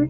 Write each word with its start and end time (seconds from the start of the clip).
Jag 0.00 0.08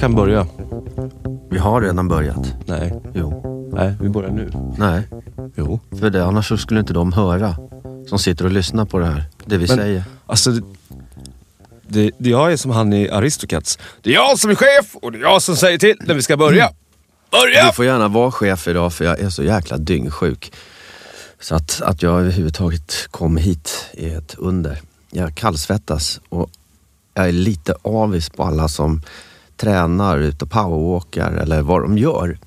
kan 0.00 0.14
börja. 0.14 0.46
Vi 1.50 1.58
har 1.58 1.80
redan 1.80 2.08
börjat. 2.08 2.54
Nej. 2.66 2.94
Jo. 3.14 3.47
Nej, 3.78 3.94
vi 4.00 4.08
börjar 4.08 4.30
nu. 4.30 4.50
Nej. 4.78 5.02
Jo. 5.56 5.80
För 6.00 6.10
det, 6.10 6.24
annars 6.24 6.48
så 6.48 6.56
skulle 6.56 6.80
inte 6.80 6.92
de 6.92 7.12
höra. 7.12 7.56
Som 8.08 8.18
sitter 8.18 8.44
och 8.44 8.50
lyssnar 8.50 8.84
på 8.84 8.98
det 8.98 9.06
här. 9.06 9.24
Det 9.44 9.56
vi 9.58 9.66
Men- 9.66 9.76
säger. 9.76 10.04
Alltså, 10.26 10.50
det, 10.50 10.62
det, 11.88 12.10
det 12.18 12.30
jag 12.30 12.52
är 12.52 12.56
som 12.56 12.70
han 12.70 12.92
i 12.92 13.10
Aristocats. 13.10 13.78
Det 14.02 14.10
är 14.10 14.14
jag 14.14 14.38
som 14.38 14.50
är 14.50 14.54
chef 14.54 14.94
och 15.02 15.12
det 15.12 15.18
är 15.18 15.22
jag 15.22 15.42
som 15.42 15.56
säger 15.56 15.78
till 15.78 15.96
när 16.00 16.14
vi 16.14 16.22
ska 16.22 16.36
börja. 16.36 16.70
Börja! 17.30 17.66
Du 17.66 17.72
får 17.72 17.84
gärna 17.84 18.08
vara 18.08 18.30
chef 18.32 18.68
idag 18.68 18.92
för 18.92 19.04
jag 19.04 19.20
är 19.20 19.30
så 19.30 19.42
jäkla 19.42 19.76
dyngsjuk. 19.76 20.52
Så 21.40 21.54
att, 21.54 21.80
att 21.82 22.02
jag 22.02 22.20
överhuvudtaget 22.20 23.08
kom 23.10 23.36
hit 23.36 23.86
är 23.92 24.18
ett 24.18 24.34
under. 24.38 24.78
Jag 25.10 25.34
kallsvettas 25.34 26.20
och 26.28 26.50
jag 27.14 27.28
är 27.28 27.32
lite 27.32 27.74
avis 27.82 28.30
på 28.30 28.42
alla 28.44 28.68
som 28.68 29.02
tränar 29.56 30.18
ut 30.18 30.42
och 30.42 30.50
powerwalkar 30.50 31.32
eller 31.32 31.62
vad 31.62 31.82
de 31.82 31.98
gör 31.98 32.38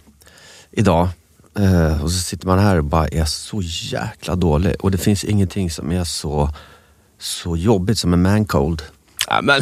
idag. 0.72 1.08
Eh, 1.60 2.04
och 2.04 2.12
så 2.12 2.20
sitter 2.20 2.48
man 2.48 2.60
här 2.60 2.78
och 2.78 2.84
bara 2.84 3.08
är 3.08 3.26
så 3.26 3.62
jäkla 3.64 4.36
dålig. 4.36 4.76
Och 4.80 4.92
det 4.92 4.98
finns 4.98 5.24
ingenting 5.24 5.70
som 5.72 5.92
är 5.92 6.04
så, 6.04 6.50
så 7.20 7.58
jobbigt 7.58 7.98
som 7.98 8.14
en 8.14 8.22
mancold. 8.22 8.82
Ja, 9.28 9.42
men, 9.42 9.62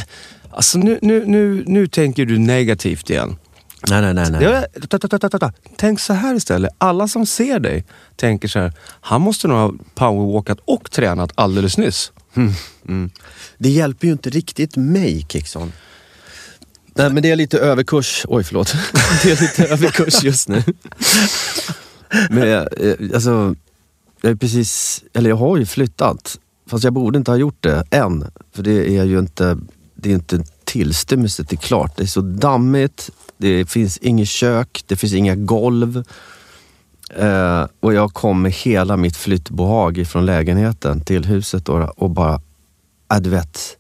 alltså 0.52 0.78
nu, 0.78 1.00
nu, 1.02 1.26
nu, 1.26 1.64
nu 1.68 1.88
tänker 1.88 2.26
du 2.26 2.38
negativt 2.38 3.10
igen. 3.10 3.38
Nej, 3.90 4.02
nej, 4.02 4.14
nej. 4.14 4.32
nej. 4.32 4.44
Ja, 4.44 4.88
ta, 4.88 5.20
ta, 5.30 5.30
ta. 5.30 5.52
Tänk 5.76 6.00
så 6.00 6.14
här 6.14 6.36
istället. 6.36 6.72
Alla 6.78 7.08
som 7.08 7.26
ser 7.26 7.60
dig 7.60 7.86
tänker 8.16 8.48
så 8.48 8.60
här. 8.60 8.74
Han 9.02 9.22
måste 9.22 9.48
nog 9.48 9.58
ha 9.58 9.74
powerwalkat 9.96 10.60
och 10.66 10.92
tränat 10.92 11.32
alldeles 11.36 11.78
nyss. 11.78 12.12
Det 13.58 13.70
hjälper 13.70 14.08
ju 14.08 14.14
inte 14.14 14.30
riktigt 14.30 14.76
mig, 14.76 15.26
Kickson. 15.30 15.74
Nej, 16.94 17.10
men 17.10 17.24
det 17.24 17.32
är 17.32 17.36
lite 17.36 17.60
överkurs. 17.60 18.26
Oj, 18.28 18.44
förlåt. 18.44 18.74
Det 19.24 19.32
är 19.32 19.42
lite 19.42 19.66
överkurs 19.66 20.24
just 20.24 20.48
nu. 20.48 20.64
Men 22.30 22.48
jag, 22.48 22.68
alltså, 23.14 23.56
jag 24.22 24.32
är 24.32 24.36
precis, 24.36 25.04
eller 25.14 25.30
jag 25.30 25.38
har 25.38 25.58
ju 25.58 25.66
flyttat. 25.66 26.40
Fast 26.70 26.84
jag 26.84 26.94
borde 26.94 27.18
inte 27.18 27.32
ha 27.32 27.38
gjort 27.38 27.64
det 27.64 27.84
än. 27.92 28.26
För 28.52 28.64
det 28.64 28.98
är 28.98 29.04
ju 29.04 29.20
inte, 29.20 29.58
det 29.96 30.10
är 30.10 30.14
inte 30.14 30.44
tillstymmelse 30.64 31.44
till 31.44 31.58
klart. 31.58 31.98
Det 31.98 32.04
är 32.04 32.08
så 32.08 32.22
dammigt, 32.22 33.10
det 33.38 33.66
finns 33.70 33.98
inget 33.98 34.28
kök, 34.28 34.84
det 34.88 34.96
finns 34.96 35.14
inga 35.14 35.36
golv. 35.36 36.04
Eh, 37.16 37.66
och 37.80 37.94
jag 37.94 38.14
kom 38.14 38.42
med 38.42 38.52
hela 38.52 38.98
mitt 38.98 39.18
flyttbohag 39.18 40.08
från 40.08 40.26
lägenheten 40.26 41.02
till 41.02 41.26
huset 41.26 41.66
då, 41.66 41.94
och 41.98 42.10
bara, 42.10 42.42
äh, 43.14 43.20
du 43.20 43.30
vet. 43.30 43.78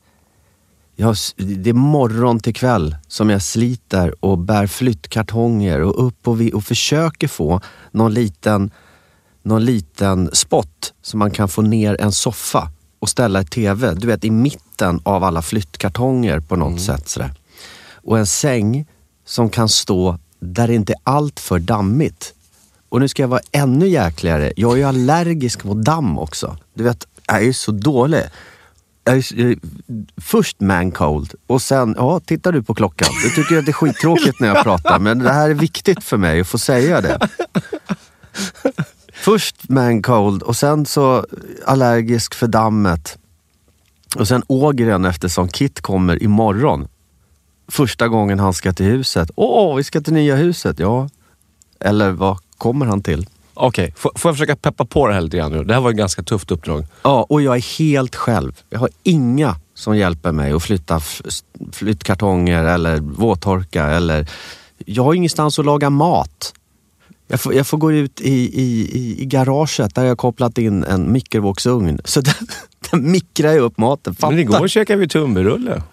Jag, 1.01 1.15
det 1.35 1.69
är 1.69 1.73
morgon 1.73 2.39
till 2.39 2.53
kväll 2.53 2.95
som 3.07 3.29
jag 3.29 3.41
sliter 3.41 4.25
och 4.25 4.37
bär 4.37 4.67
flyttkartonger 4.67 5.81
och 5.81 6.07
upp 6.07 6.27
och, 6.27 6.41
vi, 6.41 6.53
och 6.53 6.63
försöker 6.63 7.27
få 7.27 7.61
någon 7.91 8.13
liten, 8.13 8.71
någon 9.43 9.65
liten 9.65 10.29
spot 10.33 10.93
så 11.01 11.17
man 11.17 11.31
kan 11.31 11.49
få 11.49 11.61
ner 11.61 12.01
en 12.01 12.11
soffa 12.11 12.71
och 12.99 13.09
ställa 13.09 13.41
ett 13.41 13.51
TV. 13.51 13.93
Du 13.93 14.07
vet 14.07 14.25
i 14.25 14.31
mitten 14.31 15.01
av 15.03 15.23
alla 15.23 15.41
flyttkartonger 15.41 16.39
på 16.39 16.55
något 16.55 16.81
sätt. 16.81 17.09
Sådär. 17.09 17.33
Och 17.93 18.17
en 18.19 18.27
säng 18.27 18.85
som 19.25 19.49
kan 19.49 19.69
stå 19.69 20.17
där 20.39 20.67
det 20.67 20.75
inte 20.75 20.93
är 20.93 20.99
allt 21.03 21.39
för 21.39 21.59
dammigt. 21.59 22.33
Och 22.89 22.99
nu 22.99 23.07
ska 23.07 23.23
jag 23.23 23.27
vara 23.27 23.41
ännu 23.51 23.87
jäkligare. 23.87 24.53
Jag 24.55 24.73
är 24.73 24.77
ju 24.77 24.83
allergisk 24.83 25.63
mot 25.63 25.85
damm 25.85 26.19
också. 26.19 26.57
Du 26.73 26.83
vet, 26.83 27.07
jag 27.27 27.45
är 27.45 27.53
så 27.53 27.71
dålig 27.71 28.23
först 30.17 30.59
mancold 30.59 31.33
och 31.47 31.61
sen, 31.61 31.95
ja, 31.97 32.19
tittar 32.19 32.51
du 32.51 32.63
på 32.63 32.73
klockan. 32.73 33.09
Du 33.23 33.29
tycker 33.29 33.57
att 33.57 33.65
det 33.65 33.71
är 33.71 33.73
skittråkigt 33.73 34.39
när 34.39 34.47
jag 34.47 34.63
pratar, 34.63 34.99
men 34.99 35.19
det 35.19 35.33
här 35.33 35.49
är 35.49 35.53
viktigt 35.53 36.03
för 36.03 36.17
mig 36.17 36.41
att 36.41 36.47
få 36.47 36.57
säga 36.57 37.01
det. 37.01 37.29
Först 39.13 39.69
mancold 39.69 40.43
och 40.43 40.55
sen 40.55 40.85
så 40.85 41.25
allergisk 41.65 42.33
för 42.35 42.47
dammet. 42.47 43.17
Och 44.15 44.27
sen 44.27 44.43
ågren 44.47 45.05
eftersom 45.05 45.47
Kit 45.47 45.81
kommer 45.81 46.23
imorgon. 46.23 46.87
Första 47.67 48.07
gången 48.07 48.39
han 48.39 48.53
ska 48.53 48.73
till 48.73 48.85
huset. 48.85 49.31
Åh, 49.35 49.75
vi 49.75 49.83
ska 49.83 50.01
till 50.01 50.13
nya 50.13 50.35
huset. 50.35 50.79
Ja. 50.79 51.09
Eller 51.79 52.11
vad 52.11 52.37
kommer 52.57 52.85
han 52.85 53.01
till? 53.01 53.27
Okej, 53.61 53.93
får, 53.97 54.11
får 54.15 54.29
jag 54.29 54.35
försöka 54.35 54.55
peppa 54.55 54.85
på 54.85 55.07
det 55.07 55.13
här 55.13 55.21
lite 55.21 55.37
grann 55.37 55.51
nu? 55.51 55.63
Det 55.63 55.73
här 55.73 55.81
var 55.81 55.89
ett 55.89 55.97
ganska 55.97 56.23
tufft 56.23 56.51
uppdrag. 56.51 56.85
Ja, 57.03 57.25
och 57.29 57.41
jag 57.41 57.55
är 57.55 57.77
helt 57.79 58.15
själv. 58.15 58.61
Jag 58.69 58.79
har 58.79 58.89
inga 59.03 59.55
som 59.73 59.97
hjälper 59.97 60.31
mig 60.31 60.51
att 60.51 60.63
flytta 60.63 61.01
flyttkartonger 61.71 62.63
eller 62.63 62.97
våttorka 62.97 63.85
eller... 63.85 64.29
Jag 64.85 65.03
har 65.03 65.13
ingenstans 65.13 65.59
att 65.59 65.65
laga 65.65 65.89
mat. 65.89 66.53
Jag 67.27 67.41
får, 67.41 67.53
jag 67.53 67.67
får 67.67 67.77
gå 67.77 67.91
ut 67.91 68.21
i, 68.21 68.61
i, 68.61 68.89
i, 69.21 69.25
garaget 69.25 69.95
där 69.95 70.01
jag 70.01 70.09
har 70.09 70.15
kopplat 70.15 70.57
in 70.57 70.83
en 70.83 71.11
mikrovågsugn. 71.11 71.99
Så 72.05 72.21
där, 72.21 72.35
där 72.91 72.97
mikrar 72.97 73.51
jag 73.51 73.61
upp 73.61 73.77
maten. 73.77 74.15
Fatta. 74.15 74.31
Men 74.31 74.39
igår 74.39 74.67
käkade 74.67 74.99
vi 74.99 75.07
tummerulle 75.07 75.83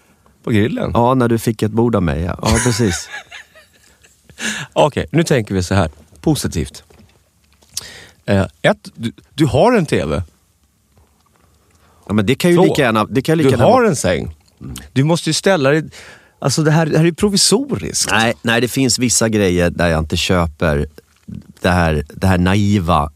på 0.43 0.51
grillen. 0.51 0.91
Ja, 0.93 1.13
när 1.13 1.27
du 1.27 1.39
fick 1.39 1.61
ett 1.61 1.71
bord 1.71 1.95
av 1.95 2.03
mig. 2.03 2.21
Ja, 2.21 2.39
ja 2.41 2.57
precis. 2.63 3.09
Okej, 4.73 5.05
nu 5.11 5.23
tänker 5.23 5.55
vi 5.55 5.63
så 5.63 5.75
här. 5.75 5.89
Positivt. 6.21 6.83
Eh, 8.27 8.45
ett, 8.61 8.91
du, 8.95 9.11
du 9.33 9.45
har 9.45 9.73
en 9.73 9.85
TV. 9.85 10.21
Ja, 12.07 12.13
men 12.13 12.25
det 12.25 12.35
kan 12.35 12.51
ju 12.51 12.57
Två, 12.57 12.63
lika 12.63 12.81
gärna... 12.81 13.05
Det 13.05 13.21
kan 13.21 13.37
lika 13.37 13.49
Du 13.49 13.51
gärna 13.51 13.63
har 13.65 13.83
en 13.83 13.95
säng. 13.95 14.35
Du 14.93 15.03
måste 15.03 15.29
ju 15.29 15.33
ställa 15.33 15.69
dig... 15.69 15.83
Alltså 16.39 16.63
det 16.63 16.71
här, 16.71 16.85
det 16.85 16.97
här 16.97 17.05
är 17.05 17.11
provisoriskt. 17.11 18.11
Nej, 18.11 18.33
nej, 18.41 18.61
det 18.61 18.67
finns 18.67 18.99
vissa 18.99 19.29
grejer 19.29 19.69
där 19.69 19.87
jag 19.87 19.99
inte 19.99 20.17
köper 20.17 20.87
det 21.61 21.69
här, 21.69 22.05
det 22.09 22.27
här 22.27 22.37
naiva, 22.37 23.11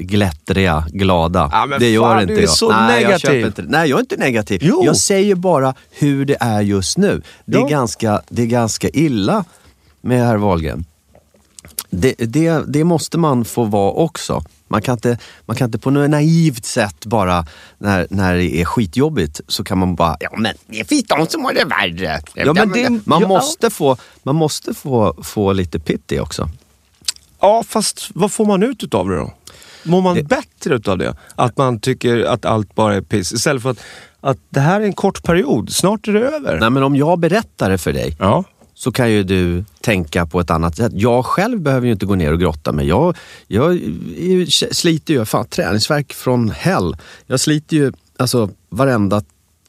glättriga, 0.00 0.86
glada. 0.92 1.48
Ja, 1.52 1.78
det 1.78 1.90
gör 1.90 2.02
fan, 2.02 2.22
inte 2.22 2.34
du 2.34 2.38
är 2.38 2.42
jag. 2.42 2.50
så 2.50 2.70
nej, 2.70 3.02
Jag 3.02 3.08
negativ. 3.08 3.26
köper 3.26 3.46
inte, 3.46 3.62
nej, 3.62 3.90
jag 3.90 3.96
är 3.96 4.00
inte 4.00 4.16
negativ. 4.16 4.60
Jo. 4.64 4.82
Jag 4.84 4.96
säger 4.96 5.34
bara 5.34 5.74
hur 5.90 6.24
det 6.24 6.36
är 6.40 6.60
just 6.60 6.98
nu. 6.98 7.22
Det 7.44 7.58
är, 7.58 7.68
ganska, 7.68 8.22
det 8.28 8.42
är 8.42 8.46
ganska 8.46 8.88
illa 8.88 9.44
med 10.00 10.26
herr 10.26 10.36
Wahlgren. 10.36 10.84
Det, 11.90 12.14
det, 12.18 12.64
det 12.66 12.84
måste 12.84 13.18
man 13.18 13.44
få 13.44 13.64
vara 13.64 13.92
också. 13.92 14.42
Man 14.68 14.82
kan 14.82 14.92
inte, 14.92 15.18
man 15.46 15.56
kan 15.56 15.64
inte 15.68 15.78
på 15.78 15.90
något 15.90 16.10
naivt 16.10 16.64
sätt 16.64 17.06
bara, 17.06 17.46
när, 17.78 18.06
när 18.10 18.34
det 18.36 18.56
är 18.60 18.64
skitjobbigt, 18.64 19.40
så 19.48 19.64
kan 19.64 19.78
man 19.78 19.94
bara, 19.94 20.16
ja 20.20 20.30
men 20.38 20.54
det 20.66 20.88
finns 20.88 21.04
de 21.04 21.26
som 21.26 21.44
har 21.44 21.52
det 21.52 21.64
värre. 21.64 22.20
Ja, 22.34 22.52
men 22.52 22.72
det- 22.72 23.06
man, 23.06 23.20
ja. 23.22 23.28
måste 23.28 23.70
få, 23.70 23.96
man 24.22 24.34
måste 24.34 24.74
få, 24.74 25.14
få 25.22 25.52
lite 25.52 25.78
pity 25.78 26.18
också. 26.18 26.48
Ja, 27.40 27.62
fast 27.68 28.08
vad 28.14 28.32
får 28.32 28.46
man 28.46 28.62
ut 28.62 28.82
utav 28.84 29.08
det 29.08 29.16
då? 29.16 29.32
Mår 29.84 30.02
man 30.02 30.24
bättre 30.24 30.74
utav 30.74 30.98
det? 30.98 31.16
Att 31.34 31.56
man 31.58 31.80
tycker 31.80 32.24
att 32.24 32.44
allt 32.44 32.74
bara 32.74 32.94
är 32.94 33.00
piss 33.00 33.32
istället 33.32 33.62
för 33.62 33.70
att, 33.70 33.78
att 34.20 34.38
det 34.48 34.60
här 34.60 34.80
är 34.80 34.84
en 34.84 34.92
kort 34.92 35.22
period, 35.22 35.72
snart 35.72 36.08
är 36.08 36.12
det 36.12 36.20
över. 36.20 36.60
Nej 36.60 36.70
men 36.70 36.82
om 36.82 36.96
jag 36.96 37.18
berättar 37.18 37.70
det 37.70 37.78
för 37.78 37.92
dig, 37.92 38.16
Ja. 38.18 38.44
Så 38.78 38.92
kan 38.92 39.10
ju 39.10 39.22
du 39.22 39.64
tänka 39.80 40.26
på 40.26 40.40
ett 40.40 40.50
annat 40.50 40.76
sätt. 40.76 40.92
Jag 40.94 41.26
själv 41.26 41.60
behöver 41.60 41.86
ju 41.86 41.92
inte 41.92 42.06
gå 42.06 42.14
ner 42.14 42.32
och 42.32 42.40
grotta 42.40 42.72
mig. 42.72 42.86
Jag, 42.88 43.16
jag 43.46 43.74
ju- 44.16 44.46
sliter 44.50 45.14
ju, 45.14 45.24
fan 45.24 45.46
träningsverk 45.46 46.12
från 46.12 46.50
hell. 46.50 46.96
Jag 47.26 47.40
sliter 47.40 47.76
ju, 47.76 47.92
alltså 48.16 48.50
varenda 48.68 49.22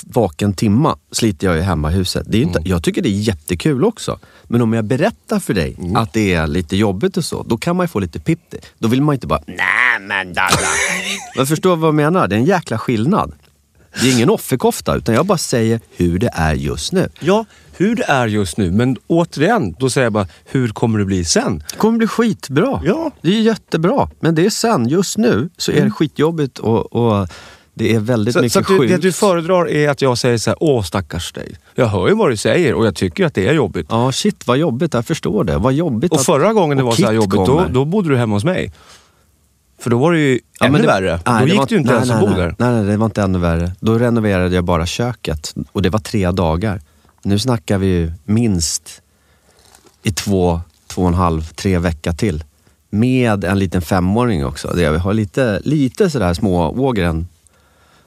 vaken 0.04 0.54
timma 0.54 0.98
sliter 1.12 1.48
jag 1.48 1.56
ju 1.56 1.62
hemma 1.62 1.92
i 1.92 1.94
huset. 1.95 2.24
Det 2.30 2.38
är 2.38 2.39
ju 2.39 2.45
inte, 2.45 2.62
Jag 2.65 2.83
tycker 2.83 3.01
det 3.01 3.09
är 3.09 3.19
jättekul 3.19 3.83
också. 3.86 4.19
Men 4.44 4.62
om 4.62 4.74
jag 4.74 4.86
berättar 4.86 5.39
för 5.39 5.54
dig 5.54 5.77
att 5.95 6.13
det 6.13 6.33
är 6.33 6.48
lite 6.48 6.75
jobbigt 6.77 7.18
och 7.18 7.25
så, 7.25 7.44
då 7.44 7.57
kan 7.57 7.75
man 7.75 7.83
ju 7.83 7.88
få 7.88 8.00
lite 8.00 8.19
pippig. 8.19 8.59
Då 8.80 8.88
vill 8.88 9.01
man 9.01 9.13
inte 9.15 9.27
bara, 9.27 9.42
nej 9.48 10.00
men 10.01 10.33
dada. 10.33 10.50
Jag 11.36 11.48
förstår 11.54 11.75
vad 11.75 11.88
jag 11.88 11.95
menar, 11.95 12.27
det 12.27 12.36
är 12.36 12.39
en 12.39 12.45
jäkla 12.45 12.77
skillnad. 12.77 13.33
Det 14.01 14.10
är 14.10 14.13
ingen 14.13 14.30
offerkofta, 14.30 14.95
utan 14.95 15.16
jag 15.16 15.25
bara 15.25 15.38
säger 15.38 15.80
hur 15.95 16.19
det 16.19 16.30
är 16.34 16.54
just 16.54 16.92
nu. 16.94 17.10
ja, 17.19 17.45
hur 17.78 17.95
det 17.95 18.04
är 18.04 18.28
just 18.28 18.57
nu. 18.57 18.72
Men 18.72 18.98
återigen, 19.07 19.75
då 19.80 19.89
säger 19.89 20.06
jag 20.06 20.13
bara, 20.13 20.28
hur 20.45 20.68
kommer 20.69 21.00
det 21.00 21.06
bli 21.06 21.25
sen? 21.25 21.63
Det 21.72 21.78
kommer 21.78 21.98
bli 21.98 22.07
skitbra. 22.07 22.81
Ja. 22.86 23.12
Det 23.22 23.30
är 23.30 23.42
jättebra. 23.42 24.10
Men 24.19 24.36
det 24.36 24.45
är 24.45 24.50
sen. 24.50 24.88
Just 24.88 25.18
nu 25.18 25.50
så 25.57 25.72
är 25.72 25.84
det 25.84 25.92
skitjobbigt 25.92 26.57
och, 26.60 26.95
och 26.95 27.28
det 27.74 27.94
är 27.95 28.00
väldigt 28.00 28.34
Så, 28.34 28.39
mycket 28.42 28.54
så 28.54 28.74
du, 28.74 28.80
sjukt. 28.80 28.92
det 28.94 28.98
du 28.98 29.12
föredrar 29.12 29.69
är 29.69 29.90
att 29.90 30.01
jag 30.01 30.18
säger 30.18 30.38
så 30.38 30.50
här, 30.50 30.57
åh 30.60 30.83
stackars 30.83 31.31
dig. 31.33 31.56
Jag 31.75 31.88
hör 31.88 32.07
ju 32.07 32.13
vad 32.16 32.30
du 32.30 32.38
säger 32.38 32.74
och 32.74 32.86
jag 32.86 32.95
tycker 32.95 33.25
att 33.25 33.33
det 33.33 33.48
är 33.48 33.54
jobbigt. 33.54 33.88
Ja, 33.90 34.12
shit 34.12 34.48
vad 34.48 34.57
jobbigt. 34.57 34.94
Jag 34.94 35.06
förstår 35.06 35.44
det. 35.44 35.57
Vad 35.57 35.74
jobbigt 35.74 36.12
Och 36.12 36.19
att- 36.19 36.25
förra 36.25 36.54
gången 36.54 36.78
det 36.78 36.83
var 36.83 36.92
så 36.92 37.13
jobbigt, 37.13 37.31
då, 37.45 37.66
då 37.72 37.86
bodde 37.86 38.10
du 38.10 38.18
hemma 38.18 38.36
hos 38.36 38.44
mig. 38.44 38.72
För 39.80 39.90
då 39.90 39.98
var 39.98 40.12
det 40.12 40.20
ju 40.20 40.40
Ja, 40.60 40.66
ännu 40.66 40.78
det- 40.78 40.88
värre. 40.88 41.20
nej, 41.26 41.42
då 41.42 41.48
gick 41.48 41.58
var- 41.58 41.66
det 41.66 41.72
ju 41.76 41.78
inte 41.80 41.92
nej, 41.92 41.96
ens 41.98 42.10
nej, 42.10 42.18
att 42.24 42.30
bo 42.30 42.36
där. 42.36 42.56
Nej, 42.60 42.72
nej, 42.74 42.84
det 42.84 42.98
var 42.98 43.06
inte 43.06 43.22
ännu 43.22 43.40
värre. 43.40 43.72
Då 43.80 43.98
renoverade 43.98 44.56
jag 44.56 44.64
bara 44.64 44.86
köket 44.86 45.56
och 45.72 45.82
det 45.82 45.90
var 45.90 46.00
tre 46.00 46.32
dagar. 46.32 46.82
Nu 47.24 47.40
snackar 47.40 47.78
vi 47.78 47.88
ju 47.88 48.12
minst 48.26 49.02
i 50.04 50.12
två, 50.12 50.62
två 50.88 51.02
och 51.02 51.08
en 51.08 51.14
halv, 51.14 51.42
tre 51.54 51.78
veckor 51.80 52.12
till. 52.12 52.44
Med 52.90 53.44
en 53.44 53.60
liten 53.60 53.82
femåring 53.82 54.46
också. 54.46 54.80
Jag 54.80 55.00
har 55.00 55.14
lite, 55.14 55.62
lite 55.64 56.10
sådär 56.10 56.34
småågren. 56.34 57.28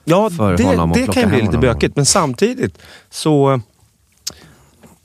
Ja, 0.05 0.31
för 0.31 0.57
det, 0.57 0.63
honom 0.65 0.91
att 0.91 0.97
det 0.97 1.07
kan 1.13 1.23
ju 1.23 1.29
bli 1.29 1.43
lite 1.43 1.59
bökigt. 1.59 1.97
Men 1.97 2.07
samtidigt 2.07 2.79
så... 3.11 3.61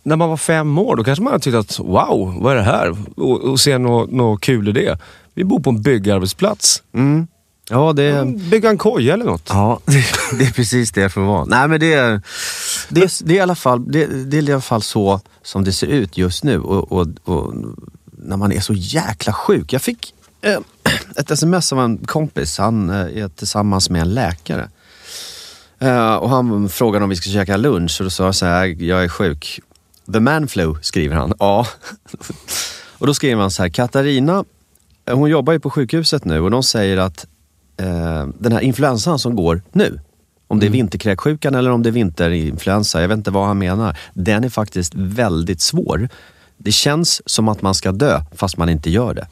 När 0.03 0.15
man 0.15 0.29
var 0.29 0.37
fem 0.37 0.77
år, 0.77 0.95
då 0.95 1.03
kanske 1.03 1.23
man 1.23 1.31
hade 1.33 1.43
tyckt 1.43 1.55
att 1.57 1.79
wow, 1.79 2.35
vad 2.41 2.51
är 2.53 2.55
det 2.55 2.63
här? 2.63 2.95
Och, 3.15 3.41
och 3.41 3.59
se 3.59 3.77
något 3.77 4.11
nå 4.11 4.37
kul 4.37 4.67
i 4.69 4.71
det. 4.71 4.99
Vi 5.35 5.43
bor 5.43 5.59
på 5.59 5.69
en 5.69 5.81
byggarbetsplats. 5.81 6.83
Mm. 6.93 7.27
Ja, 7.69 7.93
det... 7.93 8.25
Bygga 8.25 8.69
en 8.69 8.77
koja 8.77 9.13
eller 9.13 9.25
något. 9.25 9.49
Ja, 9.49 9.79
det, 9.85 10.03
det 10.39 10.45
är 10.45 10.51
precis 10.51 10.91
det 10.91 11.09
får 11.09 11.21
vara. 11.21 11.45
Nej 11.45 11.67
men 11.67 11.79
det 11.79 11.93
är, 11.93 12.21
det, 12.89 13.01
är, 13.01 13.25
det, 13.25 13.33
är 13.33 13.37
i 13.37 13.39
alla 13.39 13.55
fall, 13.55 13.91
det, 13.91 14.05
det 14.05 14.37
är 14.37 14.49
i 14.49 14.51
alla 14.51 14.61
fall 14.61 14.81
så 14.81 15.21
som 15.43 15.63
det 15.63 15.71
ser 15.71 15.87
ut 15.87 16.17
just 16.17 16.43
nu. 16.43 16.59
Och, 16.59 16.91
och, 16.91 17.07
och 17.23 17.53
när 18.17 18.37
man 18.37 18.51
är 18.51 18.59
så 18.59 18.73
jäkla 18.73 19.33
sjuk. 19.33 19.73
Jag 19.73 19.81
fick 19.81 20.13
eh, 20.41 20.59
ett 21.17 21.31
sms 21.31 21.73
av 21.73 21.79
en 21.79 21.97
kompis. 21.97 22.57
Han 22.57 22.89
eh, 22.89 23.23
är 23.23 23.27
tillsammans 23.27 23.89
med 23.89 24.01
en 24.01 24.13
läkare. 24.13 24.69
Eh, 25.79 26.15
och 26.15 26.29
han 26.29 26.69
frågade 26.69 27.03
om 27.03 27.09
vi 27.09 27.15
ska 27.15 27.29
käka 27.29 27.57
lunch 27.57 27.95
och 27.99 28.03
då 28.03 28.09
sa 28.09 28.25
jag 28.25 28.35
så 28.35 28.45
här, 28.45 28.65
jag 28.65 29.03
är 29.03 29.09
sjuk. 29.09 29.59
The 30.13 30.19
man 30.19 30.47
flu, 30.47 30.75
skriver 30.81 31.15
han. 31.15 31.33
Ja. 31.39 31.67
och 32.97 33.07
då 33.07 33.13
skriver 33.13 33.41
han 33.41 33.51
så 33.51 33.61
här, 33.61 33.69
Katarina, 33.69 34.43
hon 35.11 35.29
jobbar 35.29 35.53
ju 35.53 35.59
på 35.59 35.69
sjukhuset 35.69 36.25
nu 36.25 36.39
och 36.39 36.51
de 36.51 36.63
säger 36.63 36.97
att 36.97 37.25
eh, 37.77 38.27
den 38.39 38.51
här 38.51 38.61
influensan 38.61 39.19
som 39.19 39.35
går 39.35 39.61
nu, 39.71 39.99
om 40.47 40.59
det 40.59 40.65
är 40.65 40.69
vinterkräksjukan 40.69 41.55
eller 41.55 41.71
om 41.71 41.83
det 41.83 41.89
är 41.89 41.91
vinterinfluensa, 41.91 43.01
jag 43.01 43.07
vet 43.07 43.17
inte 43.17 43.31
vad 43.31 43.47
han 43.47 43.57
menar. 43.57 43.97
Den 44.13 44.43
är 44.43 44.49
faktiskt 44.49 44.93
väldigt 44.95 45.61
svår. 45.61 46.09
Det 46.57 46.71
känns 46.71 47.29
som 47.29 47.47
att 47.47 47.61
man 47.61 47.75
ska 47.75 47.91
dö 47.91 48.21
fast 48.35 48.57
man 48.57 48.69
inte 48.69 48.89
gör 48.89 49.13
det. 49.13 49.27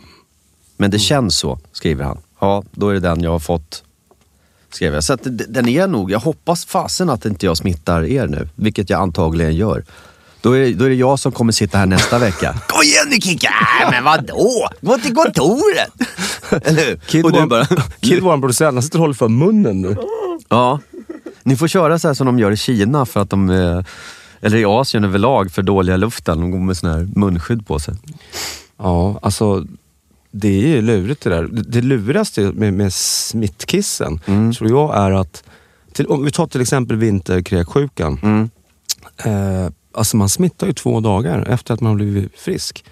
Men 0.78 0.92
det 0.92 1.00
känns 1.00 1.38
så, 1.38 1.60
skriver 1.72 2.04
han. 2.04 2.18
Ja, 2.40 2.64
då 2.72 2.90
är 2.90 2.94
det 2.94 3.00
den 3.00 3.22
jag 3.22 3.32
har 3.32 3.40
fått, 3.40 3.84
skrev 4.72 4.94
jag. 4.94 5.04
Så 5.04 5.14
att 5.14 5.22
den 5.50 5.68
är 5.68 5.88
nog, 5.88 6.12
jag 6.12 6.20
hoppas 6.20 6.66
fasen 6.66 7.10
att 7.10 7.26
inte 7.26 7.46
jag 7.46 7.58
smittar 7.58 8.04
er 8.04 8.28
nu, 8.28 8.50
vilket 8.56 8.90
jag 8.90 9.02
antagligen 9.02 9.56
gör. 9.56 9.84
Då 10.44 10.52
är, 10.52 10.60
det- 10.60 10.74
då 10.74 10.86
är 10.86 10.90
det 10.90 10.96
jag 10.96 11.20
som 11.20 11.32
kommer 11.32 11.52
sitta 11.52 11.78
här 11.78 11.86
nästa 11.86 12.20
vecka. 12.20 12.54
Kom 12.68 12.82
igen 12.84 13.06
nu 13.10 13.16
Kikka! 13.22 13.54
Äh, 13.84 13.92
men 13.92 14.04
vadå? 14.04 14.70
Gå 14.82 14.98
till 14.98 15.16
kontoret! 15.16 15.92
Eller 16.68 16.86
hur? 16.86 16.96
Kid, 16.98 17.26
Och 17.26 17.32
du 17.32 17.40
vår, 17.40 17.48
bara... 17.48 17.66
Kid, 18.00 18.20
vår 18.24 18.38
producent, 18.38 18.74
han 18.74 18.84
sitter 18.84 18.98
och 18.98 19.02
håller 19.02 19.14
för 19.14 19.28
munnen 19.28 19.82
nu. 19.82 19.98
Ja. 20.50 20.80
Ni 21.44 21.56
får 21.56 21.68
köra 21.68 22.00
så 22.00 22.08
här 22.08 22.14
som 22.16 22.26
de 22.26 22.40
gör 22.40 22.52
i 22.52 22.58
Kina 22.58 23.06
för 23.06 23.20
att 23.22 23.30
de, 23.30 23.50
eh, 23.50 23.84
eller 24.42 24.58
i 24.58 24.66
Asien 24.66 25.04
överlag, 25.04 25.52
för 25.52 25.62
dåliga 25.62 25.98
luften. 25.98 26.40
De 26.40 26.52
går 26.52 26.60
med 26.60 26.78
sån 26.78 26.90
här 26.90 27.10
munskydd 27.16 27.68
på 27.68 27.80
sig. 27.80 27.94
Ja, 28.78 29.20
alltså 29.22 29.66
det 30.32 30.48
är 30.48 30.68
ju 30.68 30.82
lurigt 30.82 31.24
det 31.24 31.30
där. 31.30 31.44
Det, 31.44 31.62
det 31.62 31.82
lurigaste 31.82 32.42
med, 32.42 32.74
med 32.74 32.94
smittkissen 32.94 34.20
Mm. 34.26 34.54
tror 34.54 34.70
jag 34.70 34.98
är 34.98 35.12
att, 35.12 35.44
till, 35.94 36.06
om 36.08 36.26
vi 36.26 36.32
tar 36.32 36.48
till 36.48 36.62
exempel 36.62 36.98
vinterkräksjukan. 36.98 38.20
Mm. 38.24 38.50
Eh, 39.18 39.72
alltså 39.94 40.18
man 40.18 40.30
smittar 40.30 40.68
ju 40.68 40.74
två 40.74 41.00
dagar 41.00 41.46
efter 41.50 41.74
att 41.74 41.82
man 41.82 41.90
har 41.90 41.96
blivit 41.96 42.40
frisk. 42.40 42.86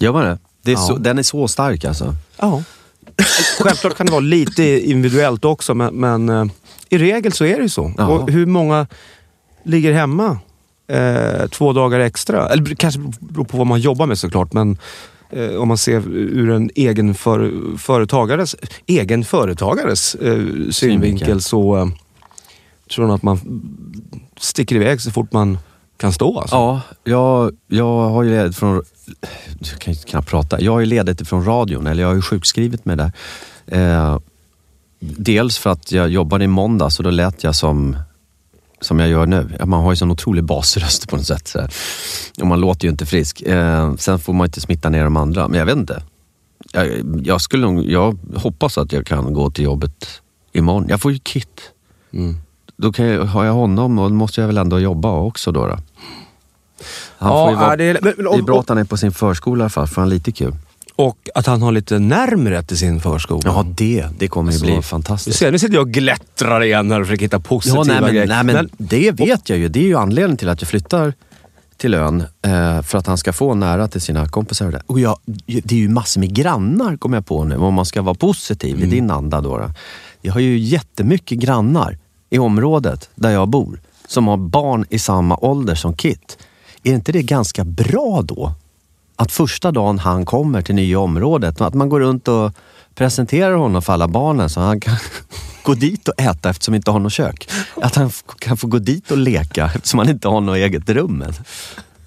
Gör 0.00 0.12
man 0.12 0.24
det? 0.24 0.38
det 0.62 0.70
är 0.70 0.74
Ja. 0.74 0.80
så, 0.80 0.96
den 0.96 1.18
är 1.18 1.22
så 1.22 1.48
stark 1.48 1.84
alltså. 1.84 2.14
Ja. 2.38 2.62
Självklart 3.60 3.96
kan 3.96 4.06
det 4.06 4.12
vara 4.12 4.20
lite 4.20 4.90
individuellt 4.90 5.44
också 5.44 5.74
men, 5.74 5.94
men 5.94 6.28
eh, 6.28 6.44
i 6.88 6.98
regel 6.98 7.32
så 7.32 7.44
är 7.44 7.56
det 7.56 7.62
ju 7.62 7.68
så. 7.68 7.92
Ja. 7.98 8.06
Och 8.06 8.30
hur 8.30 8.46
många 8.46 8.86
ligger 9.62 9.92
hemma 9.92 10.38
eh, 10.88 11.46
två 11.48 11.72
dagar 11.72 12.00
extra? 12.00 12.48
Eller 12.48 12.74
kanske 12.74 13.00
beror 13.20 13.44
på 13.44 13.56
vad 13.58 13.66
man 13.66 13.80
jobbar 13.80 14.06
med 14.06 14.18
såklart 14.18 14.52
men 14.52 14.78
eh, 15.30 15.50
om 15.54 15.68
man 15.68 15.78
ser 15.78 16.08
ur 16.14 16.50
en 16.50 16.70
egen 16.74 17.14
för, 17.14 17.52
företagares, 17.78 18.56
egen 18.86 19.24
företagares 19.24 20.14
eh, 20.14 20.42
synvinkel 20.70 21.40
så 21.42 21.76
eh, 21.76 21.86
tror 22.94 23.06
jag 23.08 23.14
att 23.14 23.22
man 23.22 23.40
sticker 24.40 24.76
iväg 24.76 25.00
så 25.00 25.10
fort 25.10 25.32
man 25.32 25.58
kan 25.98 26.12
stå. 26.12 26.40
Alltså. 26.40 26.56
Ja, 26.56 26.80
jag, 27.04 27.52
jag 27.66 28.08
har 28.08 28.22
ju 28.22 28.30
ledigt 28.30 28.56
från... 28.56 28.82
Jag 29.58 29.78
kan 29.78 29.94
ju 29.94 30.00
knappt 30.00 30.28
prata. 30.28 30.60
Jag 30.60 30.72
har 30.72 30.80
ju 30.80 30.86
ledigt 30.86 31.28
från 31.28 31.44
radion, 31.44 31.86
eller 31.86 32.02
jag 32.02 32.08
har 32.08 32.14
ju 32.14 32.22
sjukskrivit 32.22 32.84
mig 32.84 32.96
där. 32.96 33.12
Eh, 33.66 34.18
dels 35.00 35.58
för 35.58 35.70
att 35.70 35.92
jag 35.92 36.08
jobbade 36.08 36.44
i 36.44 36.48
måndag 36.48 36.90
så 36.90 37.02
då 37.02 37.10
lät 37.10 37.44
jag 37.44 37.54
som, 37.54 37.96
som 38.80 38.98
jag 38.98 39.08
gör 39.08 39.26
nu. 39.26 39.58
Man 39.64 39.82
har 39.82 39.92
ju 39.92 39.96
sån 39.96 40.10
otrolig 40.10 40.44
basröst 40.44 41.08
på 41.08 41.16
något 41.16 41.26
sätt. 41.26 41.48
Så. 41.48 41.68
Och 42.40 42.46
man 42.46 42.60
låter 42.60 42.84
ju 42.84 42.90
inte 42.90 43.06
frisk. 43.06 43.42
Eh, 43.42 43.94
sen 43.94 44.18
får 44.18 44.32
man 44.32 44.46
inte 44.46 44.60
smitta 44.60 44.88
ner 44.88 45.04
de 45.04 45.16
andra, 45.16 45.48
men 45.48 45.58
jag 45.58 45.66
vet 45.66 45.76
inte. 45.76 46.02
Jag, 46.72 46.88
jag, 47.24 47.40
skulle 47.40 47.82
jag 47.82 48.18
hoppas 48.36 48.78
att 48.78 48.92
jag 48.92 49.06
kan 49.06 49.32
gå 49.32 49.50
till 49.50 49.64
jobbet 49.64 50.22
imorgon. 50.52 50.86
Jag 50.88 51.00
får 51.00 51.12
ju 51.12 51.18
kit. 51.18 51.60
Mm. 52.12 52.36
Då 52.78 52.92
kan 52.92 53.06
jag, 53.06 53.24
har 53.24 53.44
jag 53.44 53.52
honom 53.52 53.98
och 53.98 54.08
då 54.10 54.14
måste 54.14 54.40
jag 54.40 54.46
väl 54.48 54.58
ändå 54.58 54.80
jobba 54.80 55.10
också 55.12 55.52
då. 55.52 55.66
då. 55.66 55.76
Han 57.18 57.32
Ja, 57.32 57.44
får 57.44 57.50
ju 57.50 57.56
vara, 57.56 57.76
det 57.76 57.84
är- 57.84 57.98
men- 58.02 58.12
men- 58.16 58.24
det 58.32 58.38
är 58.38 58.42
bra 58.42 58.54
och- 58.54 58.60
att 58.60 58.68
han 58.68 58.78
är 58.78 58.84
på 58.84 58.96
sin 58.96 59.12
förskola 59.12 59.60
i 59.60 59.62
alla 59.62 59.70
fall, 59.70 59.86
för 59.86 60.00
han 60.02 60.10
är 60.10 60.14
lite 60.14 60.32
kul. 60.32 60.54
Och 60.96 61.28
att 61.34 61.46
han 61.46 61.62
har 61.62 61.72
lite 61.72 61.98
närmre 61.98 62.62
till 62.62 62.78
sin 62.78 63.00
förskola. 63.00 63.40
Ja, 63.44 63.66
det, 63.76 64.06
det 64.18 64.28
kommer 64.28 64.52
ju 64.52 64.54
Alltså, 64.56 64.66
bli 64.66 64.76
Du 64.76 64.82
fantastiskt. 64.82 65.38
ser, 65.38 65.52
nu 65.52 65.58
sitter 65.58 65.74
jag 65.74 65.82
och 65.82 65.90
glättrar 65.90 66.62
igen 66.62 66.90
här 66.90 67.00
och 67.00 67.06
försöker 67.06 67.24
hitta 67.24 67.40
positiva 67.40 67.78
Ja, 67.78 67.84
nej, 67.84 68.00
men, 68.00 68.10
grejer. 68.10 68.26
nej, 68.26 68.44
men, 68.44 68.68
det 68.78 69.10
vet 69.12 69.48
jag 69.48 69.58
ju. 69.58 69.68
Det 69.68 69.80
är 69.80 69.84
ju 69.84 69.96
anledningen 69.98 70.36
till 70.36 70.48
att 70.48 70.62
jag 70.62 70.68
flyttar 70.68 71.12
till 71.76 71.94
ön. 71.94 72.20
Eh, 72.42 72.82
för 72.82 72.98
att 72.98 73.06
han 73.06 73.18
ska 73.18 73.32
få 73.32 73.54
nära 73.54 73.88
till 73.88 74.00
sina 74.00 74.28
kompisar. 74.28 74.70
Där. 74.70 74.82
Och 74.86 75.00
jag, 75.00 75.18
det 75.46 75.72
är 75.72 75.78
ju 75.78 75.88
massor 75.88 76.20
med 76.20 76.34
grannar, 76.34 76.96
kommer 76.96 77.16
jag 77.16 77.26
på 77.26 77.44
nu. 77.44 77.56
Om 77.56 77.74
man 77.74 77.84
ska 77.86 78.02
vara 78.02 78.14
positiv 78.14 78.76
Mm. 78.76 78.88
i 78.88 78.90
din 78.90 79.10
anda. 79.10 79.40
Då, 79.40 79.58
då. 79.58 79.70
Jag 80.22 80.32
har 80.32 80.40
ju 80.40 80.58
jättemycket 80.58 81.38
grannar 81.38 81.98
i 82.30 82.38
området 82.38 83.10
där 83.14 83.30
jag 83.30 83.48
bor. 83.48 83.80
Som 84.06 84.28
har 84.28 84.36
barn 84.36 84.84
i 84.90 84.98
samma 84.98 85.36
ålder 85.36 85.74
som 85.74 85.94
Kit. 85.96 86.38
Är 86.82 86.92
inte 86.92 87.12
det 87.12 87.22
ganska 87.22 87.64
bra 87.64 88.22
då? 88.22 88.52
Att 89.16 89.32
första 89.32 89.72
dagen 89.72 89.98
han 89.98 90.24
kommer 90.24 90.62
till 90.62 90.74
nya 90.74 90.98
området, 90.98 91.60
att 91.60 91.74
man 91.74 91.88
går 91.88 92.00
runt 92.00 92.28
och 92.28 92.52
presenterar 92.94 93.54
honom 93.54 93.82
för 93.82 93.92
alla 93.92 94.08
barnen 94.08 94.50
så 94.50 94.60
han 94.60 94.80
kan 94.80 94.96
gå 95.62 95.74
dit 95.74 96.08
och 96.08 96.20
äta 96.20 96.50
eftersom 96.50 96.72
han 96.72 96.76
inte 96.76 96.90
har 96.90 96.98
något 96.98 97.12
kök. 97.12 97.50
Att 97.82 97.94
han 97.94 98.10
kan 98.38 98.56
få 98.56 98.66
gå 98.66 98.78
dit 98.78 99.10
och 99.10 99.18
leka 99.18 99.70
eftersom 99.74 99.98
han 99.98 100.08
inte 100.08 100.28
har 100.28 100.40
något 100.40 100.56
eget 100.56 100.90
rum. 100.90 101.22
än. 101.22 101.34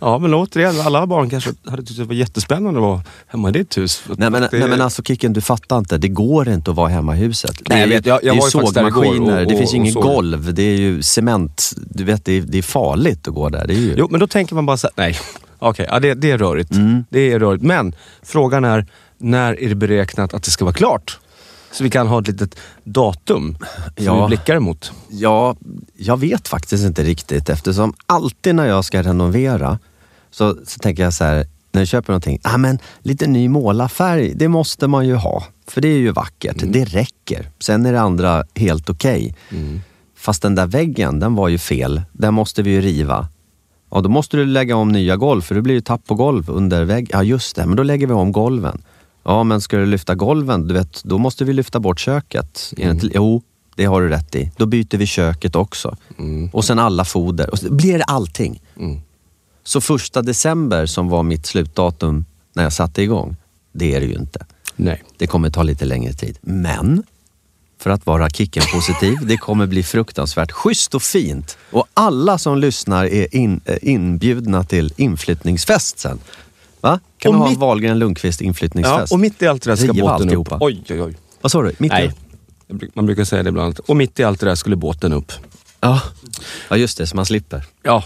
Ja, 0.03 0.17
men 0.19 0.33
återigen, 0.33 0.81
alla 0.81 1.07
barn 1.07 1.29
kanske 1.29 1.51
hade 1.67 1.83
tyckt 1.83 1.99
det 1.99 2.05
var 2.05 2.13
jättespännande 2.13 2.79
att 2.79 2.83
vara 2.83 3.01
hemma 3.27 3.49
i 3.49 3.51
ditt 3.51 3.77
hus. 3.77 4.03
Nej 4.17 4.29
men, 4.29 4.41
Det- 4.41 4.49
nej 4.51 4.67
men 4.69 4.81
alltså 4.81 5.03
Kicken, 5.03 5.33
du 5.33 5.41
fattar 5.41 5.77
inte. 5.77 5.97
Det 5.97 6.07
går 6.07 6.49
inte 6.49 6.71
att 6.71 6.77
vara 6.77 6.89
hemma 6.89 7.15
i 7.15 7.19
huset. 7.19 7.51
Det 7.59 7.73
Nej, 7.73 7.79
jag 7.79 7.89
är, 7.89 7.93
vet. 7.95 8.05
Jag- 8.05 8.23
jag 8.23 8.35
det 8.35 8.39
är 8.39 8.49
sågmaskiner, 8.49 9.41
och- 9.41 9.47
det 9.51 9.57
finns 9.57 9.69
och- 9.69 9.75
ju 9.75 9.79
och 9.79 9.85
ingen 9.85 9.93
såg. 9.93 10.03
golv, 10.03 10.53
det 10.53 10.63
är 10.63 10.77
ju 10.77 11.01
cement. 11.03 11.71
Du 11.77 12.03
vet, 12.03 12.25
det 12.25 12.33
är, 12.33 12.41
det 12.41 12.57
är 12.57 12.61
farligt 12.61 13.27
att 13.27 13.33
gå 13.33 13.49
där. 13.49 13.67
Det 13.67 13.73
är 13.73 13.77
ju... 13.77 13.95
Jo, 13.97 14.07
men 14.11 14.19
då 14.19 14.27
tänker 14.27 14.55
man 14.55 14.65
bara 14.65 14.77
så 14.77 14.87
här, 14.87 14.93
nej, 15.05 15.17
okej, 15.59 15.85
ja, 15.89 15.99
det, 15.99 16.13
det 16.13 16.31
är 16.31 16.37
rörigt. 16.37 16.71
Mm. 16.71 17.03
Det 17.09 17.31
är 17.31 17.39
rörigt. 17.39 17.63
Men 17.63 17.95
frågan 18.23 18.65
är, 18.65 18.85
när 19.17 19.59
är 19.63 19.69
det 19.69 19.75
beräknat 19.75 20.33
att 20.33 20.43
det 20.43 20.51
ska 20.51 20.65
vara 20.65 20.75
klart? 20.75 21.19
Så 21.73 21.83
vi 21.83 21.89
kan 21.89 22.07
ha 22.07 22.21
ett 22.21 22.27
litet 22.27 22.55
datum 22.83 23.57
som 23.97 24.05
Ja. 24.05 24.21
vi 24.21 24.27
blickar 24.27 24.55
emot. 24.55 24.91
Ja, 25.09 25.55
jag 25.97 26.17
vet 26.19 26.47
faktiskt 26.47 26.83
inte 26.83 27.03
riktigt 27.03 27.49
eftersom 27.49 27.93
alltid 28.05 28.55
när 28.55 28.65
jag 28.67 28.85
ska 28.85 29.03
renovera 29.03 29.79
så, 30.31 30.55
så 30.65 30.79
tänker 30.79 31.03
jag 31.03 31.13
så 31.13 31.23
här, 31.23 31.47
när 31.71 31.81
jag 31.81 31.87
köper 31.87 32.13
någonting, 32.13 32.39
ah, 32.43 32.57
men 32.57 32.79
lite 33.01 33.27
ny 33.27 33.49
målarfärg, 33.49 34.33
det 34.35 34.47
måste 34.47 34.87
man 34.87 35.07
ju 35.07 35.15
ha. 35.15 35.43
För 35.67 35.81
det 35.81 35.87
är 35.87 35.97
ju 35.97 36.11
vackert, 36.11 36.55
det 36.71 36.85
räcker. 36.85 37.49
Sen 37.59 37.85
är 37.85 37.93
det 37.93 38.01
andra 38.01 38.43
helt 38.55 38.89
okej. 38.89 39.35
Fast 40.17 40.41
den 40.41 40.55
där 40.55 40.67
väggen, 40.67 41.19
den 41.19 41.35
var 41.35 41.47
ju 41.49 41.57
fel. 41.57 42.01
Den 42.11 42.33
måste 42.33 42.61
vi 42.63 42.71
ju 42.71 42.81
riva. 42.81 43.27
Ja, 43.91 44.01
då 44.01 44.09
måste 44.09 44.37
du 44.37 44.45
lägga 44.45 44.75
om 44.75 44.91
nya 44.91 45.15
golv, 45.17 45.41
för 45.41 45.55
det 45.55 45.61
blir 45.61 45.75
ju 45.75 45.81
tapp 45.81 46.05
på 46.05 46.15
golv 46.15 46.49
under 46.49 46.83
väggen. 46.85 47.09
Ja, 47.11 47.23
just 47.23 47.55
det, 47.55 47.65
men 47.65 47.75
då 47.77 47.83
lägger 47.83 48.07
vi 48.07 48.13
om 48.13 48.31
golven. 48.31 48.81
Ja, 49.23 49.43
men 49.43 49.61
ska 49.61 49.77
du 49.77 49.85
lyfta 49.85 50.15
golven, 50.15 50.67
du 50.67 50.73
vet, 50.73 51.03
då 51.03 51.17
måste 51.17 51.45
vi 51.45 51.53
lyfta 51.53 51.79
bort 51.79 51.99
köket. 51.99 52.73
Enligt- 52.77 53.11
Jo, 53.15 53.41
det 53.75 53.85
har 53.85 54.01
du 54.01 54.09
rätt 54.09 54.35
i. 54.35 54.51
Då 54.57 54.65
byter 54.65 54.97
vi 54.97 55.05
köket 55.05 55.55
också. 55.55 55.97
Och 56.53 56.65
sen 56.65 56.79
alla 56.79 57.05
foder. 57.05 57.49
Och 57.49 57.59
så 57.59 57.73
blir 57.73 57.97
det 57.97 58.03
allting. 58.03 58.61
Så 59.63 59.81
första 59.81 60.21
december 60.21 60.85
som 60.85 61.09
var 61.09 61.23
mitt 61.23 61.45
slutdatum 61.45 62.25
när 62.53 62.63
jag 62.63 62.73
satte 62.73 63.01
igång, 63.01 63.35
det 63.71 63.95
är 63.95 63.99
det 63.99 64.05
ju 64.05 64.13
inte. 64.13 64.45
Nej. 64.75 65.03
Det 65.17 65.27
kommer 65.27 65.49
ta 65.49 65.63
lite 65.63 65.85
längre 65.85 66.13
tid. 66.13 66.37
Men, 66.41 67.03
för 67.79 67.89
att 67.89 68.05
vara 68.05 68.29
kicken-positiv, 68.29 69.17
det 69.21 69.37
kommer 69.37 69.65
bli 69.67 69.83
fruktansvärt 69.83 70.51
schysst 70.51 70.95
och 70.95 71.01
fint. 71.03 71.57
Och 71.71 71.85
alla 71.93 72.37
som 72.37 72.57
lyssnar 72.57 73.05
är 73.05 73.35
in, 73.35 73.61
eh, 73.65 73.77
inbjudna 73.81 74.63
till 74.63 74.93
inflyttningsfest 74.97 75.99
sen. 75.99 76.19
Va? 76.81 76.99
Kan 77.17 77.31
Och 77.31 77.37
ha 77.37 77.45
en 77.45 77.51
mitt- 77.51 77.59
Wahlgren 77.59 77.99
Lundqvist 77.99 78.41
Ja, 78.41 78.47
inflyttningsfest? 78.47 79.13
och 79.13 79.19
mitt 79.19 79.41
i 79.41 79.47
allt 79.47 79.63
det 79.63 79.69
där 79.71 79.75
ska 79.75 79.85
Riva 79.85 79.93
båten 80.09 80.13
alltihopa. 80.27 80.55
upp. 80.55 80.61
Oj, 80.61 80.83
oj, 80.89 81.01
oj. 81.01 81.17
Vad 81.41 81.51
sa 81.51 81.61
du? 81.61 81.71
Mitt 81.77 81.91
i- 81.91 81.95
Nej, 81.95 82.11
man 82.93 83.05
brukar 83.05 83.23
säga 83.23 83.43
det 83.43 83.49
ibland. 83.49 83.79
Och 83.87 83.95
mitt 83.97 84.19
i 84.19 84.23
allt 84.23 84.39
det 84.39 84.45
där 84.45 84.55
skulle 84.55 84.75
båten 84.75 85.13
upp. 85.13 85.31
Ja. 85.79 86.01
ja, 86.69 86.77
just 86.77 86.97
det, 86.97 87.07
så 87.07 87.15
man 87.15 87.25
slipper. 87.25 87.65
Ja. 87.83 88.03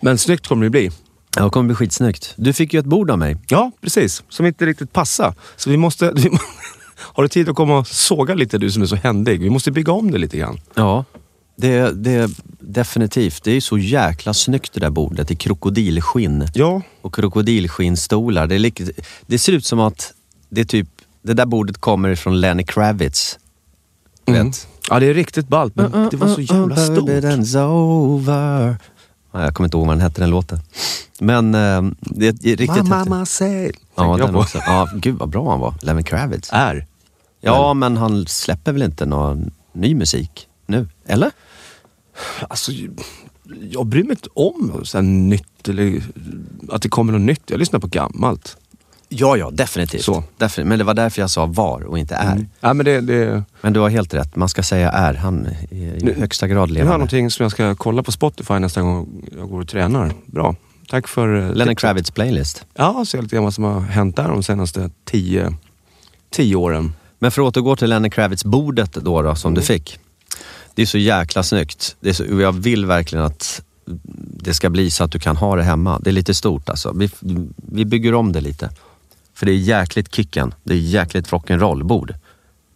Men 0.00 0.18
snyggt 0.18 0.46
kommer 0.48 0.64
det 0.64 0.70
bli. 0.70 0.90
Ja, 1.36 1.44
det 1.44 1.50
kommer 1.50 1.66
bli 1.66 1.74
skitsnyggt. 1.74 2.34
Du 2.36 2.52
fick 2.52 2.74
ju 2.74 2.80
ett 2.80 2.86
bord 2.86 3.10
av 3.10 3.18
mig. 3.18 3.36
Ja, 3.48 3.70
precis. 3.80 4.22
Som 4.28 4.46
inte 4.46 4.66
riktigt 4.66 4.92
passar. 4.92 5.34
Så 5.56 5.70
vi 5.70 5.76
måste... 5.76 6.12
Vi 6.16 6.30
har 6.96 7.22
du 7.22 7.28
tid 7.28 7.48
att 7.48 7.56
komma 7.56 7.78
och 7.78 7.86
såga 7.86 8.34
lite 8.34 8.58
du 8.58 8.70
som 8.70 8.82
är 8.82 8.86
så 8.86 8.96
händig? 8.96 9.40
Vi 9.40 9.50
måste 9.50 9.70
bygga 9.70 9.92
om 9.92 10.10
det 10.10 10.18
lite 10.18 10.36
grann. 10.36 10.60
Ja, 10.74 11.04
det, 11.56 11.90
det 12.04 12.30
definitivt. 12.60 13.44
Det 13.44 13.50
är 13.52 13.60
så 13.60 13.78
jäkla 13.78 14.34
snyggt 14.34 14.72
det 14.72 14.80
där 14.80 14.90
bordet 14.90 15.30
i 15.30 15.36
krokodilskinn. 15.36 16.48
Ja. 16.54 16.82
Och 17.02 17.14
krokodilskinnstolar. 17.14 18.46
Det, 18.46 18.58
lik- 18.58 18.90
det 19.26 19.38
ser 19.38 19.52
ut 19.52 19.64
som 19.64 19.80
att 19.80 20.12
det 20.48 20.64
typ, 20.64 20.88
det 21.22 21.34
där 21.34 21.46
bordet 21.46 21.78
kommer 21.78 22.08
ifrån 22.08 22.40
Lenny 22.40 22.64
Kravitz. 22.64 23.38
Mm. 24.26 24.46
vet? 24.46 24.68
Ja, 24.90 25.00
det 25.00 25.06
är 25.06 25.14
riktigt 25.14 25.48
ballt, 25.48 25.76
men 25.76 26.08
det 26.10 26.16
var 26.16 26.28
så 26.34 26.40
jävla 26.40 26.74
Baby, 26.74 26.96
stort. 26.96 27.06
Jag 29.32 29.54
kommer 29.54 29.66
inte 29.66 29.76
ihåg 29.76 29.86
vad 29.86 29.96
den 29.96 30.02
hette, 30.02 30.20
den 30.20 30.30
låten. 30.30 30.58
Men 31.20 31.54
eh, 31.54 31.82
det 32.00 32.26
är 32.26 32.32
riktigt 32.32 32.66
Mamma, 32.68 32.78
häftigt. 32.78 33.10
mamma, 33.10 33.26
säg. 33.26 33.72
Ja, 33.94 34.16
den 34.16 34.32
på. 34.32 34.38
också. 34.40 34.58
Ja, 34.58 34.88
gud 34.94 35.18
vad 35.18 35.28
bra 35.28 35.50
han 35.50 35.60
var. 35.60 35.74
Lenny 35.82 36.02
Kravitz. 36.02 36.48
Är. 36.52 36.86
Ja, 37.40 37.74
men 37.74 37.96
han 37.96 38.26
släpper 38.26 38.72
väl 38.72 38.82
inte 38.82 39.06
någon 39.06 39.50
ny 39.72 39.94
musik 39.94 40.48
nu? 40.66 40.88
Eller? 41.06 41.30
Alltså, 42.48 42.72
jag 43.70 43.86
bryr 43.86 44.02
mig 44.02 44.10
inte 44.12 44.28
om 44.34 44.80
så 44.84 44.98
här 44.98 45.02
nytt 45.02 45.68
eller 45.68 46.02
att 46.70 46.82
det 46.82 46.88
kommer 46.88 47.12
något 47.12 47.22
nytt. 47.22 47.42
Jag 47.46 47.58
lyssnar 47.58 47.80
på 47.80 47.86
gammalt. 47.86 48.56
Ja, 49.12 49.36
ja, 49.36 49.50
definitivt. 49.50 50.04
Så. 50.04 50.24
Definitivt. 50.38 50.68
Men 50.68 50.78
det 50.78 50.84
var 50.84 50.94
därför 50.94 51.20
jag 51.22 51.30
sa 51.30 51.46
var 51.46 51.80
och 51.82 51.98
inte 51.98 52.14
är. 52.14 52.46
Ja, 52.60 52.74
men 52.74 52.84
det, 52.86 53.00
det, 53.00 53.42
Men 53.60 53.72
du 53.72 53.80
har 53.80 53.88
helt 53.88 54.14
rätt, 54.14 54.36
man 54.36 54.48
ska 54.48 54.62
säga 54.62 54.90
är. 54.90 55.14
Han 55.14 55.46
är 55.46 55.74
i 55.74 55.98
Nu- 56.02 56.14
högsta 56.18 56.48
grad 56.48 56.56
jag 56.56 56.60
har 56.60 56.66
levande. 56.66 56.92
någonting 56.92 57.30
som 57.30 57.42
jag 57.42 57.52
ska 57.52 57.74
kolla 57.74 58.02
på 58.02 58.12
Spotify 58.12 58.54
nästa 58.58 58.82
gång 58.82 59.08
jag 59.38 59.48
går 59.50 59.60
och 59.60 59.68
tränar. 59.68 60.12
Bra. 60.26 60.54
Tack 60.88 61.08
för 61.08 61.40
eh, 61.40 61.52
tipset. 61.52 61.78
Kravitz 61.78 62.10
playlist. 62.10 62.64
Ja, 62.74 63.04
se 63.06 63.20
lite 63.22 63.36
grann 63.36 63.44
vad 63.44 63.54
som 63.54 63.64
har 63.64 63.80
hänt 63.80 64.16
där 64.16 64.28
de 64.28 64.42
senaste 64.42 64.90
tio, 65.04 65.54
tio 66.30 66.56
åren. 66.56 66.92
Men 67.18 67.30
för 67.30 67.42
att 67.42 67.56
återgå 67.56 67.76
till 67.76 67.88
Lenny 67.90 68.08
Kravitz-bordet 68.10 68.92
då, 68.92 69.22
då 69.22 69.34
som 69.34 69.48
Mm. 69.48 69.60
du 69.60 69.66
fick. 69.66 69.98
Det 70.74 70.82
är 70.82 70.86
så 70.86 70.98
jäkla 70.98 71.42
snyggt. 71.42 71.96
Det 72.00 72.08
är 72.08 72.12
så, 72.12 72.24
jag 72.24 72.52
vill 72.52 72.86
verkligen 72.86 73.24
att 73.24 73.62
det 74.42 74.54
ska 74.54 74.70
bli 74.70 74.90
så 74.90 75.04
att 75.04 75.12
du 75.12 75.18
kan 75.18 75.36
ha 75.36 75.56
det 75.56 75.62
hemma. 75.62 75.98
Det 75.98 76.10
är 76.10 76.12
lite 76.12 76.34
stort 76.34 76.68
alltså. 76.68 76.92
Vi, 76.92 77.10
vi 77.56 77.84
bygger 77.84 78.14
om 78.14 78.32
det 78.32 78.40
lite. 78.40 78.70
För 79.40 79.46
det 79.46 79.52
är 79.52 79.56
jäkligt 79.56 80.14
kicken. 80.14 80.54
Det 80.64 80.74
är 80.74 80.78
jäkligt 80.78 81.28
rock'n'roll-bord. 81.30 82.14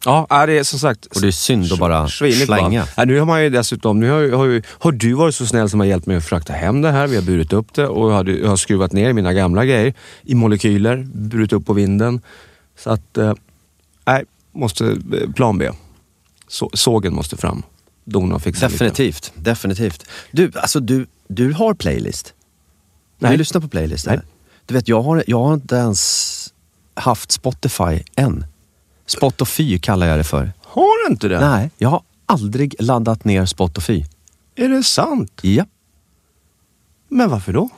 Ja, 0.04 0.26
är 0.30 0.46
det 0.46 0.58
är 0.58 0.62
som 0.62 0.78
sagt... 0.78 1.06
Och 1.06 1.20
det 1.20 1.26
är 1.26 1.30
synd 1.30 1.72
att 1.72 1.78
bara 1.78 2.08
svinigt 2.08 2.44
slänga. 2.44 2.86
Ja, 2.96 3.04
nu 3.04 3.18
har 3.18 3.26
man 3.26 3.42
ju 3.42 3.50
dessutom, 3.50 4.00
nu 4.00 4.10
har, 4.10 4.20
ju- 4.20 4.32
har, 4.34 4.44
ju, 4.46 4.62
har 4.68 4.92
du 4.92 5.12
varit 5.12 5.34
så 5.34 5.46
snäll 5.46 5.70
som 5.70 5.80
har 5.80 5.86
hjälpt 5.86 6.06
mig 6.06 6.16
att 6.16 6.24
frakta 6.24 6.52
hem 6.52 6.82
det 6.82 6.90
här. 6.90 7.06
Vi 7.06 7.16
har 7.16 7.22
burit 7.22 7.52
upp 7.52 7.74
det 7.74 7.86
och 7.86 8.10
jag 8.10 8.16
har, 8.16 8.24
jag 8.24 8.48
har 8.48 8.56
skruvat 8.56 8.92
ner 8.92 9.12
mina 9.12 9.32
gamla 9.32 9.64
grejer 9.64 9.94
i 10.22 10.34
molekyler, 10.34 11.06
burit 11.14 11.52
upp 11.52 11.66
på 11.66 11.72
vinden. 11.72 12.20
Så 12.78 12.90
att, 12.90 13.18
eh, 13.18 13.34
nej, 14.04 14.24
måste, 14.52 14.84
eh, 14.86 15.30
plan 15.34 15.58
B. 15.58 15.70
Så, 16.48 16.70
sågen 16.74 17.14
måste 17.14 17.36
fram. 17.36 17.62
Dona 18.04 18.38
fixa 18.38 18.66
lite. 18.68 18.84
Definitivt, 18.84 19.32
definitivt. 19.34 20.04
Du, 20.32 20.52
alltså 20.54 20.80
du, 20.80 21.06
du 21.28 21.52
har 21.52 21.74
playlist? 21.74 22.34
Nej. 23.18 23.30
Du 23.32 23.36
lyssnar 23.38 23.60
på 23.60 23.68
playlist? 23.68 24.06
Nej. 24.06 24.20
Du 24.66 24.74
vet, 24.74 24.88
jag 24.88 25.02
har, 25.02 25.24
jag 25.26 25.44
har 25.44 25.54
inte 25.54 25.74
ens 25.76 26.33
haft 26.94 27.32
Spotify 27.32 28.02
än. 28.16 28.46
Spotify 29.06 29.78
kallar 29.78 30.06
jag 30.06 30.18
det 30.18 30.24
för. 30.24 30.52
Har 30.62 31.06
du 31.08 31.12
inte 31.12 31.28
det? 31.28 31.40
Nej, 31.40 31.70
jag 31.78 31.88
har 31.88 32.02
aldrig 32.26 32.74
laddat 32.78 33.24
ner 33.24 33.46
Spotify. 33.46 34.04
Är 34.56 34.68
det 34.68 34.82
sant? 34.82 35.40
Ja. 35.42 35.64
Men 37.08 37.30
varför 37.30 37.52
då? 37.52 37.68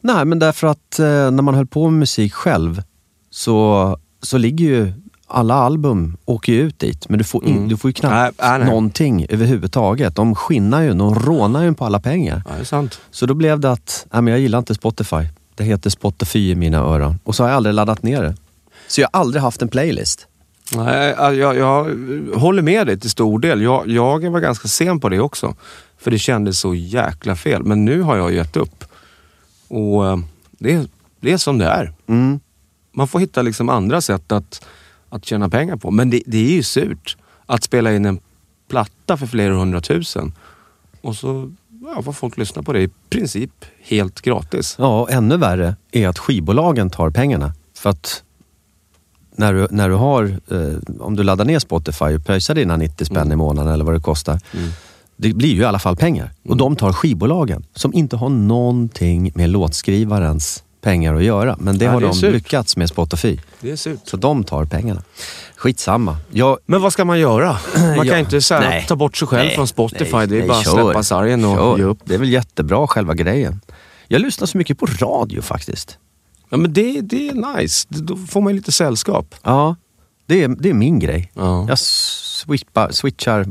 Nej, 0.00 0.24
men 0.24 0.38
därför 0.38 0.66
att 0.66 0.98
eh, 0.98 1.06
när 1.06 1.42
man 1.42 1.54
höll 1.54 1.66
på 1.66 1.90
med 1.90 1.98
musik 1.98 2.32
själv 2.32 2.82
så, 3.30 3.98
så 4.22 4.38
ligger 4.38 4.66
ju 4.66 4.92
alla 5.26 5.54
album 5.54 6.16
åker 6.24 6.52
ju 6.52 6.60
ut 6.60 6.78
dit, 6.78 7.08
men 7.08 7.18
du 7.18 7.24
får, 7.24 7.44
in, 7.44 7.68
du 7.68 7.76
får 7.76 7.88
ju 7.88 7.92
knappt 7.92 8.40
nej, 8.42 8.58
nej. 8.58 8.68
någonting 8.68 9.26
överhuvudtaget. 9.28 10.16
De 10.16 10.34
skinnar 10.34 10.82
ju, 10.82 10.94
de 10.94 11.14
rånar 11.14 11.62
ju 11.62 11.74
på 11.74 11.84
alla 11.84 12.00
pengar. 12.00 12.42
Ja, 12.48 12.54
det 12.54 12.60
är 12.60 12.64
sant. 12.64 13.00
Så 13.10 13.26
då 13.26 13.34
blev 13.34 13.60
det 13.60 13.72
att, 13.72 14.06
nej 14.12 14.22
men 14.22 14.32
jag 14.32 14.40
gillar 14.40 14.58
inte 14.58 14.74
Spotify. 14.74 15.28
Det 15.54 15.64
heter 15.64 15.90
Spotify 15.90 16.50
i 16.50 16.54
mina 16.54 16.78
öron. 16.78 17.18
Och 17.24 17.34
så 17.34 17.42
har 17.42 17.48
jag 17.48 17.56
aldrig 17.56 17.74
laddat 17.74 18.02
ner 18.02 18.22
det. 18.22 18.34
Så 18.90 19.00
jag 19.00 19.08
har 19.12 19.20
aldrig 19.20 19.42
haft 19.42 19.62
en 19.62 19.68
playlist. 19.68 20.26
Nej, 20.76 21.14
jag, 21.18 21.34
jag, 21.34 21.56
jag 21.56 21.84
håller 22.38 22.62
med 22.62 22.86
dig 22.86 23.00
till 23.00 23.10
stor 23.10 23.38
del. 23.38 23.62
Jag, 23.62 23.88
jag 23.88 24.30
var 24.30 24.40
ganska 24.40 24.68
sen 24.68 25.00
på 25.00 25.08
det 25.08 25.20
också. 25.20 25.54
För 25.98 26.10
det 26.10 26.18
kändes 26.18 26.58
så 26.58 26.74
jäkla 26.74 27.36
fel. 27.36 27.62
Men 27.62 27.84
nu 27.84 28.02
har 28.02 28.16
jag 28.16 28.32
gett 28.32 28.56
upp. 28.56 28.84
Och 29.68 30.06
eh, 30.06 30.18
det, 30.50 30.72
är- 30.72 30.86
det 31.20 31.32
är 31.32 31.36
som 31.36 31.58
det 31.58 31.66
är. 31.66 31.92
Mm. 32.06 32.40
Man 32.92 33.08
får 33.08 33.18
hitta 33.20 33.42
liksom 33.42 33.68
andra 33.68 34.00
sätt 34.00 34.32
att, 34.32 34.66
att 35.08 35.24
tjäna 35.24 35.48
pengar 35.48 35.76
på. 35.76 35.90
Men 35.90 36.10
det, 36.10 36.22
det 36.26 36.38
är 36.38 36.52
ju 36.52 36.62
surt 36.62 37.16
att 37.46 37.62
spela 37.64 37.92
in 37.92 38.04
en 38.06 38.20
platta 38.68 39.16
för 39.16 39.26
flera 39.26 39.54
hundratusen. 39.54 40.32
Och 41.00 41.16
så 41.16 41.52
ja, 41.96 42.02
får 42.02 42.12
folk 42.12 42.36
lyssna 42.36 42.62
på 42.62 42.72
det 42.72 42.80
i 42.82 42.88
princip 43.10 43.50
helt 43.82 44.20
gratis. 44.20 44.74
Ja, 44.78 45.00
och 45.00 45.10
ännu 45.10 45.36
värre 45.36 45.76
är 45.92 46.08
att 46.08 46.18
skivbolagen 46.18 46.90
tar 46.90 47.10
pengarna. 47.10 47.52
För 47.76 47.90
att 47.90 48.22
när 49.36 49.52
du, 49.52 49.66
när 49.70 49.88
du 49.88 49.94
har, 49.94 50.24
eh, 50.50 50.78
om 51.00 51.16
du 51.16 51.22
laddar 51.22 51.44
ner 51.44 51.58
Spotify 51.58 52.04
och 52.04 52.24
pröjsar 52.26 52.54
dina 52.54 52.76
90 52.76 53.04
spänn 53.04 53.32
i 53.32 53.36
månaden 53.36 53.72
eller 53.72 53.84
vad 53.84 53.94
det 53.94 54.00
kostar. 54.00 54.40
Det 55.16 55.32
blir 55.32 55.54
ju 55.54 55.60
i 55.60 55.64
alla 55.64 55.78
fall 55.78 55.96
pengar. 55.96 56.30
Och 56.48 56.56
de 56.56 56.76
tar 56.76 56.92
skivbolagen 56.92 57.64
som 57.74 57.94
inte 57.94 58.16
har 58.16 58.28
någonting 58.28 59.32
med 59.34 59.50
låtskrivarens 59.50 60.62
pengar 60.82 61.14
att 61.14 61.22
göra. 61.24 61.56
Men 61.60 61.78
det 61.78 61.84
Ja, 61.84 61.90
har 61.90 62.00
det 62.00 62.06
de 62.06 62.14
surt. 62.14 62.32
lyckats 62.32 62.76
med 62.76 62.88
Spotify. 62.88 63.38
Det 63.60 63.70
är 63.70 63.76
surt. 63.76 63.98
Så 64.04 64.16
de 64.16 64.44
tar 64.44 64.64
pengarna. 64.64 65.02
Skitsamma. 65.56 66.16
Jag, 66.30 66.58
Men 66.66 66.80
vad 66.82 66.92
ska 66.92 67.04
man 67.04 67.18
göra? 67.20 67.56
Man 67.74 67.96
kan 67.96 68.06
Ja. 68.06 68.18
inte 68.18 68.40
så 68.40 68.54
här, 68.54 68.82
ta 68.88 68.96
bort 68.96 69.16
sig 69.16 69.28
själv 69.28 69.44
Nej, 69.46 69.54
från 69.54 69.66
Spotify. 69.68 70.16
nej, 70.16 70.26
det 70.26 70.34
är 70.36 70.38
nej, 70.38 70.48
bara 70.48 70.58
att 70.58 70.64
släppa 70.66 71.02
sargen 71.02 71.44
och 71.44 71.56
Kör. 71.56 71.78
ge 71.78 71.84
upp. 71.84 71.98
Det 72.04 72.14
är 72.14 72.18
väl 72.18 72.30
jättebra 72.30 72.86
själva 72.86 73.14
grejen. 73.14 73.60
Jag 74.08 74.20
lyssnar 74.22 74.46
så 74.46 74.58
mycket 74.58 74.78
på 74.78 74.86
radio 74.86 75.42
faktiskt. 75.42 75.98
Ja, 76.50 76.56
men 76.56 76.72
det, 76.72 77.00
det 77.00 77.28
är 77.28 77.56
nice. 77.56 77.86
Då 77.90 78.16
får 78.16 78.40
man 78.40 78.56
lite 78.56 78.72
sällskap. 78.72 79.34
Ja, 79.42 79.76
det 80.26 80.42
är, 80.44 80.48
det 80.48 80.70
är 80.70 80.74
min 80.74 80.98
grej. 80.98 81.32
Ja. 81.34 81.66
Jag 81.68 81.78
swipar, 81.78 82.90
switchar, 82.90 83.46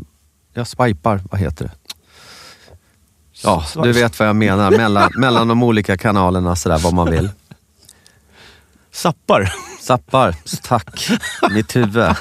jag 0.53 0.67
swipar, 0.67 1.21
vad 1.31 1.41
heter 1.41 1.65
det? 1.65 1.71
Ja, 3.43 3.65
du 3.83 3.91
vet 3.91 4.19
vad 4.19 4.27
jag 4.27 4.35
menar. 4.35 4.71
Mellan, 4.71 5.11
mellan 5.17 5.47
de 5.47 5.63
olika 5.63 5.97
kanalerna 5.97 6.55
sådär, 6.55 6.77
vad 6.77 6.93
man 6.93 7.11
vill. 7.11 7.29
Sappar. 8.91 9.53
Zappar, 9.81 10.35
tack. 10.63 11.09
Mitt 11.51 11.75
huvud. 11.75 12.15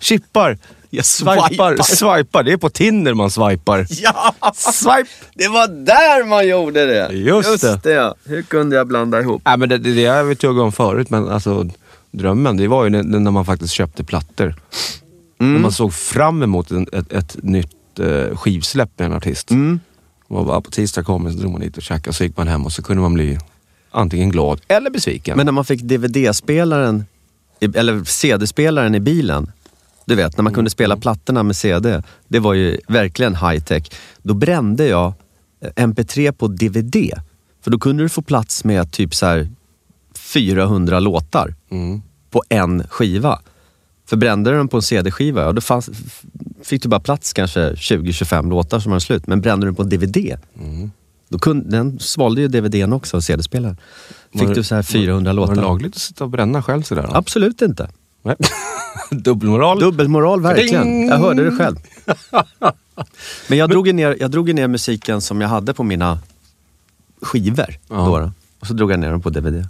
Chippar. 0.00 0.58
Jag 0.96 1.04
Swipar. 1.04 1.82
Swipar. 1.82 2.42
Det 2.42 2.52
är 2.52 2.56
på 2.56 2.70
Tinder 2.70 3.14
man 3.14 3.30
swipar. 3.30 3.86
Ja! 3.90 4.34
Swipe. 4.54 5.08
Det 5.34 5.48
var 5.48 5.68
där 5.68 6.24
man 6.24 6.48
gjorde 6.48 6.86
det! 6.86 7.14
Just 7.14 7.82
det. 7.82 7.92
ja. 7.92 8.14
Hur 8.24 8.42
kunde 8.42 8.76
jag 8.76 8.86
blanda 8.86 9.20
ihop? 9.20 9.42
Nej, 9.44 9.56
men 9.58 9.68
det, 9.68 9.78
det, 9.78 9.92
det 9.94 10.06
har 10.06 10.16
jag 10.16 10.38
tuggat 10.38 10.62
om 10.62 10.72
förut, 10.72 11.10
men 11.10 11.28
alltså 11.28 11.68
drömmen, 12.10 12.56
det 12.56 12.68
var 12.68 12.84
ju 12.84 12.90
när, 12.90 13.02
när 13.02 13.30
man 13.30 13.44
faktiskt 13.44 13.74
köpte 13.74 14.04
plattor. 14.04 14.54
När 15.38 15.58
man 15.58 15.72
såg 15.72 15.94
fram 15.94 16.42
emot 16.42 16.70
en, 16.70 16.86
ett, 16.92 17.12
ett 17.12 17.36
nytt 17.42 17.98
eh, 17.98 18.36
skivsläpp 18.36 18.98
med 18.98 19.06
en 19.06 19.12
artist. 19.12 19.50
Mm. 19.50 19.80
Bara 20.28 20.60
på 20.60 20.70
tisdag 20.70 21.02
kom 21.02 21.32
så 21.32 21.38
drog 21.38 21.52
man 21.52 21.60
dit 21.60 21.76
och 21.76 21.82
käkade, 21.82 22.14
så 22.14 22.24
gick 22.24 22.36
man 22.36 22.48
hem 22.48 22.64
och 22.64 22.72
så 22.72 22.82
kunde 22.82 23.02
man 23.02 23.14
bli 23.14 23.38
antingen 23.90 24.30
glad 24.30 24.60
eller 24.68 24.90
besviken. 24.90 25.36
Men 25.36 25.46
när 25.46 25.52
man 25.52 25.64
fick 25.64 25.82
DVD-spelaren, 25.82 27.04
eller 27.60 28.04
CD-spelaren 28.04 28.94
i 28.94 29.00
bilen. 29.00 29.52
Du 30.04 30.14
vet, 30.14 30.36
när 30.36 30.42
man 30.42 30.52
kunde 30.54 30.70
spela 30.70 30.96
plattorna 30.96 31.42
med 31.42 31.56
CD. 31.56 32.02
Det 32.28 32.38
var 32.38 32.54
ju 32.54 32.78
verkligen 32.88 33.34
high 33.36 33.58
tech. 33.64 33.90
Då 34.22 34.34
brände 34.34 34.86
jag 34.86 35.12
eh, 35.76 35.84
MP3 35.86 36.32
på 36.32 36.48
DVD. 36.48 36.96
För 37.64 37.70
då 37.70 37.78
kunde 37.78 38.02
du 38.02 38.08
få 38.08 38.22
plats 38.22 38.64
med 38.64 38.92
typ 38.92 39.14
så 39.14 39.26
här 39.26 39.50
400 40.18 41.00
låtar 41.00 41.54
Mm. 41.70 42.02
på 42.30 42.42
en 42.48 42.86
skiva. 42.88 43.40
För 44.06 44.16
brände 44.16 44.50
du 44.50 44.56
den 44.56 44.68
på 44.68 44.76
en 44.76 44.82
CD-skiva, 44.82 45.42
ja, 45.42 45.52
då 45.52 45.60
fanns, 45.60 45.90
fick 46.62 46.82
du 46.82 46.88
bara 46.88 47.00
plats 47.00 47.32
kanske 47.32 47.72
20-25 47.72 48.48
låtar 48.50 48.80
som 48.80 48.92
var 48.92 48.98
slut. 48.98 49.26
Men 49.26 49.40
brände 49.40 49.66
du 49.66 49.68
den 49.68 49.74
på 49.74 49.82
DVD, 49.82 50.36
då 51.28 51.38
kunde, 51.38 51.70
den 51.76 51.98
svalde 51.98 52.40
ju 52.40 52.48
DVDn 52.48 52.92
också, 52.92 53.20
CD-spelaren. 53.20 53.76
Fick 54.32 54.42
Var 54.42 54.54
du 54.54 54.62
så 54.64 54.74
här 54.74 54.82
400 54.82 55.30
Var 55.32 55.36
låtar. 55.36 55.54
det 55.54 55.60
lagligt 55.60 55.94
att 55.96 56.02
sitta 56.02 56.24
och 56.24 56.30
bränna 56.30 56.62
själv 56.62 56.82
sådär? 56.82 57.02
då? 57.02 57.14
Absolut 57.14 57.62
inte. 57.62 57.88
Nej. 58.22 58.36
Dubbelmoral. 59.10 59.80
Dubbelmoral 59.80 60.40
verkligen. 60.40 60.82
Ding! 60.82 61.08
Jag 61.08 61.18
hörde 61.18 61.44
det 61.44 61.56
själv. 61.56 61.76
Men 63.48 63.58
jag 63.58 63.70
drog, 63.70 63.94
ner, 63.94 64.16
jag 64.20 64.30
drog 64.30 64.54
ner 64.54 64.68
musiken 64.68 65.20
som 65.20 65.40
jag 65.40 65.48
hade 65.48 65.74
på 65.74 65.82
mina 65.82 66.18
skivor. 67.22 67.78
Ja. 67.88 67.94
Då. 67.96 68.30
Och 68.60 68.66
så 68.66 68.74
drog 68.74 68.92
jag 68.92 69.00
ner 69.00 69.10
dem 69.10 69.20
på 69.22 69.30
DVD. 69.30 69.66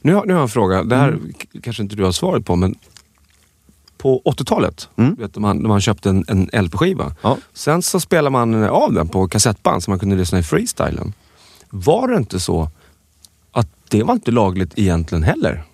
Nu, 0.00 0.14
har, 0.14 0.26
nu 0.26 0.32
har 0.32 0.40
jag 0.40 0.42
en 0.42 0.48
fråga. 0.48 0.84
Det 0.84 0.96
här 0.96 1.08
Mm. 1.08 1.32
kanske 1.62 1.82
inte 1.82 1.96
du 1.96 2.04
har 2.04 2.12
svaret 2.12 2.44
på, 2.46 2.56
men 2.56 2.74
på 3.98 4.22
80-talet, 4.24 4.88
Mm. 4.96 5.14
vet 5.14 5.34
du, 5.34 5.40
man, 5.40 5.56
när 5.56 5.68
man 5.68 5.80
köpte 5.80 6.08
en, 6.10 6.24
en 6.28 6.64
LP-skiva. 6.64 7.14
Ja. 7.22 7.36
Sen 7.54 7.82
så 7.82 8.00
spelade 8.00 8.30
man 8.30 8.64
av 8.64 8.92
den 8.92 9.08
på 9.08 9.28
kassettband 9.28 9.82
så 9.82 9.90
man 9.90 9.98
kunde 9.98 10.16
lyssna 10.16 10.38
i 10.38 10.42
freestylen. 10.42 11.12
Var 11.70 12.08
det 12.08 12.16
inte 12.16 12.40
så 12.40 12.70
att 13.52 13.68
det 13.88 14.02
var 14.02 14.14
inte 14.14 14.30
lagligt 14.30 14.72
egentligen 14.78 15.24
heller? 15.24 15.64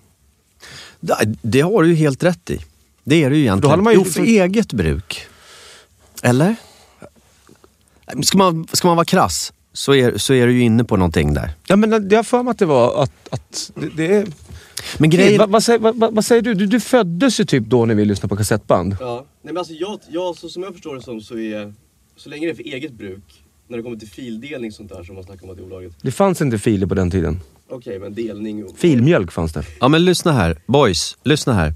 Det, 0.99 1.35
det 1.41 1.61
har 1.61 1.83
du 1.83 1.89
ju 1.89 1.95
helt 1.95 2.23
rätt 2.23 2.49
i. 2.49 2.59
Det 3.03 3.23
är 3.23 3.29
det 3.29 3.35
ju 3.35 3.41
egentligen. 3.41 3.61
Då 3.61 3.69
hade 3.69 3.83
man 3.83 3.93
ju 3.93 3.99
jo, 3.99 4.05
för 4.05 4.21
eget 4.21 4.73
bruk. 4.73 5.25
Eller? 6.23 6.55
Ska 8.23 8.37
man, 8.37 8.67
ska 8.73 8.87
man 8.87 8.97
vara 8.97 9.05
krass 9.05 9.53
så 9.73 9.93
är, 9.93 10.17
så 10.17 10.33
är 10.33 10.47
du 10.47 10.53
ju 10.53 10.61
inne 10.61 10.83
på 10.83 10.97
någonting 10.97 11.33
där. 11.33 11.51
Ja, 11.67 11.75
men 11.75 12.09
jag 12.09 12.17
har 12.17 12.23
för 12.23 12.43
mig 12.43 12.51
att 12.51 12.59
det 12.59 12.65
var 12.65 13.03
att, 13.03 13.11
att 13.29 13.71
det, 13.75 13.89
det 13.97 14.15
är... 14.15 14.27
Men 14.97 15.09
Grejen... 15.09 15.37
Vad, 15.39 15.49
vad, 15.49 15.63
säger, 15.63 15.79
vad, 15.79 15.95
vad- 15.95 16.15
vad 16.15 16.25
säger 16.25 16.41
du? 16.41 16.53
du? 16.53 16.65
Du 16.65 16.79
föddes 16.79 17.39
ju 17.39 17.45
typ 17.45 17.63
då 17.65 17.85
när 17.85 17.95
vi 17.95 18.05
lyssnade 18.05 18.29
på 18.29 18.35
kassettband. 18.35 18.97
Ja, 18.99 19.15
nej 19.41 19.53
men 19.53 19.57
alltså 19.57 19.73
jag, 19.73 19.99
jag 20.09 20.35
så 20.37 20.49
som 20.49 20.63
jag 20.63 20.73
förstår 20.73 20.95
det 20.95 21.01
som 21.01 21.21
så 21.21 21.37
är, 21.37 21.73
så 22.15 22.29
länge 22.29 22.45
det 22.47 22.51
är 22.51 22.55
för 22.55 22.63
eget 22.63 22.91
bruk, 22.91 23.43
när 23.67 23.77
det 23.77 23.83
kommer 23.83 23.97
till 23.97 24.09
fildelning 24.09 24.69
och 24.69 24.73
sånt 24.75 24.89
där 24.89 25.03
som 25.03 25.15
man 25.15 25.23
snackar 25.23 25.43
om 25.43 25.49
att 25.49 25.57
det 25.57 25.63
är 25.63 25.65
olagligt. 25.65 25.95
Det 26.01 26.11
fanns 26.11 26.41
inte 26.41 26.59
filer 26.59 26.87
på 26.87 26.95
den 26.95 27.11
tiden. 27.11 27.39
Okej, 27.71 27.99
men 27.99 28.13
delning 28.13 28.65
och... 28.65 28.77
Filmjölk 28.77 29.31
fanns 29.31 29.53
det. 29.53 29.63
Ja 29.79 29.87
men 29.87 30.05
lyssna 30.05 30.31
här, 30.31 30.57
boys, 30.65 31.17
lyssna 31.23 31.53
här. 31.53 31.73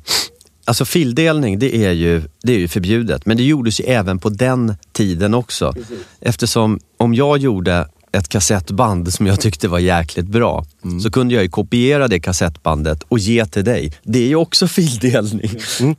Alltså 0.66 0.86
fildelning 0.86 1.60
det 1.60 1.76
är, 1.76 1.92
ju, 1.92 2.22
det 2.44 2.54
är 2.54 2.60
ju 2.60 2.68
förbjudet, 2.68 3.26
men 3.26 3.38
det 3.38 3.44
gjordes 3.44 3.80
ju 3.80 3.84
även 3.84 4.20
på 4.20 4.30
den 4.30 4.76
tiden 4.92 5.34
också. 5.34 5.74
Eftersom 6.20 6.80
om 6.98 7.14
jag 7.14 7.38
gjorde 7.38 7.88
ett 8.12 8.30
kassettband 8.30 9.14
som 9.14 9.28
jag 9.28 9.40
tyckte 9.40 9.68
var 9.68 9.80
jäkligt 9.80 10.28
bra, 10.28 10.66
så 11.04 11.12
kunde 11.12 11.34
jag 11.34 11.44
ju 11.44 11.50
kopiera 11.50 12.08
det 12.08 12.20
kassettbandet 12.20 13.04
och 13.04 13.20
ge 13.20 13.46
till 13.46 13.64
dig. 13.64 13.94
Det 14.04 14.20
är 14.20 14.28
ju 14.28 14.36
också 14.36 14.68
fildelning. 14.68 15.50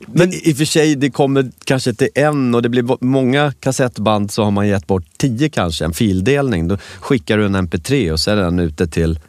Men 0.07 0.33
i 0.33 0.53
och 0.53 0.57
för 0.57 0.65
sig, 0.65 0.95
det 0.95 1.09
kommer 1.09 1.51
kanske 1.63 1.93
till 1.93 2.09
en 2.15 2.55
och 2.55 2.61
det 2.61 2.69
blir 2.69 3.03
många 3.05 3.53
kassettband 3.59 4.31
så 4.31 4.43
har 4.43 4.51
man 4.51 4.67
gett 4.67 4.87
bort 4.87 5.05
tio 5.17 5.49
kanske, 5.49 5.85
en 5.85 5.93
fildelning. 5.93 6.67
Då 6.67 6.77
skickar 6.99 7.37
du 7.37 7.45
en 7.45 7.55
mp3 7.55 8.11
och 8.11 8.19
så 8.19 8.31
är 8.31 8.35
den 8.35 8.59
ute 8.59 8.87
till 8.87 9.19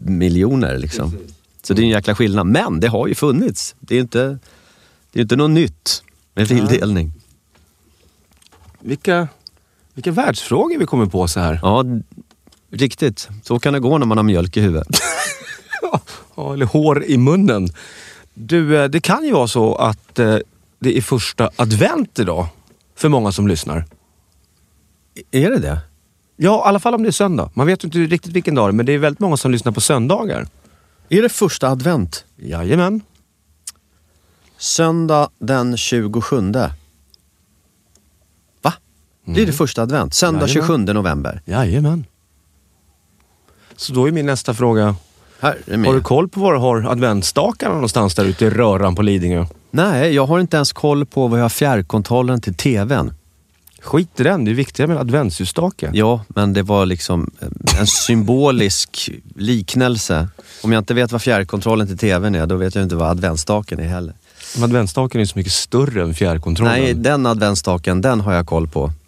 miljoner 0.00 0.78
liksom. 0.78 1.16
Så 1.62 1.74
det 1.74 1.82
är 1.82 1.84
en 1.84 1.90
jäkla 1.90 2.14
skillnad. 2.14 2.46
Men 2.46 2.80
det 2.80 2.88
har 2.88 3.06
ju 3.06 3.14
funnits. 3.14 3.74
Det 3.80 3.96
är 3.96 4.00
inte, 4.00 4.38
det 5.12 5.18
är 5.18 5.22
inte 5.22 5.36
något 5.36 5.50
nytt 5.50 6.02
med 6.34 6.48
fildelning. 6.48 7.12
Vilka, 8.80 9.28
vilka 9.94 10.10
världsfrågor 10.10 10.78
vi 10.78 10.86
kommer 10.86 11.06
på 11.06 11.28
så 11.28 11.40
här. 11.40 11.60
Ja, 11.62 11.84
riktigt. 12.70 13.28
Så 13.42 13.58
kan 13.58 13.72
det 13.72 13.80
gå 13.80 13.98
när 13.98 14.06
man 14.06 14.18
har 14.18 14.24
mjölk 14.24 14.56
i 14.56 14.60
huvudet. 14.60 14.88
Ja, 15.82 16.00
eller 16.52 16.66
hår 16.66 17.04
i 17.04 17.18
munnen. 17.18 17.68
Du, 18.34 18.82
eh, 18.82 18.88
det 18.88 19.00
kan 19.00 19.24
ju 19.24 19.32
vara 19.32 19.48
så 19.48 19.74
att 19.74 20.18
eh, 20.18 20.38
det 20.78 20.96
är 20.96 21.02
första 21.02 21.50
advent 21.56 22.18
idag. 22.18 22.46
För 22.96 23.08
många 23.08 23.32
som 23.32 23.48
lyssnar. 23.48 23.84
är 25.30 25.50
det 25.50 25.58
det? 25.58 25.78
Ja, 26.42 26.58
i 26.58 26.68
alla 26.68 26.78
fall 26.78 26.94
om 26.94 27.02
det 27.02 27.08
är 27.08 27.12
söndag. 27.12 27.50
Man 27.54 27.66
vet 27.66 27.84
ju 27.84 27.86
inte 27.86 27.98
riktigt 27.98 28.32
vilken 28.32 28.54
dag 28.54 28.68
det 28.68 28.70
är, 28.70 28.72
men 28.72 28.86
det 28.86 28.92
är 28.92 28.98
väldigt 28.98 29.20
många 29.20 29.36
som 29.36 29.50
lyssnar 29.50 29.72
på 29.72 29.80
söndagar. 29.80 30.46
Är 31.08 31.22
det 31.22 31.28
första 31.28 31.68
advent? 31.68 32.24
Jajamän. 32.36 33.00
Söndag 34.58 35.28
den 35.38 35.76
27. 35.76 36.52
Va? 38.62 38.72
Det 39.24 39.42
är 39.42 39.46
det 39.46 39.52
första 39.52 39.82
advent. 39.82 40.14
Söndag 40.14 40.48
Jajamän. 40.48 40.86
27 40.86 40.92
november. 40.92 41.42
Jajamän. 41.44 42.04
Så 43.76 43.92
då 43.92 44.08
är 44.08 44.12
min 44.12 44.26
nästa 44.26 44.54
fråga. 44.54 44.96
Här 45.40 45.58
är 45.66 45.78
Har 45.86 45.94
du 45.94 46.00
koll 46.00 46.28
på 46.28 46.40
var 46.40 46.52
du 46.52 46.58
har 46.58 46.82
adventsstakarna 46.82 47.74
någonstans 47.74 48.14
där 48.14 48.24
ute 48.24 48.44
i 48.44 48.50
röran 48.50 48.94
på 48.94 49.02
Lidingö? 49.02 49.46
Nej, 49.70 50.14
jag 50.14 50.26
har 50.26 50.40
inte 50.40 50.56
ens 50.56 50.72
koll 50.72 51.06
på 51.06 51.28
vad 51.28 51.38
jag 51.38 51.44
har 51.44 51.48
fjärrkontrollen 51.48 52.40
till 52.40 52.54
TVn. 52.54 53.12
Skit 53.80 54.20
i 54.20 54.22
den, 54.22 54.44
det 54.44 54.50
är 54.50 54.54
viktigare 54.54 54.88
med 54.88 54.98
adventsljusstake. 54.98 55.90
Ja, 55.92 56.24
men 56.28 56.52
det 56.52 56.62
var 56.62 56.86
liksom 56.86 57.30
en 57.80 57.86
symbolisk 57.86 59.10
liknelse. 59.34 60.28
Om 60.62 60.72
jag 60.72 60.80
inte 60.80 60.94
vet 60.94 61.12
vad 61.12 61.22
fjärrkontrollen 61.22 61.86
till 61.86 61.98
TVn 61.98 62.34
är, 62.34 62.46
då 62.46 62.56
vet 62.56 62.74
jag 62.74 62.82
inte 62.82 62.96
vad 62.96 63.10
adventsstaken 63.10 63.80
är 63.80 63.88
heller. 63.88 64.14
Men 64.54 64.64
Adventsstaken 64.64 65.20
är 65.20 65.24
så 65.24 65.38
mycket 65.38 65.52
större 65.52 66.02
än 66.02 66.14
fjärrkontrollen. 66.14 66.72
Nej, 66.72 66.94
den 66.94 67.26
adventsstaken, 67.26 68.00
den 68.00 68.20
har 68.20 68.32
jag 68.32 68.46
koll 68.46 68.68
på. 68.68 68.92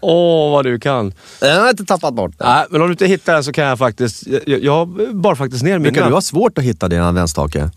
Åh, 0.00 0.52
vad 0.52 0.64
du 0.64 0.78
kan. 0.78 1.12
Den 1.40 1.56
har 1.56 1.66
jag 1.66 1.70
inte 1.70 1.84
tappat 1.84 2.14
bort. 2.14 2.32
Nej, 2.40 2.66
men 2.70 2.80
om 2.80 2.88
du 2.88 2.92
inte 2.92 3.06
hittar 3.06 3.34
den 3.34 3.44
så 3.44 3.52
kan 3.52 3.64
jag 3.64 3.78
faktiskt... 3.78 4.26
Jag, 4.46 4.64
jag 4.64 5.16
bar 5.16 5.34
faktiskt 5.34 5.64
ner 5.64 5.78
Brukar 5.78 6.00
mina... 6.00 6.08
du 6.08 6.14
ha 6.14 6.20
svårt 6.20 6.58
att 6.58 6.64
hitta 6.64 6.88
din 6.88 7.00
adventsstake? 7.00 7.70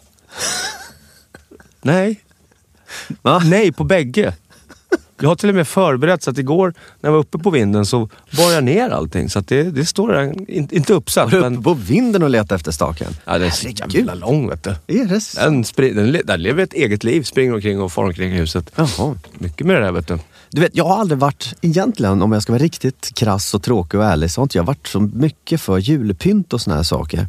Nej. 1.81 2.19
Va? 3.21 3.41
Nej, 3.45 3.71
på 3.71 3.83
bägge. 3.83 4.33
Jag 5.21 5.29
har 5.29 5.35
till 5.35 5.49
och 5.49 5.55
med 5.55 5.67
förberett 5.67 6.23
så 6.23 6.29
att 6.31 6.37
igår 6.37 6.73
när 6.99 7.07
jag 7.07 7.11
var 7.11 7.19
uppe 7.19 7.37
på 7.37 7.49
vinden 7.49 7.85
så 7.85 8.09
bar 8.37 8.51
jag 8.51 8.63
ner 8.63 8.89
allting. 8.89 9.29
Så 9.29 9.39
att 9.39 9.47
det, 9.47 9.63
det 9.63 9.85
står 9.85 10.13
där, 10.13 10.51
in- 10.51 10.67
inte 10.71 10.93
uppsatt. 10.93 11.25
Var 11.25 11.31
du 11.31 11.41
Men, 11.41 11.53
uppe 11.53 11.63
på 11.63 11.73
vinden 11.73 12.23
och 12.23 12.29
letade 12.29 12.55
efter 12.55 12.71
staken? 12.71 13.13
ja, 13.25 13.33
den 13.37 13.47
är 13.47 13.51
så 13.51 13.67
jävla 13.89 14.13
lång 14.13 14.49
vet 14.49 14.63
du. 14.63 14.69
Är 15.01 15.05
det 15.05 15.21
så? 15.21 15.39
Den, 15.39 15.63
spri- 15.63 15.93
den, 15.93 16.21
den 16.25 16.41
lever 16.43 16.63
ett 16.63 16.73
eget 16.73 17.03
liv, 17.03 17.23
springer 17.23 17.53
omkring 17.53 17.81
och 17.81 17.91
far 17.91 18.03
omkring 18.03 18.31
i 18.33 18.37
huset. 18.37 18.71
Jaha. 18.75 19.15
Mycket 19.37 19.67
med 19.67 19.75
det 19.75 19.81
där 19.81 19.91
vet 19.91 20.07
du. 20.07 20.19
Du 20.51 20.61
vet, 20.61 20.75
jag 20.75 20.85
har 20.85 20.97
aldrig 20.99 21.19
varit, 21.19 21.53
egentligen 21.61 22.21
om 22.21 22.31
jag 22.31 22.43
ska 22.43 22.53
vara 22.53 22.63
riktigt 22.63 23.11
krass 23.15 23.53
och 23.53 23.63
tråkig 23.63 23.99
och 23.99 24.05
ärlig, 24.05 24.31
så 24.31 24.41
har 24.41 24.45
inte 24.45 24.57
jag 24.57 24.63
varit 24.65 24.87
så 24.87 24.99
mycket 24.99 25.61
för 25.61 25.77
julpynt 25.77 26.53
och 26.53 26.61
såna 26.61 26.75
här 26.75 26.83
saker. 26.83 27.27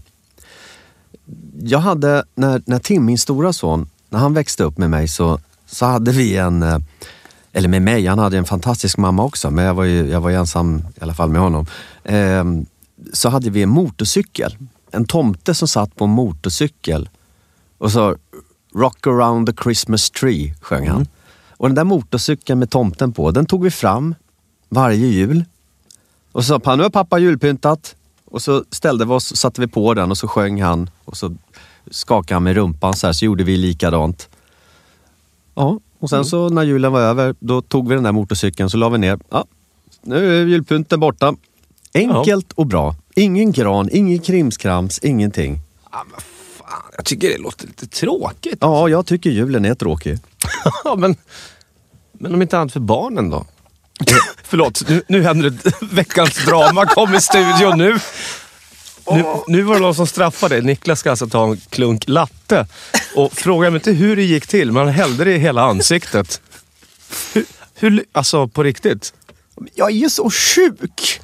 Jag 1.62 1.78
hade, 1.78 2.24
när, 2.34 2.62
när 2.66 2.78
Tim, 2.78 3.04
min 3.04 3.18
stora 3.18 3.52
son, 3.52 3.88
när 4.10 4.18
han 4.18 4.34
växte 4.34 4.64
upp 4.64 4.78
med 4.78 4.90
mig 4.90 5.08
så, 5.08 5.40
så 5.66 5.86
hade 5.86 6.12
vi 6.12 6.36
en, 6.36 6.62
eh, 6.62 6.78
eller 7.52 7.68
med 7.68 7.82
mig, 7.82 8.06
han 8.06 8.18
hade 8.18 8.38
en 8.38 8.44
fantastisk 8.44 8.96
mamma 8.96 9.24
också, 9.24 9.50
men 9.50 9.64
jag 9.64 9.74
var 9.74 9.84
ju, 9.84 10.10
jag 10.10 10.20
var 10.20 10.30
ju 10.30 10.36
ensam 10.36 10.82
i 10.96 11.02
alla 11.02 11.14
fall 11.14 11.30
med 11.30 11.40
honom. 11.40 11.66
Ehm, 12.04 12.66
så 13.12 13.28
hade 13.28 13.50
vi 13.50 13.62
en 13.62 13.68
motorcykel. 13.68 14.56
En 14.90 15.04
tomte 15.04 15.54
som 15.54 15.68
satt 15.68 15.96
på 15.96 16.04
en 16.04 16.10
motorcykel 16.10 17.08
och 17.78 17.92
så 17.92 18.16
Rock 18.74 19.06
around 19.06 19.46
the 19.46 19.62
Christmas 19.62 20.10
tree 20.10 20.54
sjöng 20.60 20.88
han. 20.88 21.06
Och 21.50 21.68
den 21.68 21.74
där 21.74 21.84
motorcykeln 21.84 22.58
med 22.58 22.70
tomten 22.70 23.12
på, 23.12 23.30
den 23.30 23.46
tog 23.46 23.64
vi 23.64 23.70
fram 23.70 24.14
varje 24.68 25.06
jul. 25.06 25.44
Och 26.32 26.44
så 26.44 26.60
sa 26.60 26.76
nu 26.76 26.82
har 26.82 26.90
pappa 26.90 27.18
julpyntat. 27.18 27.96
Och 28.24 28.42
så 28.42 28.64
ställde 28.70 29.04
vi 29.04 29.12
oss, 29.12 29.36
satte 29.36 29.60
vi 29.60 29.66
på 29.66 29.94
den 29.94 30.10
och 30.10 30.18
så 30.18 30.28
sjöng 30.28 30.62
han 30.62 30.90
och 31.04 31.16
så 31.16 31.36
skakade 31.90 32.34
han 32.34 32.42
med 32.42 32.54
rumpan 32.56 32.94
så 32.96 33.06
här, 33.06 33.12
så 33.12 33.24
gjorde 33.24 33.44
vi 33.44 33.56
likadant. 33.56 34.28
Ja, 35.54 35.78
Och 35.98 36.10
sen 36.10 36.24
så 36.24 36.48
när 36.48 36.62
julen 36.62 36.92
var 36.92 37.00
över, 37.00 37.34
då 37.40 37.62
tog 37.62 37.88
vi 37.88 37.94
den 37.94 38.04
där 38.04 38.12
motorcykeln 38.12 38.70
så 38.70 38.76
la 38.76 38.88
vi 38.88 38.98
ner. 38.98 39.18
Ja, 39.30 39.44
nu 40.02 40.40
är 40.42 40.46
julpynten 40.46 41.00
borta. 41.00 41.34
Enkelt 41.94 42.52
och 42.52 42.66
bra. 42.66 42.94
Ingen 43.14 43.52
gran, 43.52 43.88
ingen 43.92 44.18
krimskrams, 44.18 44.98
ingenting. 44.98 45.60
Ja, 45.92 46.04
men 46.10 46.20
fan, 46.58 46.92
jag 46.96 47.04
tycker 47.04 47.28
det 47.28 47.38
låter 47.38 47.66
lite 47.66 47.86
tråkigt. 47.86 48.58
Ja, 48.60 48.88
jag 48.88 49.06
tycker 49.06 49.30
julen 49.30 49.64
är 49.64 49.74
tråkig. 49.74 50.18
Ja, 50.84 50.96
men, 50.96 51.16
men 52.12 52.34
om 52.34 52.42
inte 52.42 52.58
annat 52.58 52.72
för 52.72 52.80
barnen 52.80 53.30
då? 53.30 53.44
Förlåt, 54.44 54.88
nu, 54.88 55.02
nu 55.08 55.22
händer 55.22 55.50
det. 55.50 55.72
Veckans 55.94 56.44
drama 56.44 56.86
kom 56.86 57.14
i 57.14 57.20
studion 57.20 57.78
nu. 57.78 57.98
Nu, 59.10 59.24
nu 59.46 59.62
var 59.62 59.74
det 59.74 59.80
någon 59.80 59.94
som 59.94 60.06
straffade. 60.06 60.60
Niklas 60.60 61.00
ska 61.00 61.10
alltså 61.10 61.28
ta 61.28 61.44
en 61.50 61.56
klunk 61.56 62.08
latte. 62.08 62.66
Och 63.16 63.32
fråga 63.32 63.70
mig 63.70 63.76
inte 63.78 63.92
hur 63.92 64.16
det 64.16 64.22
gick 64.22 64.46
till, 64.46 64.72
men 64.72 64.84
han 64.86 64.94
hällde 64.94 65.24
det 65.24 65.34
i 65.34 65.38
hela 65.38 65.62
ansiktet. 65.62 66.40
Hur, 67.34 67.44
hur, 67.74 68.04
alltså 68.12 68.48
på 68.48 68.62
riktigt? 68.62 69.12
Jag 69.74 69.90
är 69.90 69.94
ju 69.94 70.10
så 70.10 70.30
sjuk! 70.30 71.20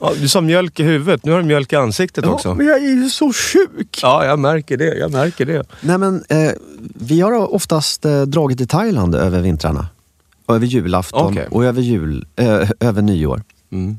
Ja, 0.00 0.12
du 0.20 0.28
sa 0.28 0.40
mjölk 0.40 0.80
i 0.80 0.82
huvudet, 0.82 1.24
nu 1.24 1.32
har 1.32 1.38
du 1.38 1.44
mjölk 1.46 1.72
i 1.72 1.76
ansiktet 1.76 2.24
Ja, 2.24 2.30
också. 2.30 2.54
men 2.54 2.66
jag 2.66 2.76
är 2.76 2.88
ju 2.88 3.10
så 3.10 3.32
sjuk! 3.32 3.98
Ja, 4.02 4.24
jag 4.24 4.38
märker 4.38 4.76
det. 4.76 4.94
Jag 4.98 5.10
märker 5.12 5.46
det. 5.46 5.64
Nej 5.80 5.98
men, 5.98 6.24
eh, 6.28 6.52
vi 6.94 7.20
har 7.20 7.54
oftast 7.54 8.04
eh, 8.04 8.22
dragit 8.22 8.58
till 8.58 8.68
Thailand 8.68 9.14
över 9.14 9.40
vintrarna. 9.40 9.88
Över 10.48 10.66
julafton 10.66 11.32
Okej. 11.32 11.46
och 11.50 11.64
över, 11.64 11.82
jul, 11.82 12.26
eh, 12.36 12.70
över 12.80 13.02
nyår. 13.02 13.42
Mm. 13.72 13.98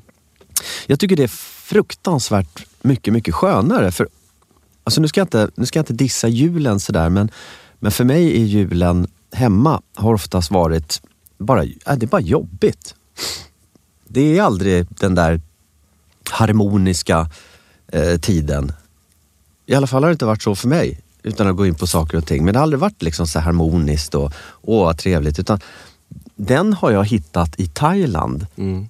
Jag 0.88 1.00
tycker 1.00 1.16
det 1.16 1.24
är 1.24 1.28
fruktansvärt 1.72 2.66
mycket, 2.82 3.14
mycket 3.14 3.34
skönare. 3.34 3.92
För, 3.92 4.08
alltså 4.84 5.02
nu, 5.02 5.08
ska 5.08 5.20
jag 5.20 5.26
inte, 5.26 5.50
nu 5.56 5.66
ska 5.66 5.80
jag 5.80 5.84
inte 5.84 5.94
dissa 5.94 6.28
julen 6.28 6.80
sådär, 6.80 7.10
men, 7.10 7.32
men 7.80 7.92
för 7.92 8.04
mig 8.04 8.42
är 8.42 8.46
julen 8.46 9.08
hemma 9.32 9.82
har 9.96 10.14
oftast 10.14 10.52
varit 10.52 11.02
bara, 11.38 11.64
äh, 11.64 11.96
det 11.98 12.06
är 12.06 12.08
bara 12.08 12.22
jobbigt. 12.22 12.96
Det 14.08 14.38
är 14.38 14.44
aldrig 14.44 14.88
den 14.90 15.16
där 15.16 15.42
harmoniska 16.30 17.30
eh, 17.88 18.20
tiden. 18.20 18.74
I 19.66 19.76
alla 19.76 19.88
fall 19.88 20.04
har 20.04 20.10
det 20.10 20.14
inte 20.14 20.26
varit 20.26 20.44
så 20.44 20.56
för 20.56 20.68
mig, 20.68 21.02
utan 21.24 21.48
att 21.48 21.56
gå 21.56 21.66
in 21.66 21.76
på 21.76 21.88
saker 21.88 22.18
och 22.18 22.26
ting. 22.28 22.46
Men 22.46 22.54
det 22.54 22.60
har 22.60 22.64
aldrig 22.64 22.80
varit 22.80 23.02
liksom 23.02 23.28
så 23.28 23.40
harmoniskt 23.40 24.16
och 24.16 24.34
åh 24.62 24.86
vad 24.86 24.98
trevligt. 24.98 25.40
Utan 25.40 25.60
den 26.36 26.74
har 26.74 26.92
jag 26.92 27.06
hittat 27.06 27.60
i 27.60 27.68
Thailand. 27.68 28.46
Mm. 28.56 28.90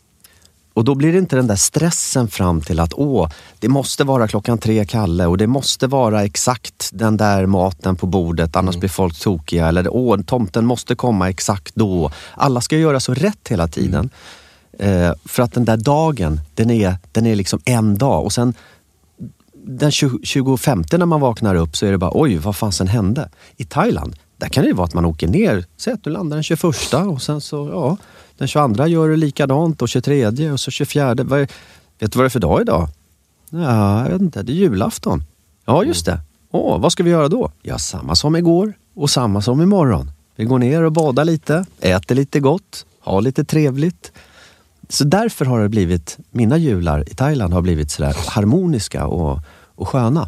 Och 0.74 0.84
då 0.84 0.96
blir 0.96 1.12
det 1.12 1.18
inte 1.18 1.36
den 1.36 1.48
där 1.48 1.56
stressen 1.56 2.28
fram 2.28 2.62
till 2.62 2.80
att 2.80 2.94
åh, 2.94 3.30
det 3.60 3.68
måste 3.68 4.04
vara 4.04 4.28
klockan 4.28 4.58
tre 4.58 4.86
Kalle 4.86 5.26
och 5.26 5.38
det 5.38 5.48
måste 5.48 5.88
vara 5.88 6.24
exakt 6.24 6.90
den 6.94 7.18
där 7.18 7.46
maten 7.46 7.96
på 7.96 8.06
bordet 8.06 8.56
annars 8.56 8.78
blir 8.78 8.90
folk 8.90 9.20
tokiga. 9.20 9.68
Eller 9.68 9.96
åh, 9.96 10.22
tomten 10.22 10.66
måste 10.66 10.96
komma 10.96 11.30
exakt 11.30 11.76
då. 11.76 12.12
Alla 12.34 12.62
ska 12.62 12.78
göra 12.78 13.00
så 13.00 13.14
rätt 13.14 13.48
hela 13.48 13.68
tiden. 13.68 14.10
Eh, 14.80 15.14
för 15.26 15.44
att 15.44 15.54
den 15.54 15.66
där 15.66 15.78
dagen, 15.78 16.42
den 16.56 16.70
är, 16.70 16.96
den 17.12 17.26
är 17.26 17.36
liksom 17.36 17.60
en 17.66 17.98
dag 17.98 18.26
och 18.26 18.34
sen 18.34 18.54
den 19.64 19.92
20, 19.92 20.20
25 20.24 20.84
när 20.92 21.06
man 21.06 21.22
vaknar 21.22 21.56
upp 21.56 21.78
så 21.78 21.86
är 21.86 21.92
det 21.92 21.98
bara 21.98 22.12
oj, 22.14 22.38
vad 22.38 22.56
fasen 22.56 22.88
hände? 22.88 23.30
I 23.58 23.64
Thailand, 23.64 24.16
där 24.38 24.48
kan 24.48 24.64
det 24.64 24.68
ju 24.68 24.74
vara 24.74 24.86
att 24.86 24.94
man 24.94 25.06
åker 25.06 25.28
ner, 25.28 25.66
säg 25.78 25.94
att 25.94 26.04
du 26.04 26.10
landar 26.10 26.38
den 26.38 26.44
21 26.44 26.64
och 26.94 27.22
sen 27.22 27.42
så, 27.42 27.70
ja, 27.72 27.98
den 28.41 28.47
22 28.47 28.88
gör 28.88 29.10
du 29.10 29.15
likadant 29.15 29.82
och 29.82 29.89
23 29.89 30.51
och 30.51 30.60
så 30.60 30.71
24. 30.71 31.15
Vad 31.15 31.39
vet 31.39 31.49
du 31.99 32.08
vad 32.17 32.23
det 32.23 32.27
är 32.27 32.30
för 32.30 32.39
dag 32.39 32.62
idag? 32.62 32.88
Ja, 33.49 34.04
jag 34.04 34.12
vet 34.12 34.21
inte, 34.21 34.43
det 34.43 34.51
är 34.51 34.56
julafton. 34.56 35.23
Ja, 35.65 35.84
just 35.84 36.06
det. 36.06 36.19
Åh, 36.51 36.80
vad 36.82 36.91
ska 36.91 37.04
vi 37.04 37.10
göra 37.10 37.27
då? 37.27 37.51
Ja, 37.62 37.77
samma 37.77 38.15
som 38.15 38.36
igår 38.36 38.73
och 38.93 39.10
samma 39.10 39.41
som 39.41 39.62
imorgon. 39.62 40.12
Vi 40.36 40.45
går 40.45 40.60
ner 40.60 40.84
och 40.84 40.91
badar 40.91 41.25
lite, 41.25 41.65
äter 41.80 42.15
lite 42.15 42.39
gott, 42.39 42.86
har 43.01 43.21
lite 43.21 43.43
trevligt. 43.43 44.12
Så 44.89 45.04
därför 45.04 45.45
har 45.45 45.60
det 45.62 45.69
blivit, 45.69 46.17
mina 46.32 46.58
jular 46.58 47.10
i 47.12 47.15
Thailand 47.15 47.54
har 47.54 47.62
blivit 47.62 47.91
sådär 47.91 48.15
harmoniska 48.27 49.08
och, 49.08 49.39
och 49.75 49.88
sköna. 49.88 50.27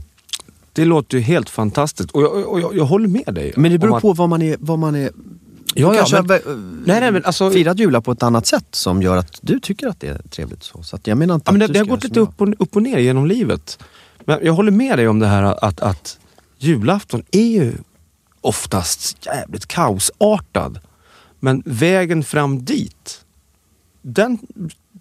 Det 0.73 0.85
låter 0.85 1.17
ju 1.17 1.23
helt 1.23 1.49
fantastiskt 1.49 2.11
och 2.11 2.21
jag, 2.21 2.47
och 2.47 2.59
jag, 2.59 2.75
jag 2.75 2.85
håller 2.85 3.07
med 3.07 3.33
dig. 3.33 3.53
Men 3.55 3.71
det 3.71 3.77
beror 3.77 3.95
att- 3.95 4.01
på 4.01 4.13
vad 4.13 4.29
man 4.29 4.41
är... 4.41 4.55
Vad 4.59 4.79
man 4.79 4.95
är 4.95 5.09
Ja, 5.75 5.87
ja, 5.87 5.93
kanske 5.99 6.21
men- 6.21 6.29
har 6.29 6.55
Nej, 6.85 6.99
nej, 7.01 7.11
men 7.11 7.25
alltså- 7.25 7.51
firat 7.51 7.79
jular 7.79 8.01
på 8.01 8.11
ett 8.11 8.23
annat 8.23 8.45
sätt 8.47 8.65
som 8.71 9.01
gör 9.01 9.17
att 9.17 9.39
du 9.41 9.59
tycker 9.59 9.87
att 9.87 9.99
det 9.99 10.07
är 10.07 10.21
trevligt 10.29 10.63
så. 10.63 10.83
Så 10.83 10.97
jag 11.03 11.17
menar 11.17 11.35
inte 11.35 11.47
Ja, 11.47 11.51
men 11.51 11.59
det, 11.59 11.67
det 11.67 11.79
har 11.79 11.85
gått 11.85 12.03
lite 12.03 12.19
upp 12.19 12.41
och, 12.41 12.49
upp 12.59 12.75
och 12.75 12.83
ner 12.83 12.97
genom 12.97 13.25
livet. 13.25 13.79
Men 14.25 14.39
jag 14.43 14.53
håller 14.53 14.71
med 14.71 14.97
dig 14.99 15.07
om 15.07 15.19
det 15.19 15.27
här 15.27 15.43
att, 15.43 15.79
att 15.81 16.19
julafton 16.57 17.23
är 17.31 17.45
ju 17.47 17.73
oftast 18.41 19.25
jävligt 19.25 19.65
kaosartad. 19.65 20.79
Men 21.39 21.63
vägen 21.65 22.23
fram 22.23 22.65
dit, 22.65 23.21
den 24.01 24.37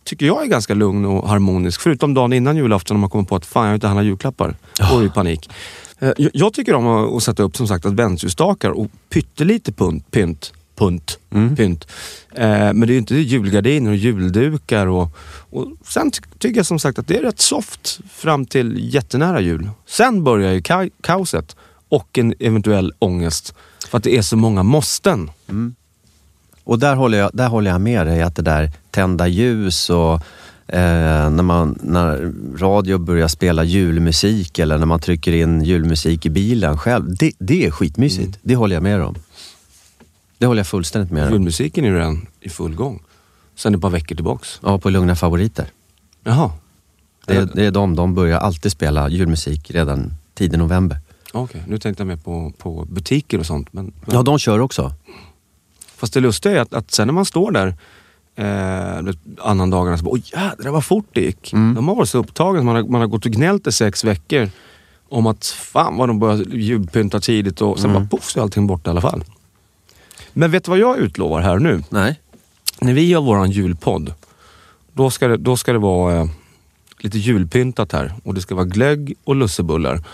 tycker 0.04 0.26
jag 0.26 0.42
är 0.42 0.46
ganska 0.46 0.74
lugn 0.74 1.04
och 1.04 1.28
harmonisk. 1.28 1.80
Förutom 1.80 2.14
dagen 2.14 2.32
innan 2.32 2.56
julafton 2.56 2.96
när 2.96 3.00
man 3.00 3.10
kommer 3.10 3.24
på 3.24 3.36
att 3.36 3.46
fan 3.46 3.62
jag 3.64 3.70
har 3.70 3.74
inte 3.74 3.86
handlat 3.86 4.06
julklappar. 4.06 4.56
Då 4.90 4.98
är 4.98 5.02
det 5.02 5.10
panik. 5.10 5.50
Eh, 5.98 6.12
Jag, 6.32 6.52
tycker 6.54 6.74
om 6.74 6.86
att, 6.86 7.16
att 7.16 7.22
sätta 7.22 7.42
upp 7.42 7.56
som 7.56 7.68
sagt 7.68 7.86
adventsljusstakar 7.86 8.70
och 8.70 8.86
pyttelite 9.08 9.72
pynt. 10.10 10.52
Punt, 10.76 11.18
pynt. 11.56 11.86
Eh, 12.34 12.48
men 12.48 12.80
det 12.80 12.86
är 12.86 12.92
ju 12.92 12.98
inte 12.98 13.14
julgardiner 13.16 13.90
och 13.90 13.96
juldukar. 13.96 14.86
Och, 14.86 15.16
och 15.50 15.66
sen 15.88 16.10
ty- 16.10 16.20
tycker 16.38 16.56
jag 16.56 16.66
som 16.66 16.78
sagt 16.78 16.98
att 16.98 17.06
det 17.08 17.16
är 17.16 17.22
rätt 17.22 17.40
soft 17.40 18.00
fram 18.10 18.46
till 18.46 18.94
jättenära 18.94 19.40
jul. 19.40 19.70
Sen 19.86 20.24
börjar 20.24 20.52
ju 20.52 20.60
ka- 20.60 20.90
kaoset 21.00 21.56
och 21.88 22.18
en 22.18 22.34
eventuell 22.38 22.92
ångest. 22.98 23.54
För 23.90 23.98
att 23.98 24.04
det 24.04 24.16
är 24.16 24.22
så 24.22 24.36
många 24.36 24.62
måsten. 24.62 25.30
Och 26.64 26.78
där 26.78 26.94
håller, 26.94 27.18
jag, 27.18 27.30
där 27.34 27.48
håller 27.48 27.70
jag 27.70 27.80
med 27.80 28.06
dig, 28.06 28.22
att 28.22 28.36
det 28.36 28.42
där 28.42 28.70
tända 28.90 29.28
ljus 29.28 29.90
och 29.90 30.14
eh, 30.66 31.30
när, 31.30 31.42
man, 31.42 31.78
när 31.82 32.32
radio 32.58 32.98
börjar 32.98 33.28
spela 33.28 33.64
julmusik 33.64 34.58
eller 34.58 34.78
när 34.78 34.86
man 34.86 35.00
trycker 35.00 35.32
in 35.32 35.62
julmusik 35.64 36.26
i 36.26 36.30
bilen 36.30 36.78
själv. 36.78 37.16
Det, 37.16 37.32
det 37.38 37.66
är 37.66 37.70
skitmysigt. 37.70 38.26
Mm. 38.26 38.38
Det 38.42 38.56
håller 38.56 38.76
jag 38.76 38.82
med 38.82 39.02
om. 39.02 39.14
Det 40.42 40.46
håller 40.46 40.60
jag 40.60 40.66
fullständigt 40.66 41.10
med 41.10 41.26
om. 41.26 41.32
Julmusiken 41.32 41.84
är 41.84 41.88
ju 41.88 41.94
redan 41.98 42.26
i 42.40 42.48
full 42.48 42.74
gång. 42.74 43.02
Sen 43.54 43.74
ett 43.74 43.80
par 43.80 43.90
veckor 43.90 44.14
tillbaks. 44.16 44.60
Ja, 44.62 44.78
på 44.78 44.90
Lugna 44.90 45.16
Favoriter. 45.16 45.66
Jaha. 46.24 46.50
Det 47.26 47.36
är, 47.36 47.48
det 47.54 47.64
är 47.66 47.70
de, 47.70 47.96
de 47.96 48.14
börjar 48.14 48.38
alltid 48.38 48.72
spela 48.72 49.08
julmusik 49.08 49.70
redan 49.70 50.14
tidig 50.34 50.58
november. 50.58 50.98
Okej, 51.32 51.62
nu 51.66 51.78
tänkte 51.78 52.00
jag 52.00 52.08
mer 52.08 52.16
på, 52.16 52.52
på 52.58 52.84
butiker 52.84 53.38
och 53.38 53.46
sånt. 53.46 53.72
Men, 53.72 53.92
men, 54.06 54.14
Ja, 54.16 54.22
de 54.22 54.38
kör 54.38 54.58
också. 54.58 54.92
Fast 55.96 56.14
det 56.14 56.20
lustiga 56.20 56.56
är 56.56 56.60
att, 56.60 56.74
att 56.74 56.90
sen 56.90 57.08
när 57.08 57.14
man 57.14 57.24
står 57.24 57.50
där 57.50 57.74
eh, 58.36 59.14
annan 59.38 59.70
dagarna 59.70 59.98
så 59.98 60.04
bara, 60.04 60.14
oj 60.14 60.22
jädrar 60.32 60.70
vad 60.70 60.84
fort 60.84 61.06
det 61.12 61.20
gick. 61.20 61.52
Mm. 61.52 61.74
De 61.74 61.88
har 61.88 61.94
varit 61.94 62.08
så 62.08 62.18
upptagen, 62.18 62.64
man 62.64 62.74
har, 62.76 62.82
man 62.82 63.00
har 63.00 63.08
gått 63.08 63.26
och 63.26 63.32
gnällt 63.32 63.66
i 63.66 63.72
sex 63.72 64.04
veckor 64.04 64.50
om 65.08 65.26
att 65.26 65.46
fan 65.46 65.96
vad 65.96 66.08
de 66.08 66.18
börjar 66.18 66.36
julpynta 66.54 67.20
tidigt 67.20 67.60
och 67.60 67.78
sen 67.78 67.90
Mm. 67.90 68.02
bara 68.02 68.08
poff 68.08 68.30
så 68.30 68.38
är 68.38 68.42
allting 68.42 68.66
borta 68.66 68.90
i 68.90 68.92
alla 68.92 69.00
fall. 69.00 69.24
Men 70.32 70.50
vet 70.50 70.64
du 70.64 70.70
vad 70.70 70.78
jag 70.78 70.98
utlovar 70.98 71.40
här 71.40 71.58
nu? 71.58 71.82
Nej. 71.90 72.20
När 72.80 72.92
vi 72.92 73.06
gör 73.08 73.20
våran 73.20 73.50
julpodd, 73.50 74.14
då 74.92 75.10
ska 75.10 75.28
det, 75.28 75.36
då 75.36 75.56
ska 75.56 75.72
det 75.72 75.78
vara 75.78 76.20
eh, 76.20 76.26
lite 76.98 77.18
julpyntat 77.18 77.92
här 77.92 78.14
och 78.24 78.34
det 78.34 78.40
ska 78.40 78.54
vara 78.54 78.64
glögg 78.64 79.14
och 79.24 79.36
lussebullar. 79.36 80.04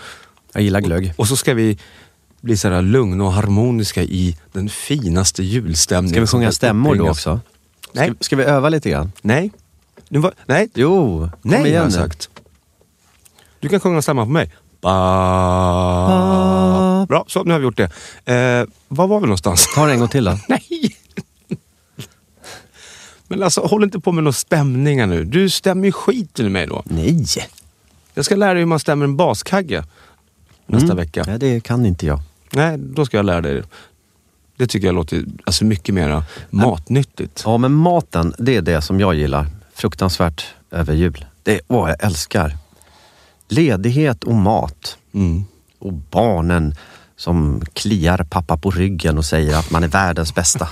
Jag 0.53 0.63
gillar 0.63 0.81
glögg. 0.81 1.13
Och 1.17 1.27
så 1.27 1.35
ska 1.35 1.53
vi 1.53 1.77
bli 2.41 2.57
så 2.57 2.69
här 2.69 2.81
lugna 2.81 3.23
och 3.23 3.33
harmoniska 3.33 4.03
i 4.03 4.37
den 4.51 4.69
finaste 4.69 5.43
julstämningen. 5.43 6.13
Ska 6.13 6.21
vi 6.21 6.27
sjunga 6.27 6.51
stämmor 6.51 6.95
då 6.95 7.09
också? 7.09 7.39
Nej. 7.93 8.07
Ska, 8.09 8.15
ska 8.23 8.35
vi 8.35 8.43
öva 8.43 8.69
lite 8.69 8.89
grann? 8.89 9.11
Nej. 9.21 9.51
Nu 10.09 10.19
var, 10.19 10.33
nej, 10.45 10.69
Jo, 10.73 11.19
kom 11.41 11.51
nej 11.51 11.59
igen 11.61 11.73
har 11.75 11.81
jag 11.81 11.85
nu. 11.85 11.91
sagt. 11.91 12.29
Du 13.59 13.69
kan 13.69 13.79
sjunga 13.79 14.01
stämman 14.01 14.25
på 14.27 14.31
mig. 14.31 14.51
Ba. 15.69 16.25
Bra, 17.05 17.25
så 17.27 17.43
nu 17.43 17.51
har 17.51 17.59
vi 17.59 17.63
gjort 17.65 17.77
det. 17.77 17.83
Eh, 18.33 18.67
var 18.87 19.07
var 19.07 19.19
vi 19.19 19.25
någonstans? 19.25 19.67
Ta 19.75 19.85
det 19.85 19.91
en 19.93 19.99
gång 19.99 20.07
till 20.07 20.23
då. 20.23 20.39
Nej! 20.47 20.95
Men 23.27 23.43
alltså 23.43 23.61
håll 23.61 23.83
inte 23.83 23.99
på 23.99 24.11
med 24.11 24.23
några 24.23 24.33
stämningar 24.33 25.07
nu. 25.07 25.23
Du 25.25 25.49
stämmer 25.49 25.85
ju 25.85 25.91
skiten 25.91 26.45
i 26.45 26.49
mig 26.49 26.67
då. 26.67 26.83
Nej. 26.85 27.25
Jag 28.13 28.25
ska 28.25 28.35
lära 28.35 28.53
dig 28.53 28.59
hur 28.61 28.65
man 28.67 28.79
stämmer 28.79 29.05
en 29.05 29.17
baskagge 29.17 29.83
nästa 30.67 30.85
Mm. 30.85 30.97
vecka. 30.97 31.23
Nej, 31.27 31.39
det 31.39 31.63
kan 31.63 31.85
inte 31.85 32.05
jag. 32.05 32.19
Nej, 32.51 32.77
då 32.77 33.05
ska 33.05 33.17
jag 33.17 33.25
lära 33.25 33.41
dig 33.41 33.53
det. 33.55 33.63
Det 34.57 34.67
tycker 34.67 34.87
jag 34.87 34.95
låter 34.95 35.23
alltså, 35.43 35.65
mycket 35.65 35.95
mer 35.95 36.23
matnyttigt. 36.49 37.41
Ja, 37.45 37.57
men 37.57 37.73
maten, 37.73 38.33
det 38.37 38.55
är 38.55 38.61
det 38.61 38.81
som 38.81 38.99
jag 38.99 39.15
gillar. 39.15 39.47
Fruktansvärt 39.73 40.45
över 40.71 40.93
jul. 40.93 41.25
Det 41.43 41.61
åh, 41.67 41.89
jag 41.89 42.03
älskar. 42.03 42.57
Ledighet 43.49 44.23
och 44.23 44.35
mat. 44.35 44.97
Mm. 45.13 45.43
Och 45.79 45.93
barnen 45.93 46.75
som 47.15 47.61
kliar 47.73 48.27
pappa 48.29 48.57
på 48.57 48.71
ryggen 48.71 49.17
och 49.17 49.25
säger 49.25 49.57
att 49.59 49.71
man 49.71 49.83
är 49.83 49.87
världens 49.87 50.35
bästa. 50.35 50.69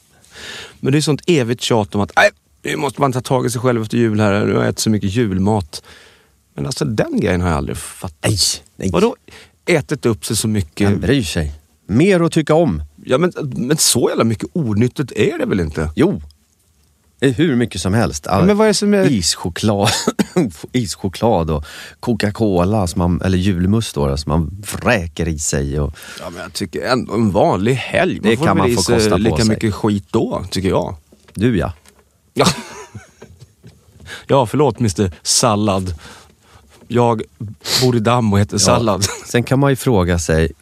Men 0.80 0.92
det 0.92 0.98
är 0.98 1.02
sånt 1.02 1.22
evigt 1.26 1.62
tjat 1.62 1.94
om 1.94 2.00
att 2.00 2.12
nej, 2.16 2.30
nu 2.62 2.76
måste 2.76 3.00
man 3.00 3.12
ta 3.12 3.20
tag 3.20 3.46
i 3.46 3.50
sig 3.50 3.60
själv 3.60 3.82
efter 3.82 3.98
jul 3.98 4.20
här. 4.20 4.44
Nu 4.44 4.54
har 4.54 4.60
jag 4.60 4.68
ätit 4.68 4.78
så 4.78 4.90
mycket 4.90 5.10
julmat. 5.10 5.82
Men 6.54 6.66
alltså 6.66 6.84
den 6.84 7.20
grejen 7.20 7.40
har 7.40 7.48
jag 7.48 7.56
aldrig 7.56 7.76
fattat. 7.76 8.30
Nej, 8.30 8.38
nej. 8.76 8.90
Vadå 8.92 9.16
ätit 9.66 10.06
upp 10.06 10.24
sig 10.24 10.36
så 10.36 10.48
mycket? 10.48 10.90
Vem 10.90 11.00
bryr 11.00 11.22
sig? 11.22 11.52
Mer 11.86 12.20
att 12.20 12.32
tycka 12.32 12.54
om. 12.54 12.82
Ja, 13.04 13.18
men, 13.18 13.32
men 13.42 13.76
så 13.76 14.08
jävla 14.08 14.24
mycket 14.24 14.48
onyttigt 14.52 15.12
är 15.12 15.38
det 15.38 15.46
väl 15.46 15.60
inte? 15.60 15.90
Jo, 15.96 16.22
hur 17.20 17.56
mycket 17.56 17.80
som 17.80 17.94
helst. 17.94 18.26
Ja, 18.28 18.42
men 18.42 18.56
vad 18.56 18.68
är 18.68 18.72
som 18.72 18.94
är... 18.94 19.10
Ischoklad, 19.10 19.88
ischoklad 20.72 21.50
och 21.50 21.64
Coca-Cola, 22.00 22.86
som 22.86 22.98
man, 22.98 23.20
eller 23.22 23.38
julmust 23.38 23.94
då, 23.94 24.16
som 24.16 24.30
man 24.30 24.64
vräker 24.72 25.28
i 25.28 25.38
sig. 25.38 25.80
Och, 25.80 25.94
Ja, 26.20 26.30
men 26.30 26.42
jag 26.42 26.52
tycker 26.52 26.82
ändå 26.82 27.14
en 27.14 27.30
vanlig 27.30 27.74
helg. 27.74 28.20
Det 28.22 28.36
får 28.36 28.44
kan 28.44 28.56
man 28.56 28.74
få 28.74 28.82
kosta 28.82 29.10
på 29.10 29.16
lika 29.16 29.36
sig. 29.36 29.48
mycket 29.48 29.74
skit 29.74 30.06
då, 30.10 30.44
tycker 30.50 30.68
jag. 30.68 30.96
du 31.34 31.58
ja. 31.58 31.72
Ja, 32.34 32.46
ja 34.26 34.46
förlåt 34.46 34.78
Mr 34.78 35.12
Sallad. 35.22 35.94
Jag 36.88 37.22
bor 37.82 37.96
i 37.96 38.00
damm 38.00 38.32
och 38.32 38.40
heter 38.40 38.58
Sallad. 38.58 39.04
Sen 39.26 39.42
kan 39.42 39.58
man 39.58 39.70
ju 39.70 39.76
fråga 39.76 40.18
sig 40.18 40.52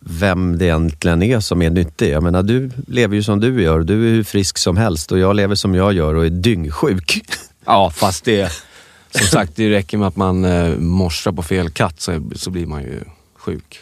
vem 0.00 0.58
det 0.58 0.64
egentligen 0.64 1.22
är 1.22 1.40
som 1.40 1.62
är 1.62 1.70
nyttig. 1.70 2.10
Jag 2.12 2.22
menar, 2.22 2.42
du 2.42 2.70
lever 2.86 3.16
ju 3.16 3.22
som 3.22 3.40
du 3.40 3.62
gör. 3.62 3.80
Du 3.80 4.08
är 4.08 4.12
hur 4.12 4.24
frisk 4.24 4.58
som 4.58 4.76
helst 4.76 5.12
och 5.12 5.18
jag 5.18 5.36
lever 5.36 5.54
som 5.54 5.74
jag 5.74 5.92
gör 5.92 6.14
och 6.14 6.26
är 6.26 6.30
dyngsjuk. 6.30 7.20
Ja, 7.64 7.90
fast 7.90 8.24
det... 8.24 8.52
Som 9.10 9.26
sagt, 9.26 9.52
det 9.56 9.70
räcker 9.70 9.98
med 9.98 10.08
att 10.08 10.16
man 10.16 10.44
eh, 10.44 10.76
morsar 10.78 11.32
på 11.32 11.42
fel 11.42 11.70
katt 11.70 12.00
så, 12.00 12.30
så 12.36 12.50
blir 12.50 12.66
man 12.66 12.82
ju 12.82 13.00
sjuk. 13.38 13.78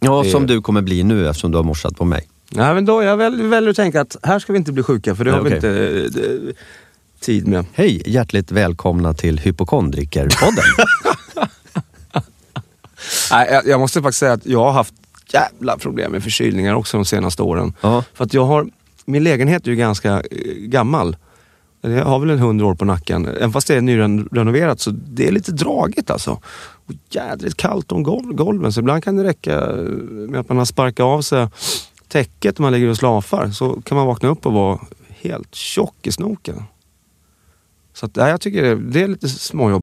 Ja, 0.00 0.22
Det- 0.22 0.30
som 0.30 0.46
du 0.46 0.60
kommer 0.62 0.82
bli 0.82 1.02
nu 1.02 1.28
eftersom 1.28 1.50
du 1.50 1.56
har 1.58 1.64
morsat 1.64 1.96
på 1.96 2.04
mig. 2.04 2.28
Nej, 2.50 2.74
men 2.74 2.84
då 2.84 3.02
jag 3.02 3.16
väl, 3.16 3.42
väljer 3.42 3.70
att 3.70 3.76
tänka 3.76 4.00
att 4.00 4.16
här 4.22 4.38
ska 4.38 4.52
vi 4.52 4.58
inte 4.58 4.72
bli 4.72 4.82
sjuka 4.82 5.14
för 5.14 5.24
det 5.24 5.30
Nej, 5.30 5.40
har 5.40 5.48
vi 5.48 5.54
inte 5.54 5.68
eh, 6.48 6.54
tid 7.20 7.46
med. 7.48 7.64
Hej, 7.72 8.02
hjärtligt 8.06 8.52
välkomna 8.52 9.14
till 9.14 9.38
Hypokondrikerpodden. 9.38 10.64
Nej, 13.30 13.60
jag, 13.64 13.80
måste 13.80 14.02
faktiskt 14.02 14.18
säga 14.20 14.32
att 14.32 14.46
jag 14.46 14.64
har 14.64 14.72
haft 14.72 14.94
jävla 15.32 15.78
problem 15.78 16.12
med 16.12 16.22
förkylningar 16.22 16.74
också 16.74 16.96
de 16.96 17.04
senaste 17.04 17.42
åren. 17.42 17.72
Ja. 17.80 18.04
För 18.14 18.24
att 18.24 18.34
jag 18.34 18.44
har, 18.44 18.66
min 19.04 19.24
lägenhet 19.24 19.66
är 19.66 19.70
ju 19.70 19.76
ganska 19.76 20.12
eh, 20.12 20.22
gammal. 20.58 21.16
Jag 21.80 22.04
har 22.04 22.18
väl 22.18 22.30
en 22.30 22.38
hundra 22.38 22.66
år 22.66 22.74
på 22.74 22.84
nacken. 22.84 23.26
Även 23.28 23.52
fast 23.52 23.66
det 23.66 23.74
är 23.74 23.80
nyrenoverat 23.80 24.80
så 24.80 24.90
det 24.90 25.28
är 25.28 25.32
lite 25.32 25.52
dragigt 25.52 26.10
alltså. 26.10 26.40
Och 26.86 26.94
jädrigt 27.10 27.56
kallt 27.56 27.92
om 27.92 28.02
gol- 28.02 28.34
golven 28.34 28.72
så 28.72 28.80
ibland 28.80 29.04
kan 29.04 29.16
det 29.16 29.24
räcka 29.24 29.60
eh, 29.70 29.76
med 30.28 30.40
att 30.40 30.48
man 30.48 30.58
har 30.58 30.64
sparkat 30.64 31.04
av 31.04 31.22
sig 31.22 31.48
täcket 32.08 32.58
när 32.58 32.62
man 32.62 32.72
ligger 32.72 32.88
och 32.88 32.96
slafar. 32.96 33.50
Så 33.50 33.80
kan 33.80 33.96
man 33.96 34.06
vakna 34.06 34.28
upp 34.28 34.46
och 34.46 34.52
vara 34.52 34.78
helt 35.08 35.54
tjock 35.54 36.06
i 36.06 36.12
snoken. 36.12 36.62
Så 37.94 38.06
att, 38.06 38.16
nej, 38.16 38.30
jag 38.30 38.40
tycker 38.40 38.62
det, 38.62 38.74
det 38.74 39.02
är 39.02 39.08
lite 39.08 39.28
småjobb. 39.28 39.82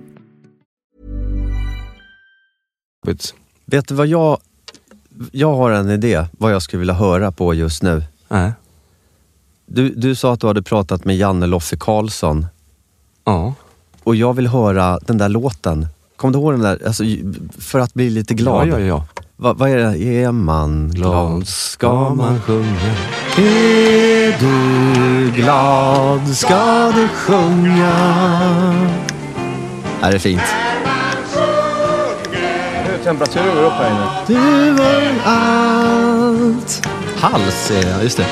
Vet 3.65 3.87
du 3.87 3.95
vad 3.95 4.07
jag... 4.07 4.37
Jag 5.31 5.53
har 5.55 5.71
en 5.71 5.89
idé 5.89 6.25
vad 6.31 6.53
jag 6.53 6.61
skulle 6.61 6.79
vilja 6.79 6.93
höra 6.93 7.31
på 7.31 7.53
just 7.53 7.83
nu. 7.83 8.03
Nej. 8.29 8.51
Du, 9.65 9.89
du 9.89 10.15
sa 10.15 10.33
att 10.33 10.39
du 10.39 10.47
hade 10.47 10.61
pratat 10.61 11.05
med 11.05 11.15
Janne 11.17 11.45
Loffe 11.45 11.77
Karlsson 11.79 12.45
Ja. 13.25 13.53
och 14.03 14.15
jag 14.15 14.33
vill 14.33 14.47
höra 14.47 14.99
den 15.05 15.17
där 15.17 15.29
låten. 15.29 15.87
Kommer 16.15 16.33
du 16.33 16.39
ihåg 16.39 16.53
den 16.53 16.61
där? 16.61 16.79
Alltså, 16.87 17.03
för 17.57 17.79
att 17.79 17.93
bli 17.93 18.09
lite 18.09 18.33
glad. 18.33 18.67
Ja, 18.67 18.79
ja, 18.79 18.85
ja. 18.85 19.05
Va, 19.35 19.53
vad 19.53 19.69
är 19.69 19.77
det? 19.77 19.97
Är 20.23 20.31
man 20.31 20.89
glad 20.91 21.47
ska 21.47 22.09
man 22.09 22.41
sjunga. 22.41 22.95
Är 23.37 24.39
du 24.39 25.31
glad 25.31 26.27
ska 26.27 26.91
du 26.91 27.07
sjunga. 27.07 27.93
Är 30.01 30.11
det 30.11 30.19
fint? 30.19 30.41
Temperaturen 33.11 33.55
går 33.55 33.63
upp 33.63 33.73
här 33.73 33.89
inne. 33.91 34.07
Du 34.27 34.83
är 34.83 35.13
allt. 35.25 36.87
Hals 37.17 37.71
är 37.71 37.85
det, 37.85 38.03
just 38.03 38.17
det. 38.17 38.27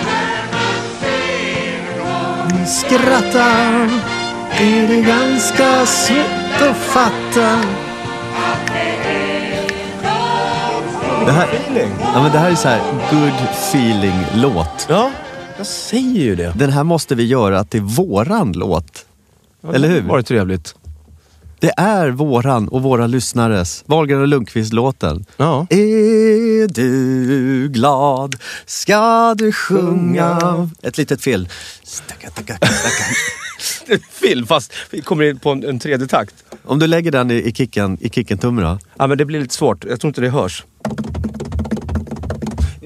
Skratta 2.67 3.45
är 4.51 4.87
det 4.87 5.01
ganska 5.01 5.85
svårt 5.85 6.69
att 6.69 6.77
fatta. 6.77 7.61
Det 11.25 11.31
här, 11.31 11.47
ja, 12.13 12.21
men 12.21 12.31
det 12.31 12.37
här 12.39 12.51
är 12.51 12.55
så 12.55 12.67
här 12.67 12.81
good 13.11 13.49
feeling-låt. 13.51 14.87
Ja, 14.89 15.11
jag 15.57 15.65
säger 15.65 16.23
ju 16.23 16.35
det. 16.35 16.53
Den 16.55 16.69
här 16.71 16.83
måste 16.83 17.15
vi 17.15 17.25
göra 17.25 17.63
till 17.63 17.81
våran 17.81 18.51
låt. 18.51 19.05
Eller 19.73 19.87
hur? 19.87 20.01
Var 20.01 20.17
det 20.17 20.23
trevligt? 20.23 20.75
Det 21.59 21.71
är 21.77 22.09
våran 22.09 22.67
och 22.67 22.81
våra 22.81 23.07
lyssnares, 23.07 23.83
Wahlgren 23.85 24.21
och 24.21 24.27
Lundqvist-låten. 24.27 25.25
Ja. 25.37 25.67
Är 25.69 26.67
du 26.67 27.69
glad 27.69 28.35
ska 28.65 29.35
du 29.37 29.51
sjunga. 29.51 30.69
Ett 30.81 30.97
litet 30.97 31.21
fel. 31.21 31.49
Film 34.11 34.47
fast 34.47 34.73
vi 34.89 35.01
kommer 35.01 35.23
in 35.23 35.39
på 35.39 35.49
en, 35.49 35.63
en 35.63 35.79
tredje 35.79 36.07
takt. 36.07 36.35
Om 36.63 36.79
du 36.79 36.87
lägger 36.87 37.11
den 37.11 37.31
i, 37.31 37.35
i 37.35 37.53
kicken, 37.53 37.97
i 38.01 38.09
kicken-tummen 38.09 38.63
då. 38.63 38.79
Ja 38.97 39.07
men 39.07 39.17
det 39.17 39.25
blir 39.25 39.39
lite 39.39 39.55
svårt. 39.55 39.85
Jag 39.85 39.99
tror 39.99 40.09
inte 40.09 40.21
det 40.21 40.29
hörs. 40.29 40.65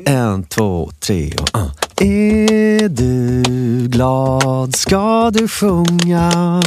En, 0.06 0.44
två, 0.44 0.92
tre 1.00 1.32
och... 1.42 1.60
Uh. 1.60 1.72
Är 1.98 2.90
du 2.90 3.44
glad 3.88 4.76
ska 4.76 5.32
du 5.32 5.48
sjunga. 5.48 6.62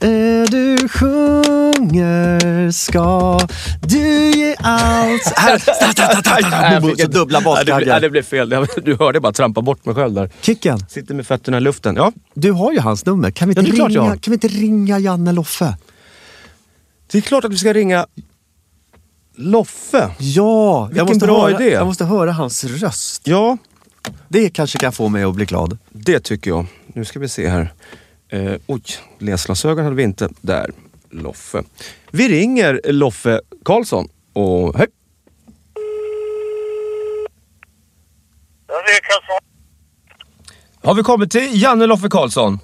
Är 0.00 0.46
du 0.50 0.88
sjunger 0.88 2.70
ska 2.70 3.38
du 3.82 4.30
ge 4.30 4.56
allt. 4.58 5.22
Så 7.00 7.06
dubbla 7.08 7.40
Nej, 7.40 7.64
det, 7.64 8.00
blev, 8.00 8.12
det 8.12 8.22
fel. 8.22 8.66
Du 8.84 8.96
hörde 8.96 9.20
bara 9.20 9.32
trampa 9.32 9.62
bort 9.62 9.84
mig 9.84 9.94
själv 9.94 10.14
där. 10.14 10.30
Kicken, 10.40 10.78
Sitter 10.88 11.14
med 11.14 11.26
fötterna 11.26 11.56
i 11.56 11.60
luften. 11.60 11.96
Ja, 11.96 12.12
du 12.34 12.52
har 12.52 12.72
ju 12.72 12.80
hans 12.80 13.06
nummer. 13.06 13.30
Kan 13.30 13.48
vi 13.48 13.54
Ja, 13.54 13.60
inte, 13.60 13.70
det 13.72 13.76
jag 13.78 13.90
ringa, 13.90 14.16
kan 14.16 14.30
vi 14.30 14.34
inte 14.34 14.48
ringa 14.48 14.98
Janne 14.98 15.32
Loffe? 15.32 15.76
det 17.12 17.18
är 17.18 17.22
klart 17.22 17.44
att 17.44 17.52
vi 17.52 17.58
ska 17.58 17.72
ringa 17.72 18.06
Loffe. 19.36 20.10
Ja, 20.18 20.90
jag 20.94 21.08
måste, 21.08 21.26
bra 21.26 21.48
höra, 21.48 21.60
idé. 21.64 21.70
jag 21.72 21.86
måste 21.86 22.04
höra 22.04 22.32
hans 22.32 22.64
röst. 22.64 23.22
Ja, 23.24 23.58
Det 24.28 24.50
kanske 24.50 24.78
kan 24.78 24.92
få 24.92 25.08
mig 25.08 25.24
att 25.24 25.34
bli 25.34 25.44
glad. 25.44 25.78
det 25.90 26.20
tycker 26.20 26.50
jag. 26.50 26.66
Nu 26.86 27.04
ska 27.04 27.18
vi 27.18 27.28
se 27.28 27.48
här. 27.48 27.72
Eh, 28.28 28.54
oj, 28.66 28.82
läsglasögon 29.18 29.84
hade 29.84 29.96
vi 29.96 30.02
inte. 30.02 30.28
Där, 30.40 30.70
Loffe. 31.10 31.62
Vi 32.10 32.28
ringer 32.28 32.80
Loffe 32.84 33.40
Karlsson. 33.64 34.08
Och 34.32 34.78
hej! 34.78 34.86
Har 40.82 40.94
vi 40.94 41.02
kommit 41.02 41.30
till 41.30 41.62
Janne 41.62 41.86
Loffe 41.86 42.08
Karlsson? 42.08 42.58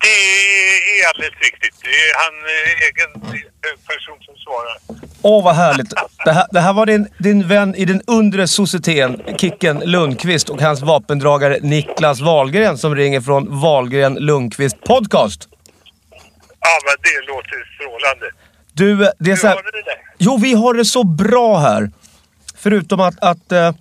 Det 0.00 0.08
är 1.00 1.08
alldeles 1.08 1.40
riktigt. 1.40 1.74
Det 1.82 1.88
är 1.88 2.12
han 2.22 2.34
eh, 2.54 2.86
egen 2.88 3.10
eh, 3.36 3.76
person 3.90 4.18
som 4.26 4.34
svarar. 4.36 5.05
Åh, 5.28 5.44
vad 5.44 5.54
härligt. 5.54 5.94
Det 6.24 6.32
här, 6.32 6.46
det 6.50 6.60
här 6.60 6.72
var 6.72 6.86
din, 6.86 7.08
din 7.18 7.48
vän 7.48 7.74
i 7.74 7.84
den 7.84 8.02
undre 8.06 8.48
societeten, 8.48 9.36
Kicken 9.38 9.82
Lundqvist 9.84 10.48
och 10.48 10.62
hans 10.62 10.82
vapendragare 10.82 11.58
Niklas 11.62 12.20
Wahlgren 12.20 12.78
som 12.78 12.94
ringer 12.94 13.20
från 13.20 13.60
Wahlgren 13.60 14.14
Lundqvist 14.14 14.84
Podcast. 14.84 15.48
Ja, 16.60 16.78
men 16.84 16.96
det 17.02 17.32
låter 17.32 17.74
strålande. 17.74 18.26
Du, 18.72 19.04
eh, 19.04 19.10
det 19.18 19.30
är 19.30 19.34
Hur 19.34 19.40
så 19.40 19.46
här, 19.46 19.54
har 19.54 19.62
du 19.62 19.82
det? 19.82 19.98
Jo, 20.18 20.36
vi 20.36 20.54
har 20.54 20.74
det 20.74 20.84
så 20.84 21.04
bra 21.04 21.58
här. 21.58 21.90
Förutom 22.56 23.00
att, 23.00 23.14
att 23.20 23.52
eh, 23.52 23.72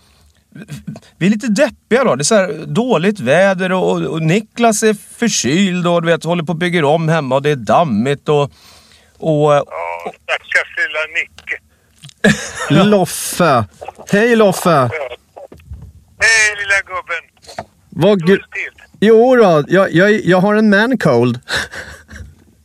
vi 1.17 1.25
är 1.25 1.29
lite 1.29 1.47
deppiga 1.47 2.03
då. 2.03 2.15
Det 2.15 2.21
är 2.21 2.23
så 2.23 2.35
här 2.35 2.65
dåligt 2.65 3.19
väder 3.19 3.71
och, 3.71 3.91
och, 3.91 4.01
och 4.01 4.21
Niklas 4.21 4.83
är 4.83 4.93
förkyld 5.17 5.87
och 5.87 6.01
du 6.01 6.07
vet, 6.07 6.23
håller 6.23 6.43
på 6.43 6.51
och 6.51 6.57
bygger 6.57 6.83
om 6.83 7.09
hemma 7.09 7.35
och 7.35 7.41
det 7.41 7.49
är 7.49 7.55
dammigt 7.55 8.29
och... 8.29 8.51
och 9.17 9.55
eh, 9.55 9.61
Ja, 10.05 10.11
stackars 10.23 10.77
lilla 10.77 10.99
Nicke. 11.15 11.59
Loffe. 12.89 13.65
Hej 14.11 14.35
Loffe. 14.35 14.89
Hej 16.19 16.55
lilla 16.57 16.81
gubben. 16.85 17.23
Vad 17.89 18.21
still? 18.21 18.43
Jo 18.99 19.35
då, 19.35 19.63
jag, 19.67 19.91
jag, 19.93 20.11
jag 20.11 20.37
har 20.37 20.55
en 20.55 20.69
man 20.69 20.97
cold. 20.97 21.39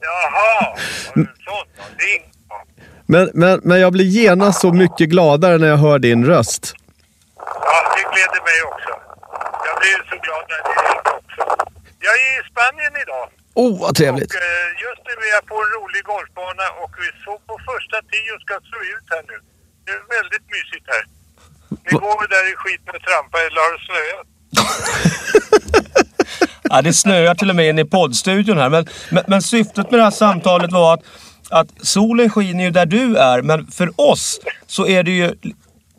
Jaha, 0.01 0.77
har 1.09 1.15
du 1.15 1.21
en 1.21 1.27
sån 1.27 1.67
då? 1.77 1.83
Är 2.05 2.49
bra. 2.49 2.65
Men, 3.07 3.31
men, 3.35 3.61
men 3.65 3.81
jag 3.81 3.93
blir 3.93 4.05
genast 4.05 4.61
så 4.61 4.73
mycket 4.73 5.09
gladare 5.09 5.59
när 5.59 5.69
jag 5.69 5.77
hör 5.77 5.99
din 5.99 6.25
röst. 6.27 6.75
Ja, 7.37 7.95
det 7.97 8.03
gläder 8.03 8.43
mig 8.49 8.63
också. 8.73 8.91
Jag 9.67 9.79
blir 9.81 9.99
så 10.11 10.17
glad 10.25 10.45
när 10.49 10.59
det 10.65 10.81
ringer 10.81 11.17
också. 11.19 11.69
Jag 12.01 12.15
är 12.15 12.41
i 12.41 12.43
Spanien 12.51 12.93
idag. 13.03 13.29
Oh, 13.55 13.81
vad 13.81 13.95
trevligt. 14.01 14.31
Och 14.35 14.43
eh, 14.51 14.69
just 14.87 15.03
nu 15.09 15.13
är 15.27 15.33
jag 15.37 15.45
på 15.51 15.57
en 15.65 15.71
rolig 15.77 16.03
golfbana 16.13 16.67
och 16.83 16.93
vi 17.03 17.09
såg 17.25 17.39
på 17.51 17.55
första 17.71 17.97
tio 18.13 18.31
och 18.37 18.43
ska 18.47 18.55
slå 18.71 18.81
ut 18.95 19.07
här 19.15 19.23
nu. 19.31 19.37
Det 19.85 19.93
är 19.99 20.03
väldigt 20.19 20.47
mysigt 20.55 20.87
här. 20.93 21.05
Ni 21.87 21.93
går 22.05 22.15
väl 22.21 22.31
där 22.37 22.47
i 22.53 22.55
skiten 22.63 22.93
och 22.97 23.03
trampar 23.09 23.41
eller 23.47 23.61
har 23.67 23.73
det 23.77 23.83
snöat? 23.89 24.27
Ja, 26.73 26.83
det 26.83 26.93
snöar 26.93 27.35
till 27.35 27.51
och 27.51 27.57
med 27.57 27.69
inne 27.69 27.83
i 27.83 27.85
poddstudion 27.85 28.59
här. 28.59 28.69
Men, 28.69 28.87
men, 29.11 29.25
men 29.27 29.43
syftet 29.43 29.91
med 29.91 30.01
det 30.01 30.05
här 30.05 30.11
samtalet 30.11 30.73
var 30.73 30.95
att, 30.95 31.03
att 31.51 31.69
solen 31.87 32.31
skiner 32.31 32.65
ju 32.65 32.71
där 32.71 32.87
du 32.87 33.17
är. 33.17 33.43
Men 33.43 33.67
för 33.67 34.01
oss 34.01 34.41
så 34.67 34.87
är 34.87 35.03
det 35.03 35.11
ju, 35.11 35.25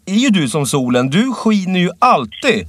är 0.06 0.16
ju 0.16 0.30
du 0.30 0.50
som 0.50 0.66
solen. 0.66 1.10
Du 1.10 1.34
skiner 1.34 1.80
ju 1.80 1.90
alltid. 2.00 2.68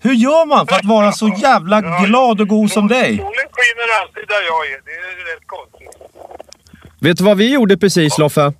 Hur 0.00 0.12
gör 0.14 0.46
man 0.46 0.66
för 0.66 0.74
att 0.76 0.84
vara 0.84 1.12
så 1.12 1.28
jävla 1.28 1.80
glad 1.80 2.40
och 2.40 2.48
god 2.48 2.70
som 2.72 2.88
dig? 2.88 3.16
Solen 3.16 3.32
skiner 3.32 4.00
alltid 4.02 4.28
där 4.28 4.42
jag 4.46 4.66
är. 4.66 4.80
Det 4.84 4.90
är 4.92 5.34
rätt 5.36 5.46
konstigt. 5.46 6.08
Vet 7.00 7.16
du 7.18 7.24
vad 7.24 7.36
vi 7.36 7.52
gjorde 7.52 7.76
precis 7.78 8.18
Loffe? 8.18 8.40
Nej? 8.42 8.52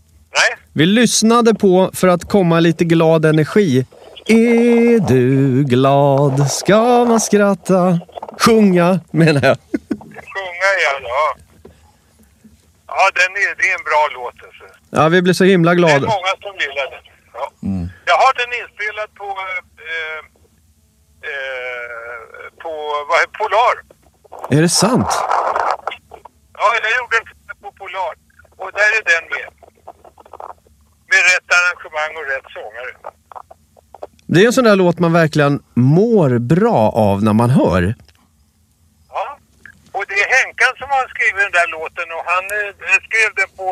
Vi 0.73 0.87
lyssnade 0.87 1.55
på 1.55 1.91
för 1.95 2.09
att 2.09 2.29
komma 2.29 2.61
lite 2.61 2.85
glad 2.85 3.25
energi. 3.25 3.87
Är 4.27 5.09
du 5.09 5.65
glad 5.65 6.51
ska 6.51 7.05
man 7.05 7.21
skratta. 7.21 8.01
Sjunga 8.41 9.01
menar 9.11 9.45
jag. 9.45 9.57
Sjunga 10.35 10.69
ja, 10.85 11.01
ja. 11.03 11.37
Ja, 12.87 13.11
den 13.15 13.33
är, 13.43 13.57
det 13.59 13.71
är 13.71 13.75
en 13.79 13.85
bra 13.85 14.09
låt 14.15 14.35
alltså. 14.47 14.65
Ja, 14.91 15.09
vi 15.09 15.23
blir 15.23 15.35
så 15.35 15.45
himla 15.45 15.71
Det 15.71 15.75
är 15.75 15.79
glada. 15.79 15.95
många 16.01 16.35
som 16.43 16.53
gillar 16.61 16.91
den. 16.91 17.03
Ja. 17.35 17.51
Jag 18.11 18.17
har 18.23 18.33
den 18.41 18.51
inspelad 18.63 19.09
på, 19.15 19.25
eh, 19.89 20.21
eh, 21.31 22.23
på 22.63 22.73
vad 23.09 23.19
är 23.25 23.29
Polar. 23.39 23.75
Är 24.57 24.63
det 24.63 24.69
sant? 24.69 25.13
Ja, 26.59 26.67
jag 26.83 26.93
gjorde 26.99 27.17
den 27.17 27.57
på 27.63 27.73
Polar. 27.79 28.15
Och 28.57 28.71
där 28.73 28.91
är 28.99 29.05
den 29.13 29.25
med. 29.35 29.49
Med 31.11 31.23
rätt 31.31 31.49
arrangemang 31.59 32.13
och 32.21 32.27
rätt 32.33 32.49
sångare. 32.57 32.93
Det 34.27 34.39
är 34.43 34.47
en 34.47 34.53
sån 34.53 34.65
där 34.65 34.77
låt 34.77 34.99
man 34.99 35.13
verkligen 35.13 35.63
mår 35.75 36.39
bra 36.39 36.81
av 37.09 37.17
när 37.23 37.33
man 37.33 37.51
hör. 37.51 37.95
Ja. 39.09 39.39
Och 39.93 40.05
det 40.09 40.15
är 40.23 40.29
Henkan 40.37 40.73
som 40.81 40.89
har 40.95 41.05
skrivit 41.15 41.43
den 41.47 41.57
där 41.61 41.69
låten 41.77 42.09
och 42.17 42.25
han 42.33 42.45
eh, 42.59 42.99
skrev 43.07 43.29
den 43.41 43.51
på 43.61 43.69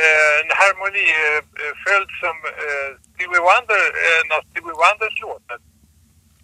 eh, 0.00 0.32
en 0.40 0.50
harmoniföljd 0.60 2.10
som 2.22 2.36
eh, 2.64 2.88
Stevie 3.12 3.42
Wonder, 3.48 3.84
eh, 4.02 4.18
en 4.20 4.28
av 4.36 4.42
Stevie 4.48 4.76
Wonders 4.82 5.16
låtar. 5.24 5.58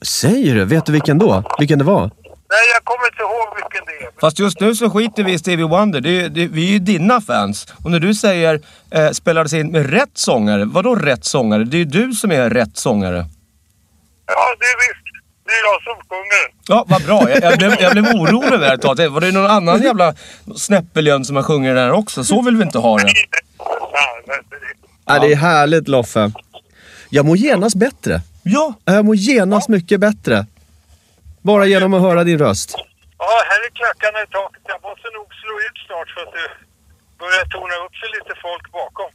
Säger 0.03 0.55
du? 0.55 0.65
Vet 0.65 0.87
du 0.87 0.93
vilken 0.93 1.19
då? 1.19 1.45
Vilken 1.59 1.79
det 1.79 1.85
var? 1.85 2.01
Nej, 2.01 2.61
jag 2.75 2.85
kommer 2.85 3.07
inte 3.07 3.23
ihåg 3.23 3.57
vilken 3.57 3.85
det 3.87 4.07
är. 4.07 4.21
Fast 4.21 4.38
just 4.38 4.61
nu 4.61 4.75
så 4.75 4.91
skiter 4.91 5.23
vi 5.25 5.33
i 5.33 5.38
Stevie 5.38 5.67
Wonder. 5.67 6.01
Det 6.01 6.21
är, 6.21 6.29
det, 6.29 6.47
vi 6.47 6.67
är 6.69 6.73
ju 6.73 6.79
dina 6.79 7.21
fans. 7.21 7.67
Och 7.85 7.91
när 7.91 7.99
du 8.01 8.15
säger 8.15 8.61
eh, 8.91 9.11
spelades 9.11 9.53
in 9.53 9.71
med 9.73 9.91
rätt 9.91 10.11
sångare. 10.15 10.65
Vadå 10.65 10.95
rätt 10.95 11.25
sångare? 11.25 11.65
Det 11.65 11.77
är 11.77 11.79
ju 11.79 11.85
du 11.85 12.12
som 12.12 12.33
är 12.33 12.51
rätt 12.51 12.77
sångare. 12.77 13.17
Ja, 14.27 14.57
det 14.59 14.65
är 14.67 14.77
visst. 14.88 15.05
Det 15.47 15.53
är 15.53 15.65
jag 15.73 15.83
som 15.83 15.95
sjunger. 16.09 16.53
Ja, 16.69 16.85
vad 16.88 17.05
bra. 17.05 17.31
Jag, 17.31 17.53
jag, 17.53 17.59
blev, 17.59 17.75
jag 17.81 17.93
blev 17.93 18.05
orolig 18.07 18.61
där 18.61 18.75
ett 18.75 18.83
tag. 18.83 19.09
Var 19.09 19.21
det 19.21 19.33
någon 19.33 19.51
annan 19.51 19.83
jävla 19.83 20.15
snäppeljönt 20.57 21.27
som 21.27 21.37
har 21.37 21.43
sjungit 21.43 21.75
där 21.75 21.93
också? 21.93 22.25
Så 22.25 22.43
vill 22.43 22.57
vi 22.57 22.62
inte 22.62 22.79
ha 22.79 22.99
det. 22.99 23.12
Ja, 23.59 23.65
Ja. 25.07 25.19
det 25.19 25.33
är 25.33 25.37
härligt 25.37 25.88
Loffe. 25.88 26.33
Jag 27.11 27.27
mår 27.27 27.37
genast 27.37 27.77
bättre. 27.77 28.21
Ja, 28.42 28.74
Jag 28.85 29.05
mår 29.05 29.16
genast 29.16 29.68
mycket 29.68 30.00
bättre. 30.00 30.46
Bara 31.42 31.66
genom 31.66 31.94
att 31.94 32.00
höra 32.02 32.24
din 32.24 32.38
röst. 32.38 32.74
Ja, 33.18 33.42
här 33.48 33.66
är 33.66 33.70
klackarna 33.70 34.22
i 34.22 34.26
taket. 34.26 34.62
Jag 34.66 34.83
måste 34.83 35.09
nog 35.16 35.26
slå 35.42 35.55
ut 35.66 35.78
snart 35.87 36.09
för 36.14 36.20
att 36.22 36.33
det 36.33 36.48
börjar 37.18 37.44
torna 37.44 37.74
upp 37.87 37.94
sig 37.96 38.09
lite 38.16 38.35
folk 38.42 38.72
bakom. 38.72 39.11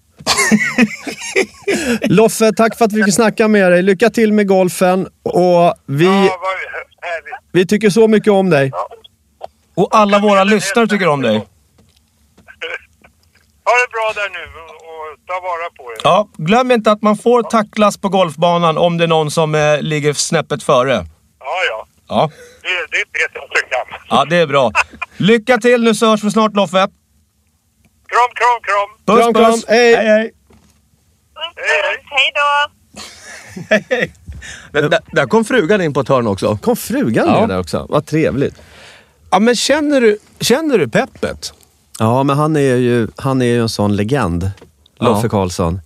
Loffe, 2.17 2.51
tack 2.53 2.77
för 2.77 2.85
att 2.85 2.93
vi 2.93 3.03
fick 3.03 3.13
snacka 3.13 3.47
med 3.47 3.71
dig. 3.71 3.81
Lycka 3.81 4.09
till 4.09 4.33
med 4.33 4.47
golfen 4.47 5.07
och 5.23 5.73
vi, 5.85 6.05
Ja, 6.05 6.39
vi 7.51 7.65
tycker 7.67 7.89
så 7.89 8.07
mycket 8.07 8.33
om 8.33 8.49
dig. 8.49 8.71
och 9.75 9.95
alla 9.95 10.19
våra 10.19 10.43
lyssnare 10.43 10.87
tycker 10.87 11.07
om 11.07 11.21
dig. 11.21 11.37
Ha 13.67 13.73
det 13.73 13.91
bra 13.91 14.13
där 14.15 14.29
nu 14.29 14.39
ta 15.27 15.33
vara 15.33 15.69
på 15.77 15.91
er. 15.91 15.97
Ja, 16.03 16.29
glöm 16.37 16.71
inte 16.71 16.91
att 16.91 17.01
man 17.01 17.17
får 17.17 17.43
tacklas 17.43 17.97
på 17.97 18.09
golfbanan 18.09 18.77
om 18.77 18.97
det 18.97 19.03
är 19.03 19.07
någon 19.07 19.31
som 19.31 19.55
eh, 19.55 19.81
ligger 19.81 20.13
snäppet 20.13 20.63
före. 20.63 20.93
Ja, 21.39 21.55
ja. 21.69 21.87
Ja. 22.09 22.29
Det, 22.61 22.67
det 22.91 22.97
vet 22.97 23.31
jag 23.33 23.43
så 23.43 23.67
gammalt. 23.71 24.03
ja, 24.09 24.25
det 24.25 24.35
är 24.37 24.47
bra. 24.47 24.71
Lycka 25.17 25.57
till 25.57 25.83
nu 25.83 25.95
så 25.95 26.05
hörs 26.09 26.23
vi 26.23 26.31
snart 26.31 26.53
Loffe. 26.55 26.87
Kram, 28.07 28.31
kram, 28.35 28.59
kram. 28.63 28.89
Puss, 29.15 29.23
Kram, 29.25 29.33
kram. 29.33 29.51
puss. 29.51 29.65
Hej. 29.67 29.95
hej, 29.95 30.05
hej. 30.07 30.31
Hej, 31.35 31.51
hej. 31.69 32.03
Hej 32.09 32.31
då! 32.35 32.69
Där, 34.71 34.89
där- 34.89 34.99
där 35.11 35.25
kom 35.25 35.45
frugan 35.45 35.81
in 35.81 35.93
på 35.93 35.99
ett 35.99 36.07
hörn 36.07 36.27
också. 36.27 36.57
Kom 36.61 36.75
frugan 36.75 37.27
Ja. 37.27 37.39
med 37.39 37.49
där 37.49 37.59
också? 37.59 37.85
Vad 37.89 38.05
trevligt. 38.05 38.55
Ja, 39.31 39.39
men 39.39 39.55
känner 39.55 40.01
du, 40.01 40.17
känner 40.39 40.77
du 40.77 40.87
peppet? 40.87 41.53
Ja, 41.99 42.23
men 42.23 42.37
han 42.37 42.55
är 42.55 42.59
ju, 42.75 43.07
han 43.15 43.41
är 43.41 43.45
ju 43.45 43.61
en 43.61 43.69
sån 43.69 43.95
legend. 43.95 44.51
Loffe 44.99 45.25
Ja. 45.25 45.29
Karlsson. 45.29 45.79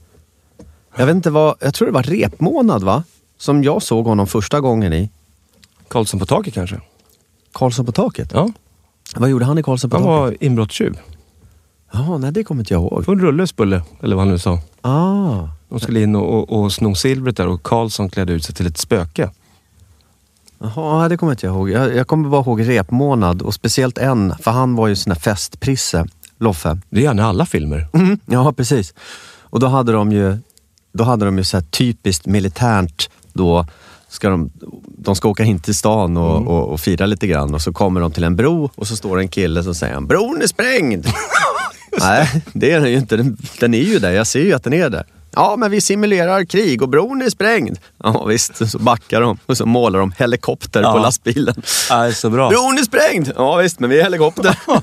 Jag 0.97 1.06
vet 1.06 1.15
inte 1.15 1.30
vad, 1.30 1.56
jag 1.60 1.74
tror 1.74 1.86
det 1.86 1.91
var 1.91 2.04
repmånad 2.04 2.84
va? 2.84 3.04
Som 3.38 3.63
jag 3.63 3.84
såg 3.84 4.06
honom 4.06 4.28
första 4.28 4.60
gången 4.60 4.93
i. 4.93 5.10
Karlsson 5.88 6.19
på 6.19 6.26
taket 6.26 6.54
kanske? 6.54 6.80
Karlsson 7.54 7.86
på 7.86 7.91
taket? 7.91 8.32
Ja. 8.34 8.51
Vad 9.16 9.30
gjorde 9.30 9.45
han 9.45 9.57
i 9.57 9.64
Karlsson 9.64 9.89
på 9.89 9.97
Han 9.97 10.03
taket? 10.05 10.39
var 10.39 10.43
inbrottstjuv. 10.45 10.99
Ja, 11.91 12.18
nej 12.18 12.32
det 12.32 12.43
kommer 12.43 12.62
inte 12.62 12.74
jag 12.74 12.82
ihåg. 12.82 13.05
På 13.05 13.12
en 13.12 13.20
rullesbulle, 13.20 13.84
eller 14.01 14.16
vad 14.16 14.26
han 14.26 14.32
nu 14.32 14.39
sa. 14.39 14.59
Ah. 14.82 15.47
De 15.70 15.80
skulle 15.80 16.01
in 16.01 16.16
och, 16.16 16.34
och, 16.34 16.62
och 16.64 16.72
sno 16.74 16.95
silvret 16.95 17.38
där 17.38 17.47
och 17.47 17.64
Karlsson 17.64 18.09
klädde 18.09 18.34
ut 18.34 18.43
sig 18.45 18.55
till 18.55 18.68
ett 18.68 18.78
spöke. 18.78 19.30
Jaha, 20.59 21.09
det 21.09 21.18
kommer 21.18 21.32
inte 21.32 21.45
jag 21.45 21.55
ihåg. 21.55 21.70
Jag, 21.70 21.95
jag 21.95 22.07
kommer 22.07 22.30
bara 22.30 22.41
ihåg 22.41 22.68
repmånad 22.70 23.41
och 23.41 23.53
speciellt 23.53 23.97
en, 23.97 24.34
för 24.41 24.51
han 24.51 24.76
var 24.76 24.88
ju 24.88 24.95
sån 24.95 25.14
där 25.14 25.20
festprisse, 25.20 26.05
Loffe. 26.42 26.78
Det 26.89 27.00
är 27.00 27.04
gärna 27.04 27.26
alla 27.28 27.46
filmer. 27.46 27.88
Mm, 27.94 28.20
ja, 28.26 28.54
precis. 28.58 28.94
Och 29.42 29.60
då 29.60 29.68
hade 29.68 29.92
de 29.92 30.12
ju, 30.12 30.38
då 30.94 31.04
hade 31.04 31.26
de 31.26 31.38
ju 31.38 31.44
så 31.44 31.62
typiskt 31.62 32.26
militärt 32.26 33.10
då 33.34 33.66
ska 34.10 34.30
de, 34.30 34.52
de 34.98 35.16
ska 35.16 35.30
åka 35.30 35.44
in 35.44 35.60
till 35.60 35.76
stan 35.76 36.18
och, 36.18 36.38
Mm. 36.38 36.48
och, 36.48 36.68
och 36.74 36.80
fira 36.80 37.06
lite 37.06 37.28
grann 37.28 37.54
och 37.54 37.62
så 37.62 37.74
kommer 37.74 38.02
de 38.02 38.12
till 38.12 38.24
en 38.24 38.36
bro 38.36 38.70
och 38.76 38.88
så 38.88 38.96
står 38.96 39.18
det 39.18 39.24
en 39.24 39.28
kille 39.28 39.64
som 39.64 39.76
säger 39.76 40.02
bron 40.02 40.42
är 40.42 40.48
sprängd. 40.48 41.06
Nej, 42.00 42.44
det 42.54 42.72
är 42.72 42.80
den 42.80 42.92
ju 42.92 42.98
inte. 42.98 43.18
Den, 43.18 43.38
den 43.60 43.74
är 43.74 43.78
ju 43.84 44.00
där, 44.00 44.12
jag 44.12 44.28
ser 44.28 44.39
ju 44.44 44.54
att 44.54 44.64
den 44.64 44.74
är 44.74 44.89
där. 44.89 45.06
Ja, 45.36 45.56
men 45.58 45.72
vi 45.72 45.82
simulerar 45.82 46.44
krig 46.46 46.82
och 46.82 46.89
bron 46.89 47.22
är 47.22 47.30
sprängd. 47.30 47.78
Ja 48.04 48.26
visst, 48.26 48.70
så 48.72 48.80
backar 48.80 49.22
de 49.22 49.38
och 49.46 49.58
så 49.58 49.66
målar 49.66 50.00
de 50.00 50.12
helikopter 50.18 50.82
på 50.84 50.88
Ja. 50.89 51.02
lastbilen. 51.02 51.62
Nej, 51.89 52.14
så 52.16 52.30
bra. 52.30 52.50
Bron 52.50 52.78
är 52.78 52.84
sprängd! 52.84 53.32
Ja 53.36 53.56
visst, 53.56 53.80
men 53.80 53.89
vi 53.89 54.00
är 54.00 54.04
helikopter. 54.04 54.58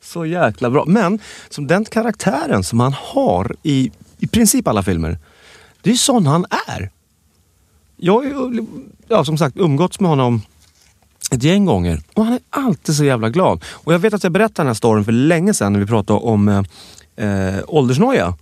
Så 0.00 0.26
jäkla 0.26 0.70
bra. 0.70 0.84
Men 0.86 1.18
som 1.48 1.66
den 1.66 1.84
karaktären 1.84 2.64
som 2.64 2.80
han 2.80 2.92
har 2.92 3.56
i, 3.62 3.90
i 4.18 4.26
princip 4.26 4.68
alla 4.68 4.82
filmer. 4.82 5.18
Det 5.82 5.90
är 5.90 5.92
ju 5.92 5.98
sån 5.98 6.26
han 6.26 6.46
är. 6.66 6.90
Jag 7.96 8.12
har 8.12 8.24
ju, 8.24 8.66
ja, 9.08 9.24
som 9.24 9.38
sagt 9.38 9.56
umgåtts 9.56 10.00
med 10.00 10.10
honom 10.10 10.42
ett 11.30 11.42
gäng 11.42 11.64
gånger 11.64 12.02
och 12.14 12.24
han 12.24 12.34
är 12.34 12.40
alltid 12.50 12.94
så 12.94 13.04
jävla 13.04 13.30
glad. 13.30 13.64
Och 13.70 13.94
jag 13.94 13.98
vet 13.98 14.14
att 14.14 14.22
jag 14.22 14.32
berättade 14.32 14.62
den 14.62 14.66
här 14.66 14.74
storyn 14.74 15.04
för 15.04 15.12
länge 15.12 15.54
sedan 15.54 15.72
när 15.72 15.80
vi 15.80 15.86
pratade 15.86 16.20
om 16.20 16.48
eh, 16.48 16.62
eh 17.26 17.60
åldersnoja. 17.66 18.34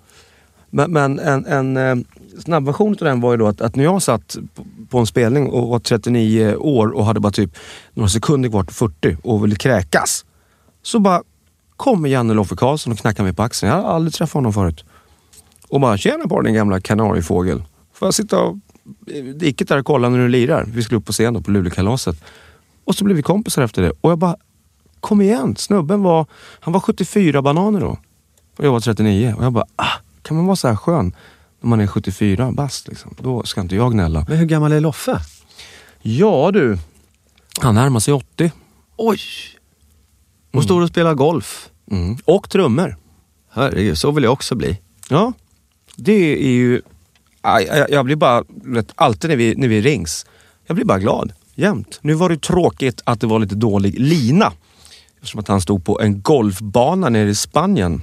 Men, 0.70 0.92
men 0.92 1.18
en, 1.18 1.46
en 1.46 1.76
eh, 1.76 1.96
snabbversion 2.38 2.92
av 2.92 2.96
den 2.96 3.20
var 3.20 3.30
ju 3.32 3.36
då 3.36 3.46
att, 3.46 3.60
att 3.60 3.76
när 3.76 3.84
jag 3.84 4.02
satt 4.02 4.36
på, 4.54 4.64
på 4.88 4.98
en 4.98 5.06
spelning 5.06 5.46
och 5.46 5.68
var 5.68 5.78
39 5.78 6.54
år 6.54 6.88
och 6.88 7.04
hade 7.04 7.20
bara 7.20 7.32
typ 7.32 7.56
några 7.94 8.08
sekunder 8.08 8.48
kvar 8.48 8.64
till 8.64 8.74
40 8.74 9.16
och 9.22 9.44
ville 9.44 9.56
kräkas. 9.56 10.24
Så 10.82 10.98
bara 10.98 11.22
kommer 11.76 12.08
Janne 12.08 12.34
Loffe 12.34 12.56
Karlsson 12.56 12.92
och 12.92 12.98
knackar 12.98 13.24
mig 13.24 13.32
på 13.32 13.42
axeln. 13.42 13.72
Jag 13.72 13.82
har 13.82 13.90
aldrig 13.90 14.14
träffat 14.14 14.34
honom 14.34 14.52
förut. 14.52 14.84
Och 15.68 15.80
bara, 15.80 15.98
tjena 15.98 16.28
på 16.28 16.42
din 16.42 16.54
gamla 16.54 16.80
kanariefågel. 16.80 17.62
Får 17.92 18.06
jag 18.06 18.14
sitta 18.14 18.40
och, 18.42 18.56
i 19.06 19.20
diket 19.20 19.68
där 19.68 19.78
och 19.78 19.86
kolla 19.86 20.08
när 20.08 20.18
du 20.18 20.28
lirar? 20.28 20.64
Vi 20.64 20.82
skulle 20.82 20.98
upp 20.98 21.06
på 21.06 21.12
scen 21.12 21.34
då 21.34 21.40
på 21.40 21.50
Lulekalaset. 21.50 22.16
Och 22.84 22.94
så 22.94 23.04
blev 23.04 23.16
vi 23.16 23.22
kompisar 23.22 23.62
efter 23.62 23.82
det. 23.82 23.92
Och 24.00 24.10
jag 24.10 24.18
bara, 24.18 24.36
kom 25.00 25.20
igen. 25.20 25.56
Snubben 25.56 26.02
var, 26.02 26.26
han 26.60 26.72
var 26.72 26.80
74 26.80 27.42
bananer 27.42 27.80
då. 27.80 27.98
Och 28.56 28.64
jag 28.64 28.72
var 28.72 28.80
39. 28.80 29.34
Och 29.38 29.44
jag 29.44 29.52
bara, 29.52 29.66
ah, 29.76 29.92
kan 30.22 30.36
man 30.36 30.46
vara 30.46 30.56
så 30.56 30.68
här 30.68 30.76
skön 30.76 31.14
när 31.60 31.68
man 31.68 31.80
är 31.80 31.86
74 31.86 32.52
bast? 32.52 32.88
Liksom. 32.88 33.14
Då 33.20 33.42
ska 33.42 33.60
inte 33.60 33.76
jag 33.76 33.92
gnälla. 33.92 34.24
Men 34.28 34.38
hur 34.38 34.46
gammal 34.46 34.72
är 34.72 34.80
Loffe? 34.80 35.20
Ja 36.02 36.50
du, 36.52 36.78
han 37.60 37.74
närmar 37.74 38.00
sig 38.00 38.14
80. 38.14 38.52
Oj! 38.96 39.20
Och 40.56 40.64
står 40.64 40.80
och 40.80 40.88
spelar 40.88 41.14
golf. 41.14 41.70
Mm. 41.90 42.16
Och 42.24 42.50
trummor. 42.50 42.96
Herregud, 43.52 43.98
så 43.98 44.10
vill 44.10 44.24
jag 44.24 44.32
också 44.32 44.54
bli. 44.54 44.80
Ja, 45.08 45.32
det 45.96 46.32
är 46.32 46.52
ju... 46.52 46.82
Aj, 47.40 47.86
jag 47.88 48.04
blir 48.04 48.16
bara, 48.16 48.44
vet, 48.48 48.92
alltid 48.94 49.30
när 49.30 49.36
vi, 49.36 49.54
när 49.56 49.68
vi 49.68 49.80
rings, 49.80 50.26
jag 50.66 50.74
blir 50.74 50.84
bara 50.84 50.98
glad. 50.98 51.32
Jämt. 51.54 51.98
Nu 52.02 52.14
var 52.14 52.28
det 52.28 52.42
tråkigt 52.42 53.02
att 53.04 53.20
det 53.20 53.26
var 53.26 53.38
lite 53.38 53.54
dålig 53.54 54.00
lina. 54.00 54.52
Eftersom 55.16 55.40
att 55.40 55.48
han 55.48 55.60
stod 55.60 55.84
på 55.84 56.00
en 56.00 56.22
golfbana 56.22 57.08
nere 57.08 57.28
i 57.28 57.34
Spanien. 57.34 58.02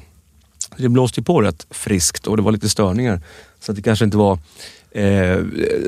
Det 0.77 0.89
blåste 0.89 1.19
ju 1.19 1.23
på 1.23 1.41
rätt 1.41 1.67
friskt 1.69 2.27
och 2.27 2.37
det 2.37 2.43
var 2.43 2.51
lite 2.51 2.69
störningar. 2.69 3.21
Så 3.59 3.71
att 3.71 3.75
det 3.75 3.81
kanske 3.81 4.05
inte 4.05 4.17
var 4.17 4.33
eh, 4.91 5.37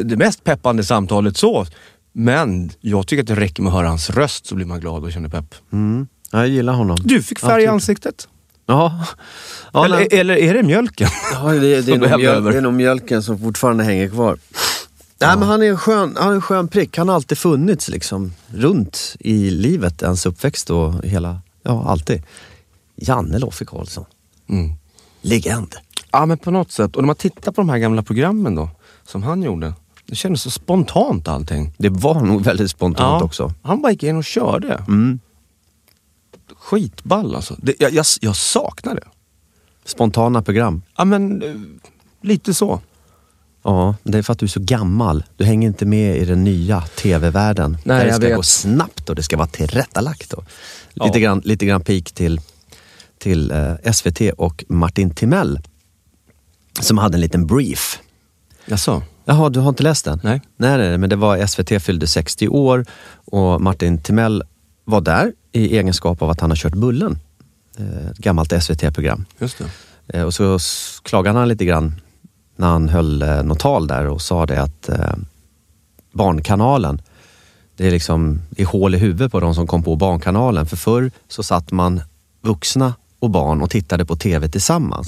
det 0.03 0.18
mest 0.18 0.43
peppande 0.43 0.84
samtalet 0.84 1.38
så. 1.38 1.66
Men 2.13 2.72
jag 2.82 3.07
tycker 3.07 3.24
att 3.24 3.28
det 3.28 3.36
räcker 3.36 3.63
med 3.63 3.70
att 3.70 3.76
höra 3.76 3.88
hans 3.88 4.09
röst 4.09 4.45
så 4.45 4.55
blir 4.55 4.66
man 4.66 4.80
glad 4.80 5.03
och 5.03 5.11
känner 5.11 5.30
pepp. 5.30 5.55
Mm. 5.72 6.07
Ja, 6.32 6.40
jag 6.40 6.48
gillar 6.48 6.74
honom. 6.74 6.98
Du 7.04 7.24
fick 7.24 7.40
färg 7.40 7.64
i 7.64 7.68
ansiktet. 7.68 8.28
Ja. 8.66 9.06
ja 9.74 9.86
eller, 9.86 10.14
eller 10.14 10.38
är 10.38 10.54
det 10.54 10.64
mjölken? 10.64 11.08
Ja, 11.34 11.52
det, 11.52 11.82
det, 11.82 11.92
är 11.92 11.98
nog 12.10 12.20
mjöl, 12.20 12.44
det 12.44 12.58
är 12.58 12.62
nog 12.62 12.74
mjölken 12.74 13.24
som 13.24 13.40
fortfarande 13.40 13.84
hänger 13.84 14.10
kvar. 14.10 14.38
Nej, 15.20 15.38
men 15.38 15.48
han 15.48 15.64
är, 15.64 15.70
en 15.70 15.78
skön, 15.78 16.16
han 16.20 16.30
är 16.30 16.36
en 16.36 16.42
skön 16.42 16.68
prick. 16.68 16.98
Han 16.98 17.08
har 17.08 17.16
alltid 17.16 17.38
funnits 17.38 17.90
liksom, 17.90 18.34
runt 18.48 19.16
i 19.20 19.50
livet, 19.50 20.02
ens 20.02 20.26
uppväxt 20.26 20.70
och 20.70 21.06
hela, 21.06 21.40
ja 21.64 21.86
alltid. 21.88 22.24
Janne 22.96 23.40
Loffe 23.40 23.66
Karlsson. 23.66 24.06
Mm. 24.50 24.74
Legend. 25.22 25.76
Ja 26.12 26.26
men 26.26 26.38
på 26.38 26.52
något 26.52 26.72
sätt. 26.72 26.96
Och 26.96 27.02
när 27.02 27.08
man 27.08 27.16
tittar 27.16 27.52
på 27.52 27.62
de 27.62 27.70
här 27.70 27.78
gamla 27.78 28.04
programmen 28.04 28.56
då, 28.56 28.70
som 29.06 29.24
han 29.24 29.44
gjorde. 29.44 29.74
Det 30.06 30.16
kändes 30.16 30.42
så 30.42 30.50
spontant 30.50 31.28
allting. 31.28 31.74
Det 31.78 31.90
var 31.90 32.22
nog 32.22 32.44
väldigt 32.44 32.72
spontant 32.72 33.24
också. 33.24 33.54
Han 33.62 33.82
bara 33.82 33.92
gick 33.92 34.04
in 34.04 34.18
och 34.18 34.24
körde. 34.24 34.84
Mm. 34.88 35.20
Skitball 36.58 37.36
alltså. 37.36 37.56
Det, 37.58 37.74
jag, 37.80 37.93
jag, 37.93 38.06
jag 38.22 38.36
saknar 38.36 38.96
det. 38.96 39.08
Spontana 39.86 40.41
program. 40.41 40.82
Ja 40.98 41.06
men 41.06 41.41
eh, 41.43 41.56
lite 42.22 42.54
så. 42.54 42.82
Ja, 43.64 43.96
det 44.04 44.18
är 44.18 44.22
för 44.22 44.34
att 44.34 44.39
du 44.39 44.46
är 44.46 44.48
så 44.48 44.60
gammal. 44.60 45.24
Du 45.38 45.46
hänger 45.46 45.68
inte 45.68 45.86
med 45.86 46.18
i 46.18 46.26
den 46.26 46.43
nya 46.43 46.82
tv-världen. 46.82 47.78
Nej, 47.84 47.98
där 48.00 48.06
det 48.06 48.14
ska 48.14 48.28
vet. 48.28 48.36
gå 48.36 48.43
snabbt 48.43 49.10
och 49.10 49.16
det 49.16 49.24
ska 49.24 49.38
vara 49.38 49.48
tillrättalagt. 49.48 50.34
Och 50.34 50.43
Ja. 50.93 51.06
lite, 51.06 51.20
grann, 51.20 51.41
lite 51.46 51.66
grann 51.66 51.82
pik 51.82 52.12
till, 52.12 52.41
till 53.18 53.52
eh, 53.52 53.91
SVT 53.91 54.22
och 54.38 54.66
Martin 54.70 55.10
Timell. 55.10 55.60
Som 56.82 56.98
hade 56.98 57.16
en 57.18 57.22
liten 57.22 57.48
brief. 57.48 58.00
Jaså? 58.66 59.04
Jaha, 59.26 59.50
du 59.50 59.60
har 59.60 59.70
inte 59.70 59.84
läst 59.84 60.06
den? 60.06 60.20
Nej. 60.24 60.41
Nej, 60.58 60.78
nej, 60.78 60.89
nej, 60.89 60.98
men 60.98 61.10
det 61.10 61.16
var 61.16 61.46
SVT 61.48 61.84
fyllde 61.84 62.08
60 62.08 62.48
år 62.48 62.86
och 63.26 63.62
Martin 63.62 63.98
Timell 64.02 64.43
var 64.84 65.02
där 65.02 65.34
i 65.56 65.78
egenskap 65.78 66.22
av 66.22 66.30
att 66.30 66.39
han 66.41 66.51
har 66.51 66.58
kört 66.58 66.74
Bullen. 66.76 67.20
Eh, 67.78 68.08
Ett 68.12 68.18
gammalt 68.18 68.64
SVT-program. 68.64 69.26
Just 69.39 69.58
det. 69.58 70.18
Eh, 70.18 70.24
Och 70.24 70.34
så 70.34 70.60
klagade 71.03 71.39
han 71.39 71.47
lite 71.47 71.66
grann 71.66 71.95
när 72.56 72.68
han 72.68 72.89
höll 72.89 73.22
eh, 73.22 73.43
något 73.43 73.60
tal 73.60 73.88
där 73.88 74.08
och 74.08 74.22
sa 74.22 74.45
det 74.45 74.62
att 74.62 74.89
Barnkanalen, 76.12 77.01
det 77.78 77.88
är 77.88 77.91
liksom 77.91 78.41
det 78.49 78.62
är 78.62 78.66
hål 78.68 78.95
i 78.95 78.97
huvudet 78.97 79.32
på 79.32 79.39
de 79.39 79.56
som 79.56 79.68
kom 79.68 79.84
på 79.84 79.95
Barnkanalen. 79.95 80.66
För 80.66 80.78
förr 80.78 81.12
så 81.28 81.43
satt 81.43 81.72
man 81.72 82.01
vuxna 82.41 82.93
och 83.20 83.30
barn 83.30 83.62
och 83.62 83.70
tittade 83.70 84.06
på 84.06 84.16
TV 84.16 84.49
tillsammans. 84.49 85.08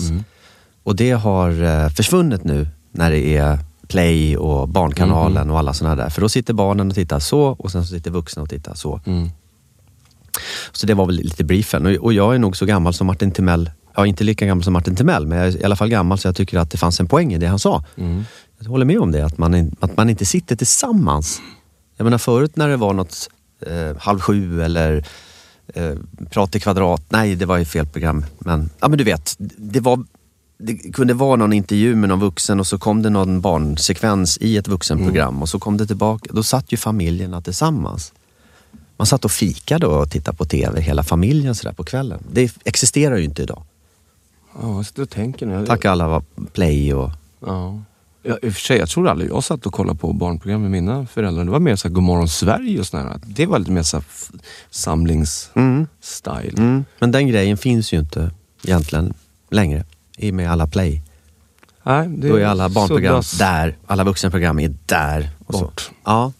Och 0.83 0.95
det 0.95 1.11
har 1.11 1.89
försvunnit 1.89 2.43
nu 2.43 2.67
när 2.91 3.11
det 3.11 3.35
är 3.37 3.59
Play 3.87 4.37
och 4.37 4.69
Barnkanalen 4.69 5.49
och 5.49 5.59
alla 5.59 5.73
sådana 5.73 5.95
där. 5.95 6.09
För 6.09 6.21
då 6.21 6.29
sitter 6.29 6.53
barnen 6.53 6.87
och 6.89 6.95
tittar 6.95 7.19
så 7.19 7.41
och 7.41 7.71
sen 7.71 7.85
så 7.85 7.93
sitter 7.95 8.11
vuxna 8.11 8.41
och 8.41 8.49
tittar 8.49 8.73
så. 8.73 9.01
Mm. 9.05 9.29
Så 10.71 10.87
det 10.87 10.93
var 10.93 11.05
väl 11.05 11.15
lite 11.15 11.43
briefen. 11.43 11.97
Och, 11.99 12.13
jag 12.13 12.35
är 12.35 12.39
nog 12.39 12.57
så 12.57 12.65
gammal 12.65 12.93
som 12.93 13.07
Martin 13.07 13.31
Timell. 13.31 13.71
Ja, 13.95 14.05
inte 14.05 14.23
lika 14.23 14.45
gammal 14.45 14.63
som 14.63 14.73
Martin 14.73 14.95
Timell, 14.95 15.27
men 15.27 15.37
jag 15.37 15.47
är 15.47 15.61
i 15.61 15.63
alla 15.63 15.75
fall 15.75 15.89
gammal 15.89 16.17
så 16.17 16.27
jag 16.27 16.35
tycker 16.35 16.59
att 16.59 16.71
det 16.71 16.77
fanns 16.77 16.99
en 16.99 17.07
poäng 17.07 17.33
i 17.33 17.37
det 17.37 17.47
han 17.47 17.59
sa. 17.59 17.83
Mm. 17.95 18.23
Jag 18.59 18.69
håller 18.69 18.85
med 18.85 18.99
om 18.99 19.11
det, 19.11 19.25
att 19.25 19.37
man, 19.37 19.71
att 19.79 19.97
man 19.97 20.09
inte 20.09 20.25
sitter 20.25 20.55
tillsammans. 20.55 21.41
Jag 21.97 22.03
menar 22.03 22.17
förut 22.17 22.55
när 22.55 22.67
det 22.67 22.77
var 22.77 22.93
något 22.93 23.29
eh, 23.65 23.97
Halv 23.97 24.19
sju 24.19 24.61
eller 24.61 25.05
eh, 25.73 25.93
Prat 26.29 26.55
i 26.55 26.59
kvadrat. 26.59 27.03
Nej, 27.09 27.35
det 27.35 27.45
var 27.45 27.57
ju 27.57 27.65
fel 27.65 27.85
program. 27.85 28.25
Men, 28.39 28.69
ja, 28.79 28.87
men 28.87 28.97
du 28.97 29.03
vet, 29.03 29.35
det, 29.57 29.79
var, 29.79 30.05
det 30.59 30.73
kunde 30.93 31.13
vara 31.13 31.35
någon 31.35 31.53
intervju 31.53 31.95
med 31.95 32.09
någon 32.09 32.19
vuxen 32.19 32.59
och 32.59 32.67
så 32.67 32.77
kom 32.77 33.01
det 33.01 33.09
någon 33.09 33.41
barnsekvens 33.41 34.37
i 34.41 34.57
ett 34.57 34.67
vuxenprogram 34.67 35.41
och 35.41 35.49
så 35.49 35.59
kom 35.59 35.77
det 35.77 35.87
tillbaka. 35.87 36.29
Då 36.33 36.43
satt 36.43 36.71
ju 36.73 36.77
familjerna 36.77 37.41
tillsammans. 37.41 38.13
Man 38.97 39.05
satt 39.05 39.25
och 39.25 39.31
fikade 39.31 39.87
och 39.87 40.09
tittade 40.11 40.37
på 40.37 40.45
TV, 40.45 40.81
hela 40.81 41.03
familjen 41.03 41.55
sådär 41.55 41.73
på 41.73 41.83
kvällen. 41.83 42.23
Det 42.31 42.53
existerar 42.65 43.17
ju 43.17 43.23
inte 43.23 43.41
idag. 43.43 43.63
Ja, 44.61 44.75
jag 44.75 44.85
sitter 44.85 45.01
och 45.01 45.09
tänker 45.09 45.45
nu. 45.45 45.65
Tack 45.65 45.85
alla 45.85 46.07
var 46.07 46.23
play 46.53 46.93
och... 46.93 47.11
Ja. 47.45 47.81
Ja, 48.23 48.37
I 48.41 48.49
och 48.49 48.53
för 48.53 48.61
sig, 48.61 48.77
jag 48.77 48.89
tror 48.89 49.07
aldrig 49.09 49.29
jag 49.31 49.43
satt 49.43 49.65
och 49.65 49.73
kollade 49.73 49.99
på 49.99 50.13
barnprogram 50.13 50.61
med 50.61 50.71
mina 50.71 51.05
föräldrar. 51.05 51.45
Det 51.45 51.51
var 51.51 51.59
mer 51.59 51.75
så 51.75 51.87
här 51.87 51.93
Godmorgon 51.93 52.29
Sverige 52.29 52.79
och 52.79 52.87
sådär. 52.87 53.19
Det 53.25 53.45
var 53.45 53.59
lite 53.59 53.71
mer 53.71 53.83
så 53.83 53.97
här 53.97 54.03
f- 54.09 54.31
samlingsstyle. 54.69 56.57
Mm. 56.57 56.85
Men 56.99 57.11
den 57.11 57.27
grejen 57.27 57.57
finns 57.57 57.93
ju 57.93 57.99
inte 57.99 58.31
egentligen 58.63 59.13
längre 59.49 59.85
i 60.17 60.29
och 60.31 60.35
med 60.35 60.51
alla 60.51 60.67
play. 60.67 61.01
Nej, 61.83 62.07
det 62.07 62.29
Då 62.29 62.35
är 62.35 62.45
alla 62.45 62.69
barnprogram 62.69 63.23
där, 63.39 63.77
alla 63.87 64.03
vuxenprogram 64.03 64.59
är 64.59 64.75
där. 64.85 65.29
Och 65.45 65.55
så. 65.55 65.61
bort. 65.61 65.91
Ja. 66.05 66.31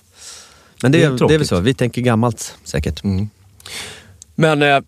Men 0.82 0.92
det, 0.92 0.98
Det 0.98 1.04
är 1.06 1.28
det 1.28 1.34
är 1.34 1.38
väl 1.38 1.48
så, 1.48 1.60
vi 1.60 1.74
tänker 1.74 2.02
gammalt 2.02 2.56
säkert. 2.64 3.04
Mm. 3.04 3.30
Men 4.36 4.62
eh, 4.62 4.80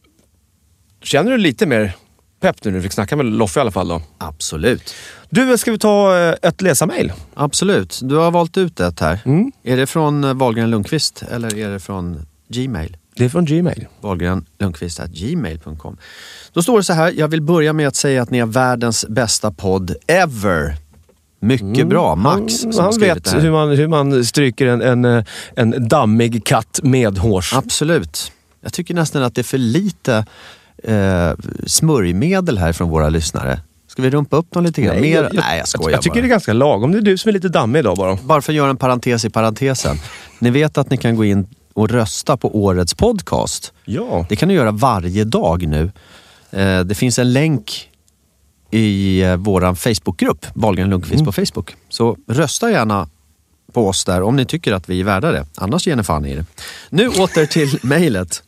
känner 1.03 1.31
du 1.31 1.37
lite 1.37 1.65
mer 1.65 1.95
pepp 2.41 2.63
nu 2.63 2.71
när 2.71 2.77
du 2.77 2.83
fick 2.83 2.93
snacka 2.93 3.15
med 3.15 3.25
Loffe 3.25 3.59
i 3.59 3.61
alla 3.61 3.71
fall 3.71 3.87
då? 3.87 4.01
Absolut. 4.17 4.95
Du, 5.29 5.57
ska 5.57 5.71
vi 5.71 5.79
ta 5.79 6.17
eh, 6.17 6.35
ett 6.41 6.61
läsarmail? 6.61 7.13
Absolut. 7.33 7.99
Du 8.03 8.15
har 8.15 8.31
valt 8.31 8.57
ut 8.57 8.79
ett 8.79 8.99
här. 8.99 9.19
Mm. 9.25 9.51
Är 9.63 9.77
det 9.77 9.87
från 9.87 10.23
eh, 10.23 10.33
Wahlgren 10.33 10.69
Lundqvist 10.69 11.23
eller 11.31 11.57
är 11.57 11.69
det 11.69 11.79
från 11.79 12.25
Gmail? 12.47 12.97
Det 13.15 13.25
är 13.25 13.29
från 13.29 13.45
Gmail. 13.45 13.87
wahlgrenlundqvist.gmail.com 14.01 15.97
Då 16.53 16.61
står 16.61 16.77
det 16.77 16.83
så 16.83 16.93
här, 16.93 17.11
jag 17.11 17.27
vill 17.27 17.41
börja 17.41 17.73
med 17.73 17.87
att 17.87 17.95
säga 17.95 18.21
att 18.21 18.29
ni 18.31 18.37
är 18.37 18.45
världens 18.45 19.05
bästa 19.09 19.51
podd 19.51 19.95
ever. 20.07 20.75
Mycket 21.41 21.87
bra. 21.87 22.15
Max 22.15 22.63
Han, 22.63 22.73
han 22.79 22.99
vet 22.99 23.33
hur 23.33 23.51
man, 23.51 23.69
hur 23.69 23.87
man 23.87 24.25
stryker 24.25 24.65
en, 24.67 24.81
en, 24.81 25.05
eh, 25.05 25.23
en 25.55 25.87
dammig 25.87 26.45
katt 26.45 26.79
med 26.83 27.17
hårs. 27.17 27.53
Absolut. 27.53 28.31
Jag 28.61 28.73
tycker 28.73 28.93
nästan 28.93 29.23
att 29.23 29.35
det 29.35 29.41
är 29.41 29.43
för 29.43 29.57
lite 29.57 30.25
eh, 30.83 31.31
smörjmedel 31.65 32.57
här 32.57 32.73
från 32.73 32.89
våra 32.89 33.09
lyssnare. 33.09 33.59
Ska 33.87 34.01
vi 34.01 34.09
rumpa 34.09 34.37
upp 34.37 34.51
dem 34.51 34.63
lite 34.63 34.81
grann? 34.81 35.01
Mer? 35.01 35.23
jag, 35.23 35.33
Nej, 35.33 35.57
jag 35.57 35.67
skojar 35.67 35.91
Jag 35.91 36.01
tycker 36.01 36.15
bara. 36.15 36.21
det 36.21 36.27
är 36.27 36.29
ganska 36.29 36.53
lagom. 36.53 36.91
Det 36.91 36.97
är 36.97 37.01
du 37.01 37.17
som 37.17 37.29
är 37.29 37.33
lite 37.33 37.49
dammig 37.49 37.79
idag 37.79 37.97
bara. 37.97 38.17
Bara 38.23 38.41
för 38.41 38.51
att 38.51 38.55
göra 38.57 38.69
en 38.69 38.77
parentes 38.77 39.25
i 39.25 39.29
parentesen. 39.29 39.97
Ni 40.39 40.49
vet 40.49 40.77
att 40.77 40.89
ni 40.89 40.97
kan 40.97 41.15
gå 41.15 41.25
in 41.25 41.47
och 41.73 41.89
rösta 41.89 42.37
på 42.37 42.63
årets 42.63 42.93
podcast. 42.93 43.73
Ja. 43.85 44.25
Det 44.29 44.35
kan 44.35 44.49
du 44.49 44.55
göra 44.55 44.71
varje 44.71 45.23
dag 45.23 45.67
nu. 45.67 45.91
Eh, 46.51 46.79
det 46.79 46.95
finns 46.95 47.19
en 47.19 47.33
länk 47.33 47.89
i 48.71 49.21
eh, 49.21 49.35
vår 49.35 49.75
Facebookgrupp, 49.75 50.45
Wahlgren 50.53 50.89
Lundqvist 50.89 51.25
på 51.25 51.31
Facebook. 51.31 51.75
Så 51.89 52.17
rösta 52.27 52.71
gärna 52.71 53.09
på 53.73 53.87
oss 53.87 54.05
där 54.05 54.21
om 54.21 54.35
ni 54.35 54.45
tycker 54.45 54.73
att 54.73 54.89
vi 54.89 54.99
är 54.99 55.03
värda 55.03 55.31
det. 55.31 55.45
Annars 55.55 55.87
ger 55.87 55.95
ni 55.95 56.03
fan 56.03 56.25
i 56.25 56.35
det. 56.35 56.45
Nu 56.89 57.07
åter 57.07 57.45
till 57.45 57.79
mejlet. 57.83 58.43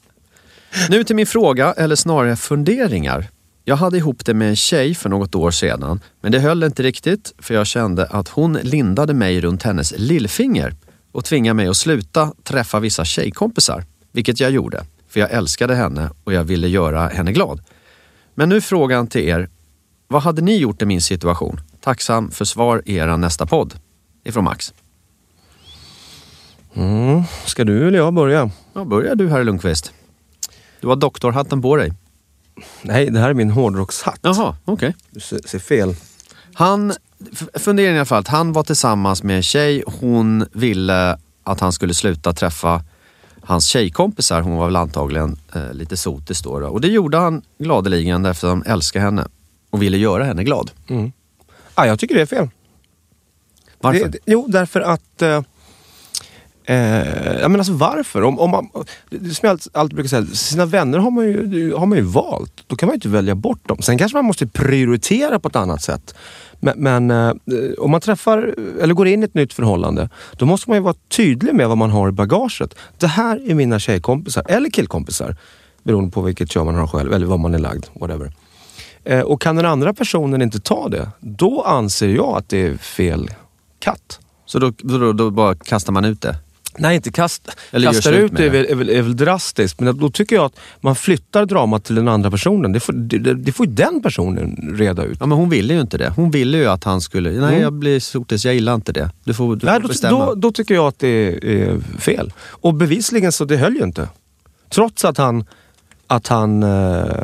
Nu 0.89 1.03
till 1.03 1.15
min 1.15 1.27
fråga, 1.27 1.73
eller 1.73 1.95
snarare 1.95 2.35
funderingar. 2.35 3.27
Jag 3.65 3.75
hade 3.75 3.97
ihop 3.97 4.25
det 4.25 4.33
med 4.33 4.49
en 4.49 4.55
tjej 4.55 4.95
för 4.95 5.09
något 5.09 5.35
år 5.35 5.51
sedan, 5.51 5.99
men 6.21 6.31
det 6.31 6.39
höll 6.39 6.63
inte 6.63 6.83
riktigt 6.83 7.33
för 7.39 7.53
jag 7.53 7.67
kände 7.67 8.05
att 8.05 8.27
hon 8.27 8.53
lindade 8.53 9.13
mig 9.13 9.41
runt 9.41 9.63
hennes 9.63 9.93
lillfinger 9.97 10.75
och 11.11 11.25
tvingade 11.25 11.53
mig 11.53 11.67
att 11.67 11.77
sluta 11.77 12.33
träffa 12.43 12.79
vissa 12.79 13.05
tjejkompisar, 13.05 13.85
vilket 14.11 14.39
jag 14.39 14.51
gjorde, 14.51 14.83
för 15.09 15.19
jag 15.19 15.31
älskade 15.31 15.75
henne 15.75 16.09
och 16.23 16.33
jag 16.33 16.43
ville 16.43 16.67
göra 16.67 17.07
henne 17.07 17.31
glad. 17.31 17.61
Men 18.35 18.49
nu 18.49 18.61
frågan 18.61 19.07
till 19.07 19.21
er, 19.21 19.49
vad 20.11 20.21
hade 20.21 20.41
ni 20.41 20.57
gjort 20.57 20.81
i 20.81 20.85
min 20.85 21.01
situation? 21.01 21.61
Tacksam 21.79 22.31
för 22.31 22.45
svar 22.45 22.81
i 22.85 22.95
er 22.95 23.17
nästa 23.17 23.45
podd. 23.45 23.73
Ifrån 24.23 24.43
Max. 24.43 24.73
Mm. 26.73 27.23
Ska 27.45 27.63
du 27.63 27.87
eller 27.87 27.97
jag 27.97 28.13
börja? 28.13 28.51
Ja, 28.73 28.85
börjar 28.85 29.15
du 29.15 29.29
herr 29.29 29.43
Lundqvist. 29.43 29.93
Du 30.81 30.87
har 30.87 30.95
doktorhatten 30.95 31.61
på 31.61 31.75
dig. 31.75 31.93
Nej, 32.81 33.09
det 33.09 33.19
här 33.19 33.29
är 33.29 33.33
min 33.33 33.51
hårdrockshatt. 33.51 34.19
Jaha, 34.21 34.55
okej. 34.65 34.95
Du 35.11 35.19
ser, 35.19 35.39
ser 35.45 35.59
fel. 35.59 35.95
Han, 36.53 36.93
funderingen 37.53 37.95
i 37.95 37.99
alla 37.99 38.05
fall, 38.05 38.23
han 38.27 38.53
var 38.53 38.63
tillsammans 38.63 39.23
med 39.23 39.35
en 39.35 39.43
tjej. 39.43 39.83
Hon 39.87 40.45
ville 40.51 41.17
att 41.43 41.59
han 41.59 41.71
skulle 41.71 41.93
sluta 41.93 42.33
träffa 42.33 42.83
hans 43.41 43.65
tjejkompisar. 43.65 44.41
Hon 44.41 44.55
var 44.55 44.65
väl 44.65 44.75
antagligen 44.75 45.37
eh, 45.53 45.73
lite 45.73 45.97
sotis 45.97 46.41
då, 46.41 46.59
då. 46.59 46.67
Och 46.67 46.81
det 46.81 46.87
gjorde 46.87 47.17
han 47.17 47.41
gladeligen 47.57 48.23
därför 48.23 48.47
att 48.47 48.53
han 48.53 48.63
älskade 48.63 49.05
henne 49.05 49.27
och 49.71 49.81
ville 49.81 49.97
göra 49.97 50.23
henne 50.23 50.43
glad. 50.43 50.71
Ah, 51.75 51.85
jag 51.85 51.99
tycker 51.99 52.15
det 52.15 52.21
är 52.21 52.25
fel. 52.25 52.47
Varför? 53.81 54.07
Det, 54.07 54.17
jo, 54.25 54.45
därför 54.47 54.81
att... 54.81 55.21
Eh, 55.21 55.35
eh, 56.65 57.49
men 57.49 57.55
alltså 57.55 57.73
varför? 57.73 58.21
Om, 58.21 58.39
om 58.39 58.49
man, 58.49 58.69
som 59.09 59.39
jag 59.41 59.49
alltid, 59.49 59.71
alltid 59.73 59.95
brukar 59.95 60.09
säga, 60.09 60.25
sina 60.25 60.65
vänner 60.65 60.97
har 60.97 61.11
man, 61.11 61.25
ju, 61.25 61.73
har 61.73 61.85
man 61.85 61.97
ju 61.97 62.03
valt. 62.03 62.63
Då 62.67 62.75
kan 62.75 62.87
man 62.87 62.93
ju 62.93 62.95
inte 62.95 63.09
välja 63.09 63.35
bort 63.35 63.67
dem. 63.67 63.77
Sen 63.81 63.97
kanske 63.97 64.17
man 64.17 64.25
måste 64.25 64.47
prioritera 64.47 65.39
på 65.39 65.47
ett 65.47 65.55
annat 65.55 65.81
sätt. 65.81 66.15
Men, 66.59 66.79
men 66.79 67.11
eh, 67.11 67.33
om 67.77 67.91
man 67.91 68.01
träffar, 68.01 68.55
eller 68.81 68.93
går 68.93 69.07
in 69.07 69.21
i 69.21 69.25
ett 69.25 69.33
nytt 69.33 69.53
förhållande, 69.53 70.09
då 70.31 70.45
måste 70.45 70.69
man 70.69 70.77
ju 70.77 70.83
vara 70.83 70.95
tydlig 71.09 71.55
med 71.55 71.67
vad 71.67 71.77
man 71.77 71.91
har 71.91 72.09
i 72.09 72.11
bagaget. 72.11 72.75
Det 72.97 73.07
här 73.07 73.49
är 73.51 73.55
mina 73.55 73.79
tjejkompisar, 73.79 74.45
eller 74.49 74.69
killkompisar. 74.69 75.35
Beroende 75.83 76.11
på 76.11 76.21
vilket 76.21 76.51
kön 76.51 76.65
man 76.65 76.75
har 76.75 76.87
själv, 76.87 77.13
eller 77.13 77.25
vad 77.25 77.39
man 77.39 77.53
är 77.53 77.59
lagd. 77.59 77.85
Whatever. 77.93 78.33
Eh, 79.03 79.19
och 79.21 79.41
kan 79.41 79.55
den 79.55 79.65
andra 79.65 79.93
personen 79.93 80.41
inte 80.41 80.59
ta 80.59 80.89
det, 80.89 81.09
då 81.19 81.61
anser 81.61 82.09
jag 82.09 82.37
att 82.37 82.49
det 82.49 82.57
är 82.67 82.77
fel 82.77 83.29
katt. 83.79 84.19
Så 84.45 84.59
då, 84.59 84.71
då, 84.77 85.13
då 85.13 85.29
bara 85.29 85.55
kastar 85.55 85.93
man 85.93 86.05
ut 86.05 86.21
det? 86.21 86.35
Nej, 86.77 86.95
inte 86.95 87.11
kast, 87.11 87.49
Eller 87.71 87.87
kastar 87.91 88.13
ut 88.13 88.31
det 88.35 88.45
är 88.45 88.49
väl, 88.49 88.65
är, 88.69 88.75
väl, 88.75 88.89
är 88.89 89.01
väl 89.01 89.17
drastiskt, 89.17 89.79
men 89.79 89.97
då 89.97 90.09
tycker 90.09 90.35
jag 90.35 90.45
att 90.45 90.59
man 90.81 90.95
flyttar 90.95 91.45
dramat 91.45 91.83
till 91.83 91.95
den 91.95 92.07
andra 92.07 92.31
personen. 92.31 92.71
Det 92.71 92.79
får, 92.79 92.93
det- 92.93 93.33
det 93.33 93.51
får 93.51 93.65
ju 93.65 93.71
den 93.71 94.01
personen 94.01 94.75
reda 94.77 95.03
ut. 95.03 95.17
Ja, 95.19 95.25
men 95.25 95.37
hon 95.37 95.49
ville 95.49 95.73
ju 95.73 95.81
inte 95.81 95.97
det. 95.97 96.13
Hon 96.15 96.31
ville 96.31 96.57
ju 96.57 96.65
att 96.67 96.83
han 96.83 97.01
skulle, 97.01 97.29
nej 97.29 97.39
Mm. 97.39 97.61
jag 97.61 97.73
blir 97.73 97.99
sotis, 97.99 98.45
jag 98.45 98.53
gillar 98.53 98.75
inte 98.75 98.91
det. 98.91 99.09
Du 99.23 99.33
får, 99.33 99.55
du 99.55 99.65
Nej, 99.65 99.75
får 99.75 99.81
då, 99.81 99.87
bestämma. 99.87 100.25
då, 100.25 100.35
då 100.35 100.51
tycker 100.51 100.73
jag 100.75 100.87
att 100.87 100.99
det 100.99 101.07
är, 101.07 101.45
är 101.45 101.79
fel. 101.99 102.33
Och 102.49 102.73
bevisligen 102.73 103.31
så 103.31 103.45
det 103.45 103.57
höll 103.57 103.75
ju 103.75 103.83
inte. 103.83 104.09
Trots 104.69 105.05
att 105.05 105.17
han, 105.17 105.45
att 106.07 106.27
han 106.27 106.63
eh, 106.63 107.23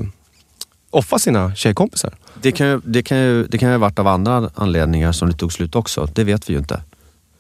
offade 0.90 1.20
sina 1.20 1.56
tjejkompisar. 1.56 2.14
Det 2.42 2.52
kan, 2.52 2.68
ju, 2.68 2.82
det, 2.84 3.04
kan 3.04 3.18
ju, 3.18 3.44
det 3.48 3.58
kan 3.58 3.70
ju 3.70 3.74
ha 3.74 3.80
varit 3.80 4.00
av 4.00 4.08
andra 4.08 4.50
anledningar 4.56 5.12
som 5.12 5.30
det 5.30 5.38
tog 5.38 5.54
slut 5.54 5.76
också. 5.76 6.08
Det 6.14 6.24
vet 6.24 6.50
vi 6.50 6.54
ju 6.54 6.60
inte. 6.60 6.82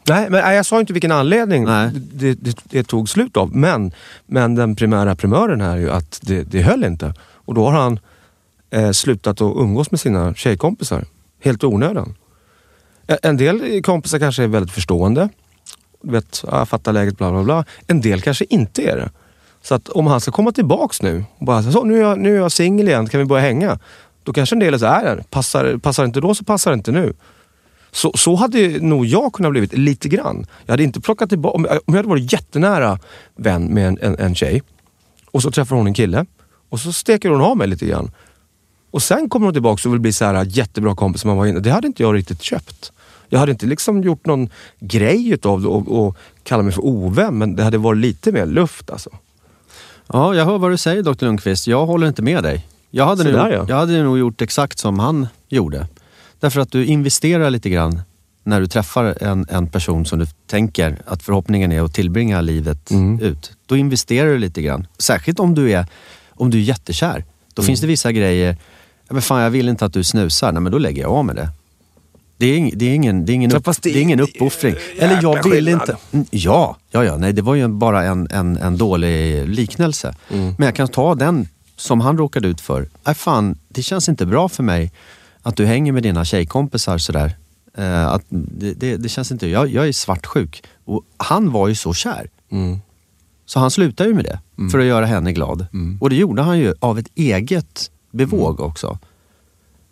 Nej, 0.10 0.30
men 0.30 0.56
jag 0.56 0.66
sa 0.66 0.80
inte 0.80 0.94
vilken 0.94 1.12
anledning 1.12 1.66
det, 1.66 2.34
det, 2.34 2.58
det 2.64 2.84
tog 2.84 3.10
slut 3.10 3.38
av. 3.38 3.56
Men, 3.56 3.92
men 4.26 4.56
den 4.56 4.76
primära 4.76 5.16
primören 5.16 5.62
här 5.62 5.72
är 5.72 5.78
ju 5.78 5.92
att 5.92 6.20
det, 6.24 6.44
det 6.44 6.62
höll 6.62 6.84
inte. 6.84 7.14
Och 7.20 7.54
då 7.54 7.66
har 7.70 7.82
han 7.82 8.00
eh, 8.70 8.92
slutat 8.92 9.42
att 9.42 9.56
umgås 9.56 9.92
med 9.92 10.00
sina 10.00 10.34
tjejkompisar. 10.34 11.06
Helt 11.44 11.64
onödan. 11.64 12.16
Eh, 13.08 13.18
En 13.22 13.38
del 13.38 13.84
kompisar 13.84 14.20
kanske 14.20 14.44
är 14.44 14.48
väldigt 14.48 14.72
förstående. 14.72 15.30
Vet, 16.04 16.44
ja, 16.48 16.58
jag 16.58 16.70
fattar 16.70 16.94
läget, 16.94 17.18
bla 17.18 17.32
bla 17.32 17.44
bla. 17.44 17.66
En 17.88 18.02
del 18.02 18.22
kanske 18.22 18.46
inte 18.50 18.82
är 18.82 18.96
det. 18.96 19.10
Så 19.68 19.76
att 19.76 19.90
om 19.90 20.08
han 20.08 20.22
ska 20.22 20.32
komma 20.32 20.52
tillbaks 20.52 21.02
nu 21.02 21.26
och 21.38 21.46
bara 21.46 21.64
så, 21.64 21.84
nu 21.84 21.98
är 21.98 22.02
jag, 22.02 22.20
nu 22.20 22.36
är 22.36 22.38
jag 22.38 22.52
singel 22.52 22.88
igen, 22.88 23.10
kan 23.10 23.20
vi 23.20 23.26
börja 23.26 23.42
hänga? 23.44 23.80
Då 24.24 24.34
kanske 24.34 24.56
en 24.56 24.60
del 24.60 24.74
är 24.74 24.78
så 24.78 24.86
här, 24.86 25.24
passar, 25.30 25.78
passar 25.78 26.06
inte 26.06 26.22
då 26.22 26.36
så 26.36 26.44
passar 26.44 26.74
inte 26.74 26.92
nu. 26.92 27.14
Så, 27.92 28.12
så 28.16 28.36
hade 28.36 28.80
nog 28.80 29.06
jag 29.06 29.34
kunnat 29.34 29.52
blivit 29.52 29.74
lite 29.74 30.10
grann. 30.10 30.46
Jag 30.66 30.74
hade 30.74 30.84
inte 30.84 31.02
plockat 31.02 31.30
tillbaka, 31.30 31.56
om 31.56 31.66
jag, 31.66 31.74
om 31.74 31.82
jag 31.86 31.96
hade 31.96 32.10
varit 32.10 32.34
jättenära 32.34 33.00
vän 33.36 33.66
med 33.66 33.88
en, 33.88 33.98
en, 34.02 34.20
en 34.20 34.36
tjej 34.36 34.62
och 35.32 35.42
så 35.42 35.52
träffar 35.52 35.76
hon 35.76 35.88
en 35.88 35.94
kille 35.94 36.26
och 36.70 36.80
så 36.80 36.94
steker 36.94 37.30
hon 37.30 37.42
av 37.42 37.58
mig 37.58 37.68
lite 37.68 37.86
grann. 37.86 38.12
Och 38.92 39.04
sen 39.04 39.30
kommer 39.30 39.46
hon 39.46 39.54
tillbaka 39.54 39.90
och 39.90 39.94
vill 39.94 40.02
bli 40.02 40.14
så 40.14 40.26
här 40.26 40.46
jättebra 40.50 40.96
kompis 40.96 41.22
som 41.22 41.28
man 41.28 41.38
var 41.38 41.46
inne. 41.46 41.60
Det 41.60 41.72
hade 41.72 41.88
inte 41.88 42.04
jag 42.04 42.16
riktigt 42.16 42.42
köpt. 42.42 42.92
Jag 43.30 43.40
hade 43.40 43.52
inte 43.52 43.66
liksom 43.66 44.04
gjort 44.04 44.26
någon 44.26 44.50
grej 44.80 45.30
utav 45.30 45.62
det 45.62 45.68
och, 45.68 46.06
och 46.06 46.18
kallat 46.44 46.66
mig 46.66 46.74
för 46.74 46.86
ovän, 46.86 47.38
men 47.38 47.56
det 47.56 47.64
hade 47.64 47.78
varit 47.78 48.00
lite 48.00 48.32
mer 48.32 48.46
luft 48.46 48.90
alltså. 48.90 49.10
Ja, 50.14 50.36
jag 50.36 50.46
hör 50.46 50.58
vad 50.58 50.72
du 50.72 50.78
säger 50.78 51.04
Dr 51.04 51.26
Lundqvist. 51.26 51.68
Jag 51.68 51.86
håller 51.86 52.08
inte 52.08 52.22
med 52.22 52.44
dig. 52.44 52.68
Jag 52.92 53.06
hade, 53.06 53.24
nog, 53.24 53.34
där, 53.34 53.50
ja. 53.52 53.66
jag 53.70 53.76
hade 53.76 54.04
nog 54.04 54.18
gjort 54.20 54.42
exakt 54.42 54.80
som 54.80 55.00
han 55.00 55.28
gjorde. 55.50 55.88
Därför 56.40 56.62
att 56.62 56.72
du 56.72 56.86
investerar 56.86 57.50
lite 57.50 57.70
grann 57.70 58.02
när 58.44 58.62
du 58.62 58.68
träffar 58.68 59.24
en, 59.24 59.46
en 59.50 59.68
person 59.68 60.06
som 60.06 60.20
du 60.20 60.26
tänker 60.48 60.98
att 61.06 61.24
förhoppningen 61.24 61.72
är 61.72 61.82
att 61.82 61.94
tillbringa 61.94 62.42
livet 62.42 62.92
Mm. 62.92 63.20
ut. 63.20 63.52
Då 63.66 63.78
investerar 63.78 64.28
du 64.30 64.38
lite 64.38 64.62
grann. 64.62 64.88
Särskilt 64.98 65.40
om 65.40 65.56
du 65.56 65.72
är, 65.72 65.86
om 66.30 66.50
du 66.50 66.58
är 66.58 66.62
jättekär. 66.62 67.26
Då 67.54 67.62
finns 67.62 67.82
det 67.82 67.88
vissa 67.88 68.12
grejer, 68.12 68.58
ja, 69.08 69.14
men 69.14 69.22
fan 69.22 69.42
jag 69.42 69.50
vill 69.50 69.70
inte 69.70 69.86
att 69.86 69.94
du 69.94 70.04
snusar, 70.04 70.52
nej 70.52 70.62
men 70.62 70.72
då 70.72 70.78
lägger 70.78 71.02
jag 71.02 71.12
av 71.12 71.26
med 71.26 71.36
det. 71.36 71.50
Det 72.38 72.46
är, 72.46 72.58
ing, 72.58 72.72
det 72.76 72.86
är 72.86 72.96
ingen, 72.96 73.26
det 73.26 73.32
är 73.32 73.34
ingen, 73.34 73.52
upp, 73.52 73.66
det 73.82 73.90
är 73.90 74.02
ingen 74.02 74.20
uppoffring. 74.20 74.76
Eller 74.98 75.20
jag 75.22 75.50
vill 75.50 75.68
inte. 75.68 75.98
Mm, 76.12 76.26
Ja, 76.32 76.78
ja, 76.92 77.04
ja, 77.04 77.18
nej 77.18 77.34
det 77.34 77.42
var 77.42 77.56
ju 77.56 77.68
bara 77.68 78.04
en, 78.04 78.28
en, 78.32 78.58
en 78.58 78.78
dålig 78.78 79.48
liknelse. 79.50 80.16
Mm. 80.30 80.56
Men 80.58 80.66
jag 80.66 80.76
kan 80.76 80.88
ta 80.88 81.16
den 81.16 81.48
som 81.76 82.02
han 82.02 82.18
råkade 82.18 82.48
ut 82.48 82.62
för. 82.62 82.90
Nej 83.06 83.16
fan, 83.16 83.58
det 83.70 83.82
känns 83.82 84.10
inte 84.10 84.26
bra 84.26 84.50
för 84.50 84.64
mig 84.64 84.92
att 85.42 85.56
du 85.56 85.66
hänger 85.66 85.92
med 85.92 86.04
dina 86.04 86.26
tjejkompisar 86.26 86.98
sådär. 86.98 87.38
Eh, 87.78 88.08
att 88.08 88.24
det, 88.30 88.74
det, 88.74 88.98
det 88.98 89.10
känns 89.10 89.32
inte, 89.32 89.48
jag, 89.48 89.70
jag 89.70 89.88
är 89.88 89.92
svartsjuk. 89.92 90.64
Och 90.86 91.04
han 91.18 91.52
var 91.52 91.68
ju 91.68 91.76
så 91.76 91.94
kär. 91.94 92.30
Mm. 92.52 92.80
Så 93.46 93.60
han 93.60 93.72
slutade 93.72 94.10
ju 94.10 94.16
med 94.16 94.24
det 94.24 94.40
för 94.72 94.80
att 94.80 94.86
göra 94.86 95.06
henne 95.06 95.34
glad. 95.34 95.68
Och 96.02 96.10
det 96.10 96.16
gjorde 96.16 96.42
han 96.42 96.60
ju 96.60 96.74
av 96.80 97.00
ett 97.00 97.08
eget 97.16 97.92
bevåg 98.12 98.60
också. 98.60 99.00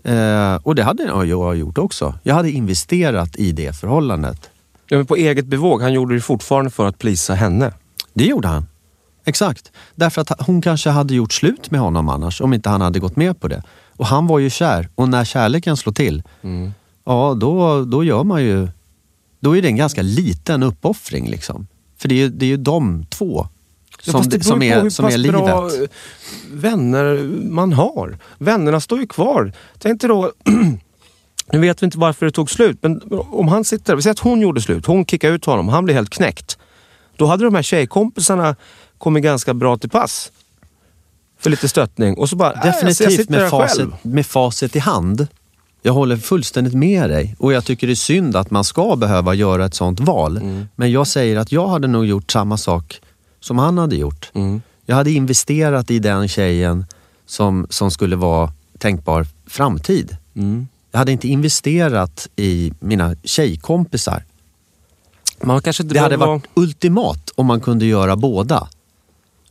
Eh, 0.05 0.55
och 0.63 0.75
det 0.75 0.83
hade 0.83 1.03
jag 1.03 1.55
gjort 1.57 1.77
också. 1.77 2.13
Jag 2.23 2.35
hade 2.35 2.51
investerat 2.51 3.35
i 3.35 3.51
det 3.51 3.73
förhållandet. 3.75 4.49
Ja, 4.87 4.97
men 4.97 5.05
på 5.05 5.15
eget 5.15 5.45
bevåg, 5.45 5.81
han 5.81 5.93
gjorde 5.93 6.15
det 6.15 6.21
fortfarande 6.21 6.71
för 6.71 6.85
att 6.87 6.99
plisa 6.99 7.33
henne. 7.33 7.71
Det 8.13 8.25
gjorde 8.25 8.47
han. 8.47 8.65
Exakt. 9.25 9.71
Därför 9.95 10.21
att 10.21 10.31
hon 10.47 10.61
kanske 10.61 10.89
hade 10.89 11.13
gjort 11.15 11.33
slut 11.33 11.71
med 11.71 11.79
honom 11.79 12.09
annars, 12.09 12.41
om 12.41 12.53
inte 12.53 12.69
han 12.69 12.81
hade 12.81 12.99
gått 12.99 13.15
med 13.15 13.39
på 13.39 13.47
det. 13.47 13.63
Och 13.97 14.05
han 14.05 14.27
var 14.27 14.39
ju 14.39 14.49
kär. 14.49 14.89
Och 14.95 15.09
när 15.09 15.23
kärleken 15.25 15.77
slår 15.77 15.93
till, 15.93 16.23
ja 17.05 17.33
då, 17.33 17.85
då 17.85 18.03
gör 18.03 18.23
man 18.23 18.43
ju... 18.43 18.67
Då 19.39 19.57
är 19.57 19.61
det 19.61 19.67
en 19.67 19.75
ganska 19.75 20.01
liten 20.01 20.63
uppoffring 20.63 21.29
liksom. 21.29 21.67
För 21.97 22.07
det 22.09 22.15
är, 22.15 22.19
ju- 22.19 22.29
det 22.29 22.45
är 22.45 22.47
ju 22.49 22.57
de 22.57 23.05
två 23.09 23.47
som, 24.11 24.13
fast 24.13 24.31
det 24.31 24.43
som, 24.43 24.61
är, 24.61 24.81
hur 24.81 24.89
som 24.89 25.05
är 25.05 25.09
pass 25.09 25.17
livet. 25.17 25.45
bra 25.45 25.67
eh, 25.67 25.89
vänner 26.51 27.23
man 27.49 27.73
har. 27.73 28.17
Vännerna 28.37 28.79
står 28.79 28.99
ju 28.99 29.07
kvar. 29.07 29.53
Tänk 29.77 30.01
dig 30.01 30.07
då, 30.07 30.31
nu 31.51 31.59
vet 31.59 31.81
vi 31.81 31.85
inte 31.85 31.97
varför 31.97 32.25
det 32.25 32.31
tog 32.31 32.51
slut, 32.51 32.77
men 32.81 33.01
om 33.31 33.47
han 33.47 33.63
sitter, 33.65 33.95
vi 33.95 34.01
säger 34.01 34.11
att 34.11 34.19
hon 34.19 34.41
gjorde 34.41 34.61
slut, 34.61 34.85
hon 34.85 35.05
kickade 35.05 35.33
ut 35.33 35.45
honom, 35.45 35.67
han 35.67 35.85
blev 35.85 35.95
helt 35.95 36.09
knäckt. 36.09 36.57
Då 37.17 37.25
hade 37.25 37.43
de 37.43 37.55
här 37.55 37.61
tjejkompisarna 37.61 38.55
kommit 38.97 39.23
ganska 39.23 39.53
bra 39.53 39.77
till 39.77 39.89
pass. 39.89 40.31
För 41.39 41.49
lite 41.49 41.67
stöttning 41.67 42.17
och 42.17 42.29
så 42.29 42.35
bara, 42.35 42.53
äh, 42.53 42.61
Definitivt 42.61 43.29
med 43.29 43.49
facit, 43.49 43.89
med 44.01 44.25
facit 44.25 44.75
i 44.75 44.79
hand 44.79 45.27
Jag 45.81 45.93
håller 45.93 46.17
fullständigt 46.17 46.73
med 46.73 47.09
dig 47.09 47.35
och 47.39 47.53
jag 47.53 47.65
tycker 47.65 47.87
det 47.87 47.93
är 47.93 47.95
synd 47.95 48.35
att 48.35 48.51
man 48.51 48.63
ska 48.63 48.95
behöva 48.95 49.33
göra 49.33 49.65
ett 49.65 49.73
sånt 49.73 49.99
val. 49.99 50.37
Mm. 50.37 50.67
Men 50.75 50.91
jag 50.91 51.07
säger 51.07 51.37
att 51.37 51.51
jag 51.51 51.67
hade 51.67 51.87
nog 51.87 52.05
gjort 52.05 52.31
samma 52.31 52.57
sak 52.57 53.01
som 53.45 53.57
han 53.57 53.77
hade 53.77 53.95
gjort. 53.95 54.31
Mm. 54.33 54.61
Jag 54.85 54.95
hade 54.95 55.11
investerat 55.11 55.91
i 55.91 55.99
den 55.99 56.27
tjejen 56.27 56.85
som, 57.25 57.67
som 57.69 57.91
skulle 57.91 58.15
vara 58.15 58.51
tänkbar 58.77 59.27
framtid. 59.47 60.17
Mm. 60.35 60.67
Jag 60.91 60.99
hade 60.99 61.11
inte 61.11 61.27
investerat 61.27 62.27
i 62.35 62.73
mina 62.79 63.15
tjejkompisar. 63.23 64.23
Man 65.41 65.61
kanske 65.61 65.83
Det 65.83 65.99
hade 65.99 66.17
behöver 66.17 66.33
varit 66.33 66.45
ultimat 66.53 67.31
om 67.35 67.45
man 67.45 67.61
kunde 67.61 67.85
göra 67.85 68.15
båda. 68.15 68.67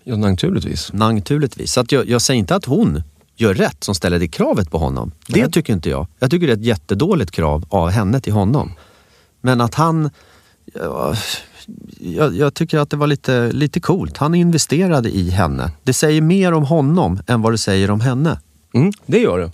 Ja, 0.05 0.17
naturligtvis. 0.17 0.93
Naturligtvis. 0.93 1.73
Så 1.73 1.81
att 1.81 1.93
jag, 1.93 2.09
jag 2.09 2.23
säger 2.23 2.39
inte 2.39 2.57
att 2.57 2.65
hon 2.65 3.03
gör 3.37 3.55
rätt 3.55 3.85
som 3.85 3.95
ställer 3.95 4.19
det 4.19 4.29
kravet 4.29 4.71
på 4.71 4.79
honom. 4.79 5.13
Det 5.27 5.41
Nej. 5.41 5.53
tycker 5.53 5.73
inte 5.73 5.91
jag. 5.91 6.07
Jag 6.19 6.31
tycker 6.31 6.47
det 6.47 6.53
är 6.53 6.57
ett 6.57 6.65
jättedåligt 6.65 7.31
krav 7.31 7.65
av 7.69 7.91
henne 7.91 8.21
till 8.21 8.33
honom. 8.33 8.73
Men 9.41 9.61
att 9.61 9.75
han... 9.75 10.11
Ja, 10.75 11.15
jag, 12.01 12.35
jag 12.37 12.55
tycker 12.55 12.79
att 12.79 12.91
det 12.91 12.97
var 12.97 13.07
lite, 13.07 13.53
lite 13.53 13.81
coolt. 13.81 14.17
Han 14.17 14.35
investerade 14.35 15.11
i 15.11 15.31
henne. 15.31 15.71
Det 15.83 15.93
säger 15.93 16.21
mer 16.21 16.53
om 16.53 16.65
honom 16.65 17.19
än 17.27 17.43
vad 17.43 17.53
det 17.53 17.59
säger 17.59 17.91
om 17.91 18.01
henne. 18.01 18.41
Mm, 18.75 18.93
det 19.07 19.19
gör 19.19 19.39
det. 19.39 19.53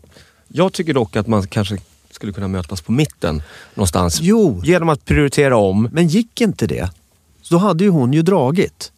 Jag 0.49 0.73
tycker 0.73 0.95
dock 0.95 1.17
att 1.17 1.27
man 1.27 1.47
kanske 1.47 1.79
skulle 2.11 2.33
kunna 2.33 2.49
mötas 2.49 2.81
på 2.81 2.93
mitten 2.93 3.43
någonstans. 3.75 4.19
Jo. 4.21 4.63
Genom 4.65 4.89
att 4.89 5.05
prioritera 5.05 5.57
om. 5.57 5.89
Men 5.93 6.09
gick 6.09 6.41
inte 6.41 6.67
det, 6.67 6.91
då 7.51 7.59
hade 7.59 7.85
ju 7.85 7.91
hon 7.91 8.13
ju 8.13 8.23
dragit. 8.23 8.93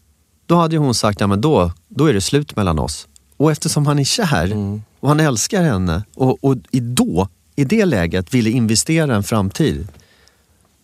Då 0.47 0.55
hade 0.55 0.75
ju 0.75 0.79
hon 0.79 0.95
sagt, 0.95 1.21
ja 1.21 1.27
men 1.27 1.41
då, 1.41 1.73
då 1.89 2.07
är 2.07 2.15
det 2.15 2.21
slut 2.21 2.57
mellan 2.57 2.79
oss. 2.79 3.09
Och 3.37 3.53
eftersom 3.53 3.87
han 3.87 3.99
är 3.99 4.05
kär 4.05 4.57
och 5.01 5.09
han 5.09 5.21
älskar 5.21 5.63
henne 5.63 6.03
och, 6.15 6.45
och 6.45 6.57
i 6.71 6.81
då, 6.81 7.29
i 7.57 7.65
det 7.65 7.85
läget, 7.85 8.35
ville 8.35 8.51
investera 8.51 9.17
en 9.17 9.23
framtid. 9.23 9.89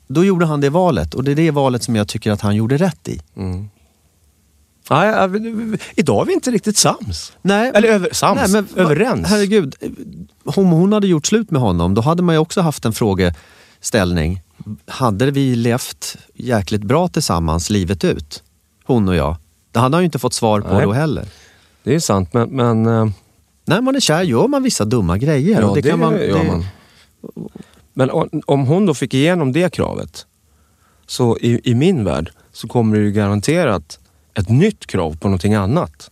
Då 0.09 0.25
gjorde 0.25 0.47
han 0.47 0.61
det 0.61 0.71
valet 0.71 1.15
och 1.15 1.25
det 1.25 1.31
är 1.31 1.35
det 1.37 1.51
valet 1.51 1.83
som 1.83 1.97
jag 1.97 2.09
tycker 2.09 2.31
att 2.33 2.41
han 2.41 2.57
gjorde 2.57 2.77
rätt 2.77 3.09
i. 3.09 3.21
Ja, 4.89 5.27
vi- 5.27 5.79
idag 5.97 6.23
är 6.23 6.27
vi 6.27 6.33
inte 6.33 6.51
riktigt 6.51 6.77
sams. 6.77 7.33
Nej, 7.43 7.73
Eller 7.75 7.89
över, 7.89 8.09
sams, 8.13 8.41
Nej, 8.41 8.51
men, 8.75 8.85
överens. 8.85 9.29
Herregud, 9.29 9.75
om 10.45 10.67
hon 10.71 10.93
hade 10.93 11.07
gjort 11.07 11.27
slut 11.27 11.51
med 11.51 11.61
honom, 11.61 11.95
då 11.95 12.01
hade 12.03 12.23
man 12.23 12.35
ju 12.35 12.39
också 12.39 12.61
haft 12.61 12.85
en 12.85 12.93
frågeställning. 12.93 14.43
Hade 14.87 15.31
vi 15.31 15.57
levt 15.57 16.17
jäkligt 16.35 16.83
bra 16.83 17.09
tillsammans 17.09 17.71
livet 17.71 18.05
ut? 18.05 18.43
Hon 18.85 19.09
och 19.09 19.15
jag. 19.17 19.37
Det 19.73 19.79
hade 19.79 19.97
han 19.97 20.03
ju 20.03 20.05
inte 20.05 20.19
fått 20.19 20.35
svar 20.35 20.61
på 20.61 20.75
Nej. 20.75 20.83
då 20.85 20.93
heller. 20.93 21.25
Det 21.83 21.95
är 21.95 22.01
sant, 22.01 22.33
men... 22.33 22.49
men 22.49 22.87
eh, 22.87 23.09
När 23.65 23.81
man 23.81 23.97
är 23.97 24.01
kär 24.01 24.23
gör 24.23 24.49
man 24.49 24.63
vissa 24.63 24.85
dumma 24.85 25.19
grejer. 25.19 25.61
ja, 25.61 25.67
och 25.69 25.75
det, 25.77 25.81
det 25.81 25.91
kan 25.91 25.99
man, 25.99 26.13
gör 26.13 26.39
det- 26.39 26.45
man. 26.45 26.65
Men 27.99 28.11
om, 28.47 28.67
hon 28.67 28.87
då 28.87 28.95
fick 28.95 29.15
igenom 29.15 29.53
det 29.53 29.73
kravet, 29.73 30.27
så 31.07 31.39
i, 31.39 31.61
i 31.65 31.75
min 31.75 32.05
värld 32.05 32.31
så 32.53 32.69
kommer 32.69 32.97
det 32.97 33.03
ju 33.03 33.13
garanterat 33.13 33.99
ett 34.35 34.49
nytt 34.49 34.87
krav 34.87 35.17
på 35.17 35.29
någonting 35.29 35.55
annat. 35.55 36.11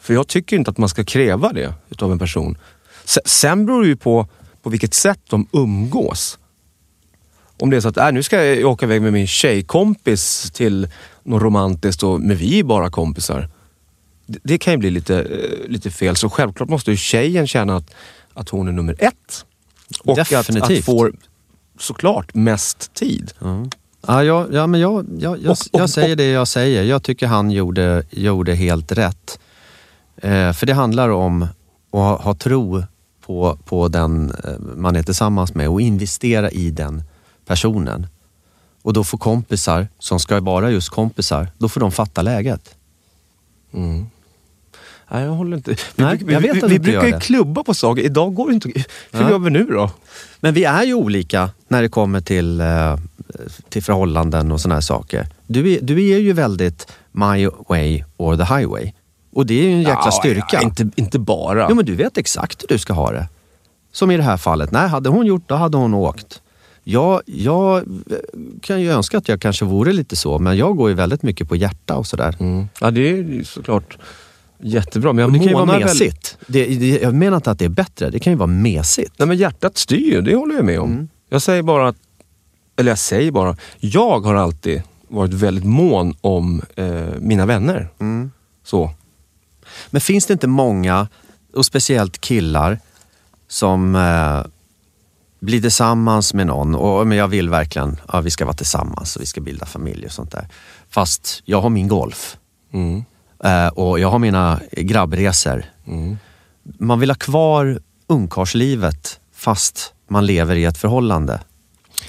För 0.00 0.14
jag 0.14 0.28
tycker 0.28 0.56
inte 0.56 0.70
att 0.70 0.78
man 0.78 0.88
ska 0.88 1.04
kräva 1.04 1.52
det 1.52 1.74
utav 1.90 2.12
en 2.12 2.18
person. 2.18 2.58
Sen 3.24 3.66
beror 3.66 3.82
det 3.82 3.88
ju 3.88 3.96
på 3.96 4.26
på 4.62 4.70
vilket 4.70 4.94
sätt 4.94 5.20
de 5.28 5.46
umgås. 5.52 6.38
Om 7.60 7.70
det 7.70 7.76
är 7.76 7.80
så 7.80 7.88
att 7.88 7.96
äh, 7.96 8.12
nu 8.12 8.22
ska 8.22 8.44
jag 8.44 8.70
åka 8.70 8.86
iväg 8.86 9.02
med 9.02 9.12
min 9.12 9.26
tjejkompis 9.26 10.50
till 10.50 10.88
något 11.22 11.42
romantiskt 11.42 12.02
och 12.02 12.20
men 12.20 12.36
vi 12.36 12.58
är 12.58 12.64
bara 12.64 12.90
kompisar. 12.90 13.48
Det, 14.26 14.38
det 14.42 14.58
kan 14.58 14.72
ju 14.72 14.76
bli 14.76 14.90
lite, 14.90 15.20
eh, 15.20 15.68
lite 15.68 15.90
fel. 15.90 16.16
Så 16.16 16.30
självklart 16.30 16.68
måste 16.68 16.90
ju 16.90 16.96
tjejen 16.96 17.46
känna 17.46 17.76
att, 17.76 17.94
att 18.34 18.48
hon 18.48 18.68
är 18.68 18.72
nummer 18.72 18.96
ett. 18.98 19.44
Och 20.04 20.12
att, 20.18 20.32
att 20.32 20.46
Definitivt. 20.46 20.84
får 20.84 21.12
såklart 21.78 22.34
mest 22.34 22.94
tid. 22.94 23.32
Ja, 24.06 24.24
ja, 24.24 24.46
ja, 24.52 24.66
men 24.66 24.80
jag, 24.80 25.06
jag, 25.18 25.38
jag, 25.42 25.50
Och- 25.50 25.58
och- 25.72 25.80
jag 25.80 25.90
säger 25.90 26.16
det 26.16 26.24
jag 26.30 26.48
säger. 26.48 26.82
Jag 26.82 27.02
tycker 27.02 27.26
han 27.26 27.50
gjorde, 27.50 28.02
gjorde 28.10 28.54
helt 28.54 28.92
rätt. 28.92 29.38
Eh, 30.16 30.52
för 30.52 30.66
det 30.66 30.72
handlar 30.74 31.08
om 31.08 31.42
att 31.42 31.48
ha, 31.90 32.22
ha 32.22 32.34
tro 32.34 32.82
på, 33.26 33.58
på 33.64 33.88
den 33.88 34.30
eh, 34.44 34.58
man 34.76 34.96
är 34.96 35.02
tillsammans 35.02 35.54
med 35.54 35.68
och 35.68 35.80
investera 35.80 36.50
i 36.50 36.70
den 36.70 37.02
personen. 37.46 38.06
Och 38.82 38.92
då 38.92 39.04
får 39.04 39.18
kompisar, 39.18 39.88
som 39.98 40.20
ska 40.20 40.40
vara 40.40 40.70
just 40.70 40.88
kompisar, 40.88 41.48
då 41.58 41.68
får 41.68 41.80
de 41.80 41.92
fatta 41.92 42.22
läget. 42.22 42.74
Nej, 45.10 45.24
jag 45.24 45.30
håller 45.32 45.56
inte... 45.56 45.70
Vi, 45.70 45.76
Nej, 45.96 46.16
brukar- 46.16 46.32
jag 46.32 46.40
vi, 46.40 46.48
vet 46.48 46.56
vi, 46.56 46.68
vi 46.68 46.74
inte 46.74 46.90
brukar 46.90 47.06
ju 47.06 47.20
klubba 47.20 47.64
på 47.64 47.74
saker. 47.74 48.02
Idag 48.02 48.34
går 48.34 48.48
det 48.48 48.54
inte. 48.54 48.68
Hur 48.68 48.84
Nej. 49.22 49.30
gör 49.30 49.38
vi 49.38 49.50
nu 49.50 49.64
då? 49.64 49.90
Men 50.40 50.54
vi 50.54 50.64
är 50.64 50.82
ju 50.84 50.94
olika 50.94 51.50
när 51.68 51.82
det 51.82 51.88
kommer 51.88 52.20
till, 52.20 52.60
eh, 52.60 52.96
till 53.68 53.82
förhållanden 53.82 54.52
och 54.52 54.60
såna 54.60 54.74
här 54.74 54.82
saker. 54.82 55.26
Du 55.46 55.72
är, 55.72 55.78
du 55.82 56.10
är 56.10 56.18
ju 56.18 56.32
väldigt 56.32 56.86
my 57.12 57.48
way 57.68 58.04
or 58.16 58.36
the 58.36 58.54
highway. 58.54 58.92
Och 59.32 59.46
det 59.46 59.54
är 59.60 59.64
ju 59.64 59.72
en 59.72 59.78
jäkla 59.82 60.02
Ja, 60.04 60.10
styrka. 60.10 60.46
ja, 60.52 60.60
inte, 60.62 60.90
inte 60.96 61.18
bara. 61.18 61.66
Jo 61.70 61.74
men 61.76 61.84
du 61.84 61.94
vet 61.94 62.18
exakt 62.18 62.62
hur 62.62 62.68
du 62.68 62.78
ska 62.78 62.92
ha 62.92 63.10
det. 63.12 63.28
Som 63.92 64.10
i 64.10 64.16
det 64.16 64.22
här 64.22 64.36
fallet. 64.36 64.70
Nej, 64.72 64.88
hade 64.88 65.08
hon 65.08 65.26
gjort, 65.26 65.48
då 65.48 65.54
hade 65.54 65.76
hon 65.76 65.94
åkt. 65.94 66.42
Jag, 66.84 67.20
jag 67.26 67.76
eh, 67.78 67.82
kan 68.62 68.80
ju 68.80 68.90
önska 68.90 69.18
att 69.18 69.28
jag 69.28 69.40
kanske 69.40 69.64
vore 69.64 69.92
lite 69.92 70.16
så, 70.16 70.38
men 70.38 70.56
jag 70.56 70.76
går 70.76 70.88
ju 70.88 70.94
väldigt 70.94 71.22
mycket 71.22 71.48
på 71.48 71.56
hjärta 71.56 71.96
och 71.96 72.06
sådär. 72.06 72.36
Mm. 72.40 72.68
Ja, 72.80 72.90
det 72.90 73.00
är 73.10 73.14
ju 73.16 73.44
såklart 73.44 73.98
jättebra. 74.60 75.12
Men 75.12 75.22
jag 75.22 75.32
det 75.32 75.38
kan 75.38 75.48
ju 75.48 75.54
vara 75.54 75.64
månar 75.64 75.78
väl- 75.78 75.88
mesigt. 75.88 76.38
Det, 76.46 76.64
det, 76.66 76.88
jag 77.00 77.14
menar 77.14 77.36
inte 77.36 77.50
att 77.50 77.58
det 77.58 77.64
är 77.64 77.68
bättre, 77.68 78.10
det 78.10 78.18
kan 78.18 78.32
ju 78.32 78.36
vara 78.36 78.46
mesigt. 78.46 79.12
Nej, 79.16 79.28
men 79.28 79.36
hjärtat 79.36 79.76
styr 79.78 80.12
ju, 80.12 80.20
det 80.20 80.34
håller 80.34 80.54
jag 80.54 80.64
med 80.64 80.80
om. 80.80 80.92
Mm. 80.92 81.08
Jag 81.28 81.42
säger 81.42 81.62
bara 81.62 81.88
att, 81.88 81.96
eller 82.76 82.90
jag 82.90 82.98
säger 82.98 83.30
bara, 83.32 83.56
jag 83.78 84.20
har 84.20 84.34
alltid 84.34 84.82
varit 85.08 85.32
väldigt 85.32 85.64
mån 85.64 86.14
om 86.20 86.62
eh, 86.76 87.06
mina 87.20 87.46
vänner. 87.46 87.88
Mm. 88.00 88.30
Så. 88.64 88.90
Men 89.90 90.00
finns 90.00 90.26
det 90.26 90.32
inte 90.32 90.46
många, 90.46 91.08
och 91.54 91.66
speciellt 91.66 92.20
killar, 92.20 92.78
som 93.48 93.94
eh, 93.94 94.46
blir 95.40 95.60
tillsammans 95.60 96.34
med 96.34 96.46
någon 96.46 96.74
och 96.74 97.06
men 97.06 97.18
jag 97.18 97.28
vill 97.28 97.48
verkligen, 97.50 97.96
ja, 98.12 98.20
vi 98.20 98.30
ska 98.30 98.44
vara 98.44 98.56
tillsammans 98.56 99.16
och 99.16 99.22
vi 99.22 99.26
ska 99.26 99.40
bilda 99.40 99.66
familj 99.66 100.06
och 100.06 100.12
sånt 100.12 100.32
där. 100.32 100.48
Fast 100.90 101.42
jag 101.44 101.60
har 101.60 101.70
min 101.70 101.88
golf 101.88 102.36
Mm. 102.72 103.04
Eh, 103.44 103.68
och 103.68 104.00
jag 104.00 104.10
har 104.10 104.18
mina 104.18 104.60
grabbresor. 104.72 105.64
Man 106.78 107.00
vill 107.00 107.10
ha 107.10 107.14
kvar 107.14 107.80
ungkarlslivet 108.06 109.20
fast 109.34 109.94
man 110.08 110.26
lever 110.26 110.56
i 110.56 110.64
ett 110.64 110.78
förhållande. 110.78 111.40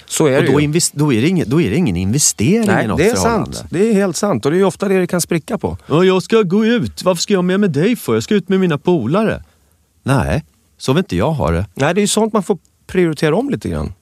Så 0.05 0.27
är 0.27 0.37
och 0.37 0.43
det 0.43 0.51
då, 0.51 0.61
ju. 0.61 0.79
då, 0.93 1.13
är 1.13 1.21
det 1.21 1.27
ingen, 1.27 1.49
då 1.49 1.61
är 1.61 1.69
det 1.69 1.75
ingen 1.75 1.95
investering 1.95 2.63
i 2.63 2.67
Nej, 2.67 2.87
något 2.87 2.97
det 2.97 3.09
är 3.09 3.15
förhållande. 3.15 3.57
sant. 3.57 3.71
Det 3.71 3.89
är 3.89 3.93
helt 3.93 4.15
sant. 4.15 4.45
Och 4.45 4.51
det 4.51 4.57
är 4.57 4.63
ofta 4.63 4.87
det 4.87 4.99
det 4.99 5.07
kan 5.07 5.21
spricka 5.21 5.57
på. 5.57 5.77
Ja, 5.87 6.03
jag 6.03 6.23
ska 6.23 6.41
gå 6.41 6.65
ut. 6.65 7.03
Varför 7.03 7.21
ska 7.21 7.33
jag 7.33 7.43
med 7.43 7.59
med 7.59 7.71
dig 7.71 7.95
för? 7.95 8.13
Jag 8.13 8.23
ska 8.23 8.35
ut 8.35 8.49
med 8.49 8.59
mina 8.59 8.77
polare. 8.77 9.43
Nej, 10.03 10.45
så 10.77 10.93
vill 10.93 10.97
inte 10.99 11.15
jag 11.15 11.31
ha 11.31 11.51
det. 11.51 11.65
Nej, 11.73 11.93
det 11.93 11.99
är 11.99 12.03
ju 12.03 12.07
sånt 12.07 12.33
man 12.33 12.43
får 12.43 12.57
prioritera 12.87 13.35
om 13.35 13.49
lite 13.49 13.69
grann. 13.69 13.93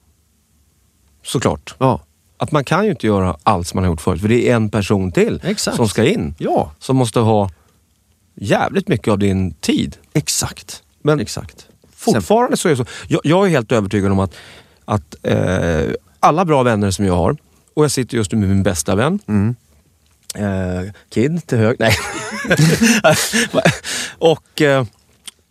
Såklart. 1.24 1.74
Ja, 1.78 2.00
Att 2.40 2.52
man 2.52 2.64
kan 2.64 2.84
ju 2.84 2.90
inte 2.90 3.06
göra 3.06 3.36
allt 3.42 3.66
som 3.66 3.76
man 3.76 3.84
har 3.84 3.92
gjort 3.92 4.00
förut. 4.00 4.20
För 4.20 4.28
det 4.28 4.48
är 4.50 4.54
en 4.56 4.70
person 4.70 5.12
till 5.12 5.40
Exakt. 5.44 5.76
som 5.76 5.88
ska 5.88 6.04
in. 6.04 6.34
ja 6.38 6.72
Som 6.78 6.96
måste 6.96 7.20
ha 7.20 7.50
jävligt 8.34 8.88
mycket 8.88 9.08
av 9.08 9.18
din 9.18 9.54
tid. 9.54 9.96
exakt. 10.14 10.82
Men 11.02 11.20
exakt. 11.20 11.66
fortfarande 11.96 12.56
så 12.56 12.68
är 12.68 12.70
det 12.70 12.76
så. 12.76 12.84
Jag, 13.08 13.20
jag 13.24 13.46
är 13.46 13.50
helt 13.50 13.72
övertygad 13.72 14.12
om 14.12 14.18
att, 14.18 14.34
att 14.84 15.14
eh, 15.22 15.90
alla 16.20 16.44
bra 16.44 16.62
vänner 16.62 16.90
som 16.90 17.04
jag 17.04 17.16
har, 17.16 17.36
och 17.74 17.84
jag 17.84 17.90
sitter 17.90 18.16
just 18.16 18.32
nu 18.32 18.38
med 18.38 18.48
min 18.48 18.62
bästa 18.62 18.94
vän, 18.94 19.18
Mm. 19.26 19.54
eh, 20.34 20.92
Kid 21.10 21.46
till 21.46 21.58
höger, 21.58 21.76
nej. 21.78 21.94
och 24.18 24.62
eh, 24.62 24.84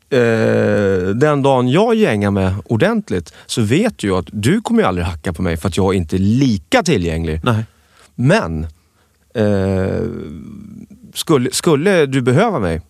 eh, 0.10 1.10
den 1.16 1.42
dagen 1.42 1.70
jag 1.70 1.96
gängar 1.96 2.32
med 2.32 2.54
ordentligt 2.66 3.34
så 3.46 3.62
vet 3.62 4.04
jag 4.04 4.18
att 4.18 4.28
du 4.32 4.62
kommer 4.62 4.82
ju 4.82 4.88
aldrig 4.88 5.06
hacka 5.06 5.34
på 5.34 5.42
mig 5.42 5.58
för 5.58 5.68
att 5.68 5.78
jag 5.78 5.94
inte 5.94 6.16
är 6.16 6.20
lika 6.20 6.84
tillgänglig. 6.84 7.42
Nej. 7.44 7.66
Men 8.16 8.68
eh, 9.34 10.02
skulle, 11.14 11.52
skulle 11.52 12.06
du 12.06 12.22
behöva 12.22 12.60
mig 12.60 12.82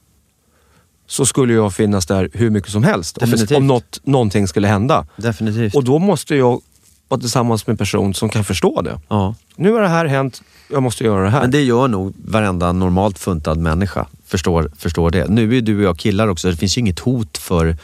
så 1.08 1.26
skulle 1.26 1.54
jag 1.54 1.74
finnas 1.74 2.06
där 2.06 2.30
hur 2.34 2.50
mycket 2.50 2.72
som 2.72 2.84
helst. 2.84 3.18
Om, 3.18 3.30
Definitivt. 3.30 3.58
om 3.58 3.68
något, 3.68 4.00
någonting 4.04 4.48
skulle 4.48 4.68
hända. 4.68 5.08
Definitivt. 5.16 5.76
Och 5.76 5.84
då 5.84 6.00
måste 6.00 6.36
jag 6.36 6.62
vara 7.08 7.22
tillsammans 7.22 7.68
med 7.68 7.74
en 7.74 7.78
person 7.78 8.14
som 8.14 8.30
kan 8.30 8.44
förstå 8.44 8.82
det. 8.82 9.00
ja. 9.08 9.36
Nu 9.56 9.72
har 9.72 9.82
det 9.82 9.88
här 9.88 10.06
hänt, 10.06 10.42
jag 10.72 10.84
måste 10.84 11.04
göra 11.04 11.24
det 11.24 11.30
här. 11.30 11.42
Men 11.42 11.52
det 11.52 11.62
gör 11.62 11.88
nog 11.88 12.14
varenda 12.26 12.72
normalt 12.72 13.20
funtad 13.20 13.58
människa. 13.58 14.08
Förstår, 14.26 14.72
förstår 14.78 15.12
det. 15.12 15.28
Nu 15.28 15.58
är 15.58 15.62
du 15.62 15.78
och 15.78 15.84
jag 15.84 15.98
killar 15.98 16.28
också. 16.28 16.50
Det 16.50 16.56
finns 16.58 16.78
ju 16.78 16.80
inget 16.82 17.00
hot 17.00 17.38
för, 17.38 17.78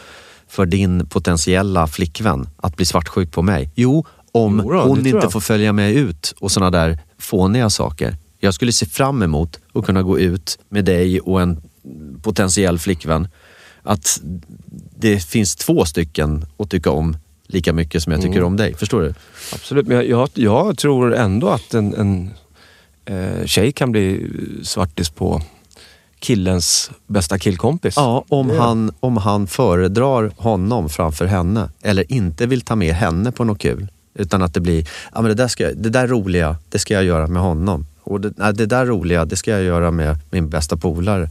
för 0.48 0.66
din 0.66 1.06
potentiella 1.06 1.88
flickvän 1.88 2.50
att 2.58 2.76
bli 2.76 2.86
svartsjuk 2.86 3.32
på 3.32 3.42
mig. 3.42 3.72
Jo, 3.76 4.06
om 4.32 4.62
Jo 4.64 4.72
då, 4.72 4.82
hon 4.82 5.08
inte 5.08 5.30
får 5.30 5.40
följa 5.40 5.74
med 5.74 5.94
ut 5.94 6.34
och 6.40 6.52
såna 6.52 6.70
där 6.70 7.00
fåniga 7.18 7.70
saker. 7.70 8.18
Jag 8.40 8.54
skulle 8.54 8.72
se 8.72 8.86
fram 8.86 9.22
emot 9.22 9.60
att 9.74 9.86
kunna 9.86 10.04
gå 10.04 10.20
ut 10.20 10.60
med 10.70 10.86
dig 10.86 11.20
och 11.20 11.42
en 11.42 11.62
potentiell 12.22 12.80
flickvän. 12.80 13.28
Att 13.84 14.22
det 14.96 15.20
finns 15.20 15.56
två 15.56 15.86
stycken 15.86 16.46
att 16.58 16.70
tycka 16.70 16.92
om 16.92 17.18
lika 17.48 17.74
mycket 17.74 18.04
som 18.04 18.12
jag 18.14 18.22
tycker 18.22 18.36
Mm. 18.38 18.48
om 18.48 18.58
dig. 18.58 18.74
Förstår 18.76 19.02
du? 19.02 19.14
Absolut, 19.54 19.88
men 19.88 19.98
jag, 19.98 20.06
jag, 20.06 20.30
jag 20.34 20.78
tror 20.78 21.16
ändå 21.16 21.50
att 21.50 21.74
en, 21.74 21.94
en 21.96 22.30
eh, 23.06 23.46
tjej 23.46 23.72
kan 23.72 23.92
bli 23.92 24.28
svartis 24.64 25.10
på 25.10 25.42
killens 26.20 26.92
bästa 27.08 27.40
killkompis. 27.40 27.94
Ja, 27.98 28.26
om 28.30 28.48
Det- 28.48 28.58
han, 28.58 28.92
om 29.00 29.18
han 29.18 29.48
föredrar 29.48 30.32
honom 30.38 30.90
framför 30.90 31.26
henne 31.26 31.70
eller 31.82 32.12
inte 32.12 32.46
vill 32.46 32.62
ta 32.62 32.76
med 32.76 32.94
henne 32.96 33.32
på 33.32 33.44
något 33.44 33.60
kul. 33.60 33.88
Utan 34.16 34.42
att 34.42 34.54
det 34.54 34.60
blir, 34.60 34.88
ja 35.14 35.22
men 35.22 35.30
det 35.30 35.36
där, 35.36 35.48
ska, 35.48 35.64
det 35.74 35.90
där 35.90 36.08
roliga, 36.08 36.58
det 36.70 36.80
ska 36.80 36.94
jag 36.94 37.04
göra 37.04 37.28
med 37.28 37.42
honom. 37.42 37.86
Och 38.04 38.22
det, 38.22 38.34
nej, 38.38 38.54
det 38.54 38.66
där 38.66 38.86
roliga, 38.86 39.26
det 39.26 39.36
ska 39.36 39.52
jag 39.52 39.64
göra 39.64 39.92
med 39.92 40.18
min 40.32 40.50
bästa 40.50 40.78
polare. 40.78 41.30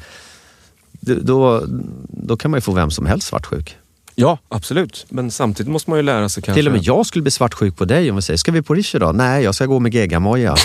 Då, 1.00 1.64
då 2.08 2.36
kan 2.36 2.50
man 2.50 2.58
ju 2.58 2.62
få 2.62 2.72
vem 2.72 2.90
som 2.90 3.06
helst 3.06 3.26
svartsjuk. 3.26 3.76
Ja, 4.14 4.38
absolut. 4.48 5.06
Men 5.08 5.30
samtidigt 5.30 5.72
måste 5.72 5.90
man 5.90 5.98
ju 5.98 6.02
lära 6.02 6.28
sig 6.28 6.42
kanske... 6.42 6.58
Till 6.58 6.66
och 6.66 6.72
med 6.72 6.82
jag 6.82 7.06
skulle 7.06 7.22
bli 7.22 7.30
svartsjuk 7.30 7.76
på 7.76 7.84
dig 7.84 8.10
om 8.10 8.16
vi 8.16 8.22
säger, 8.22 8.38
ska 8.38 8.52
vi 8.52 8.62
på 8.62 8.74
Riche 8.74 8.96
idag? 8.96 9.14
Nej, 9.14 9.44
jag 9.44 9.54
ska 9.54 9.66
gå 9.66 9.78
med 9.78 9.94
geggamoja. 9.94 10.56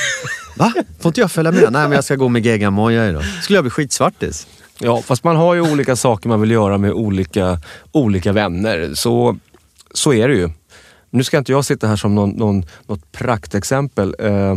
Va? 0.56 0.72
Får 1.00 1.08
inte 1.08 1.20
jag 1.20 1.32
följa 1.32 1.52
med? 1.52 1.62
Nej, 1.62 1.82
men 1.82 1.92
jag 1.92 2.04
ska 2.04 2.16
gå 2.16 2.28
med 2.28 2.46
geggamoja 2.46 3.08
idag. 3.08 3.24
Skulle 3.42 3.56
jag 3.56 3.64
bli 3.64 3.70
skitsvartis? 3.70 4.46
Ja, 4.78 5.02
fast 5.02 5.24
man 5.24 5.36
har 5.36 5.54
ju 5.54 5.60
olika 5.72 5.96
saker 5.96 6.28
man 6.28 6.40
vill 6.40 6.50
göra 6.50 6.78
med 6.78 6.92
olika, 6.92 7.58
olika 7.92 8.32
vänner. 8.32 8.90
Så, 8.94 9.36
så 9.94 10.12
är 10.12 10.28
det 10.28 10.34
ju. 10.34 10.50
Nu 11.10 11.24
ska 11.24 11.38
inte 11.38 11.52
jag 11.52 11.64
sitta 11.64 11.86
här 11.86 11.96
som 11.96 12.14
någon, 12.14 12.30
någon, 12.30 12.64
något 12.86 13.12
praktexempel. 13.12 14.14
Eh, 14.18 14.56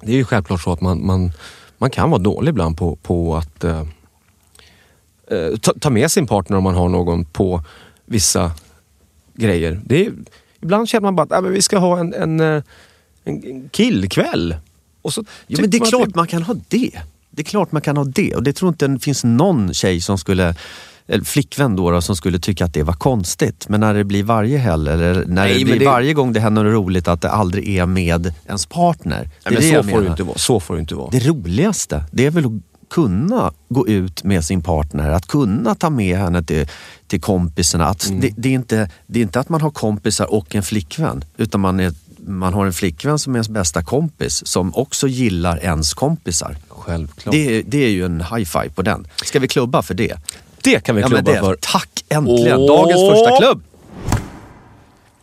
det 0.00 0.12
är 0.12 0.16
ju 0.16 0.24
självklart 0.24 0.62
så 0.62 0.72
att 0.72 0.80
man, 0.80 1.06
man, 1.06 1.32
man 1.78 1.90
kan 1.90 2.10
vara 2.10 2.22
dålig 2.22 2.50
ibland 2.50 2.78
på, 2.78 2.96
på 2.96 3.36
att 3.36 3.64
eh, 3.64 3.82
eh, 5.32 5.56
ta, 5.56 5.72
ta 5.80 5.90
med 5.90 6.10
sin 6.10 6.26
partner 6.26 6.56
om 6.56 6.64
man 6.64 6.74
har 6.74 6.88
någon 6.88 7.24
på 7.24 7.64
vissa 8.06 8.52
grejer. 9.34 9.80
Det 9.84 10.06
är, 10.06 10.12
ibland 10.60 10.88
känner 10.88 11.02
man 11.02 11.16
bara 11.16 11.22
att 11.22 11.32
ah, 11.32 11.40
men 11.40 11.52
vi 11.52 11.62
ska 11.62 11.78
ha 11.78 11.98
en, 12.00 12.14
en, 12.14 12.40
eh, 12.40 12.62
en, 13.24 13.44
en 13.44 13.68
killkväll. 13.68 14.56
Och 15.02 15.12
så 15.12 15.24
Jo, 15.46 15.58
men 15.60 15.70
det 15.70 15.76
är 15.76 15.80
man 15.80 15.88
klart 15.88 16.14
man 16.14 16.26
kan 16.26 16.42
ha 16.42 16.54
det. 16.68 16.90
Det 17.30 17.42
är 17.42 17.44
klart 17.44 17.72
man 17.72 17.82
kan 17.82 17.96
ha 17.96 18.04
det. 18.04 18.34
Och 18.34 18.42
det 18.42 18.52
tror 18.52 18.68
inte 18.68 18.86
det 18.88 18.98
finns 18.98 19.24
någon 19.24 19.74
tjej 19.74 20.00
som 20.00 20.18
skulle 20.18 20.54
eller 21.06 21.24
flickvän 21.24 21.76
då, 21.76 21.90
då 21.90 22.00
som 22.00 22.16
skulle 22.16 22.38
tycka 22.38 22.64
att 22.64 22.74
det 22.74 22.82
var 22.82 22.94
konstigt. 22.94 23.68
Men 23.68 23.80
när 23.80 23.94
det 23.94 24.04
blir 24.04 24.22
varje 24.22 24.58
helg 24.58 24.90
eller 24.90 25.14
när 25.14 25.24
Nej, 25.26 25.58
det 25.58 25.64
blir 25.64 25.78
det- 25.78 25.84
varje 25.84 26.14
gång 26.14 26.32
det 26.32 26.40
händer 26.40 26.64
något 26.64 26.72
roligt 26.72 27.08
att 27.08 27.20
det 27.20 27.30
aldrig 27.30 27.76
är 27.76 27.86
med 27.86 28.34
ens 28.46 28.66
partner. 28.66 29.18
Det 29.44 29.50
Nej, 29.50 29.54
men 29.54 29.54
det 29.54 29.82
så 29.84 29.90
får 29.90 30.00
det 30.02 30.08
inte 30.08 30.22
vara. 30.22 30.38
Så 30.38 30.60
får 30.60 30.74
det 30.74 30.80
inte 30.80 30.94
vara. 30.94 31.10
Det 31.10 31.18
roligaste, 31.28 32.04
det 32.10 32.26
är 32.26 32.30
väl 32.30 32.46
att 32.46 32.71
kunna 32.92 33.52
gå 33.68 33.88
ut 33.88 34.24
med 34.24 34.44
sin 34.44 34.62
partner, 34.62 35.10
att 35.10 35.26
kunna 35.26 35.74
ta 35.74 35.90
med 35.90 36.18
henne 36.18 36.42
till, 36.42 36.66
till 37.06 37.20
kompisarna. 37.20 37.86
Att 37.86 38.06
Mm. 38.08 38.20
det, 38.20 38.32
det, 38.36 38.48
är 38.48 38.52
inte, 38.52 38.90
det 39.06 39.18
är 39.18 39.22
inte 39.22 39.40
att 39.40 39.48
man 39.48 39.60
har 39.60 39.70
kompisar 39.70 40.32
och 40.34 40.54
en 40.54 40.62
flickvän, 40.62 41.24
utan 41.36 41.60
man, 41.60 41.80
är, 41.80 41.92
man 42.26 42.54
har 42.54 42.66
en 42.66 42.72
flickvän 42.72 43.18
som 43.18 43.32
är 43.34 43.36
ens 43.36 43.48
bästa 43.48 43.82
kompis, 43.82 44.46
som 44.46 44.74
också 44.74 45.08
gillar 45.08 45.58
ens 45.64 45.94
kompisar. 45.94 46.56
Självklart. 46.68 47.32
Det, 47.32 47.58
är- 47.58 47.62
det 47.66 47.84
är 47.84 47.88
ju 47.90 48.04
en 48.04 48.20
high 48.20 48.44
five 48.44 48.68
på 48.74 48.82
den. 48.82 49.06
Ska 49.24 49.38
vi 49.38 49.48
klubba 49.48 49.82
för 49.82 49.94
det? 49.94 50.16
Det 50.62 50.80
kan 50.84 50.96
vi 50.96 51.02
Ja, 51.02 51.08
klubba 51.08 51.22
men 51.22 51.34
det, 51.34 51.40
för. 51.40 51.56
Tack 51.60 52.04
äntligen! 52.08 52.58
Åh! 52.58 52.66
Dagens 52.76 53.10
första 53.10 53.36
klubb! 53.38 53.62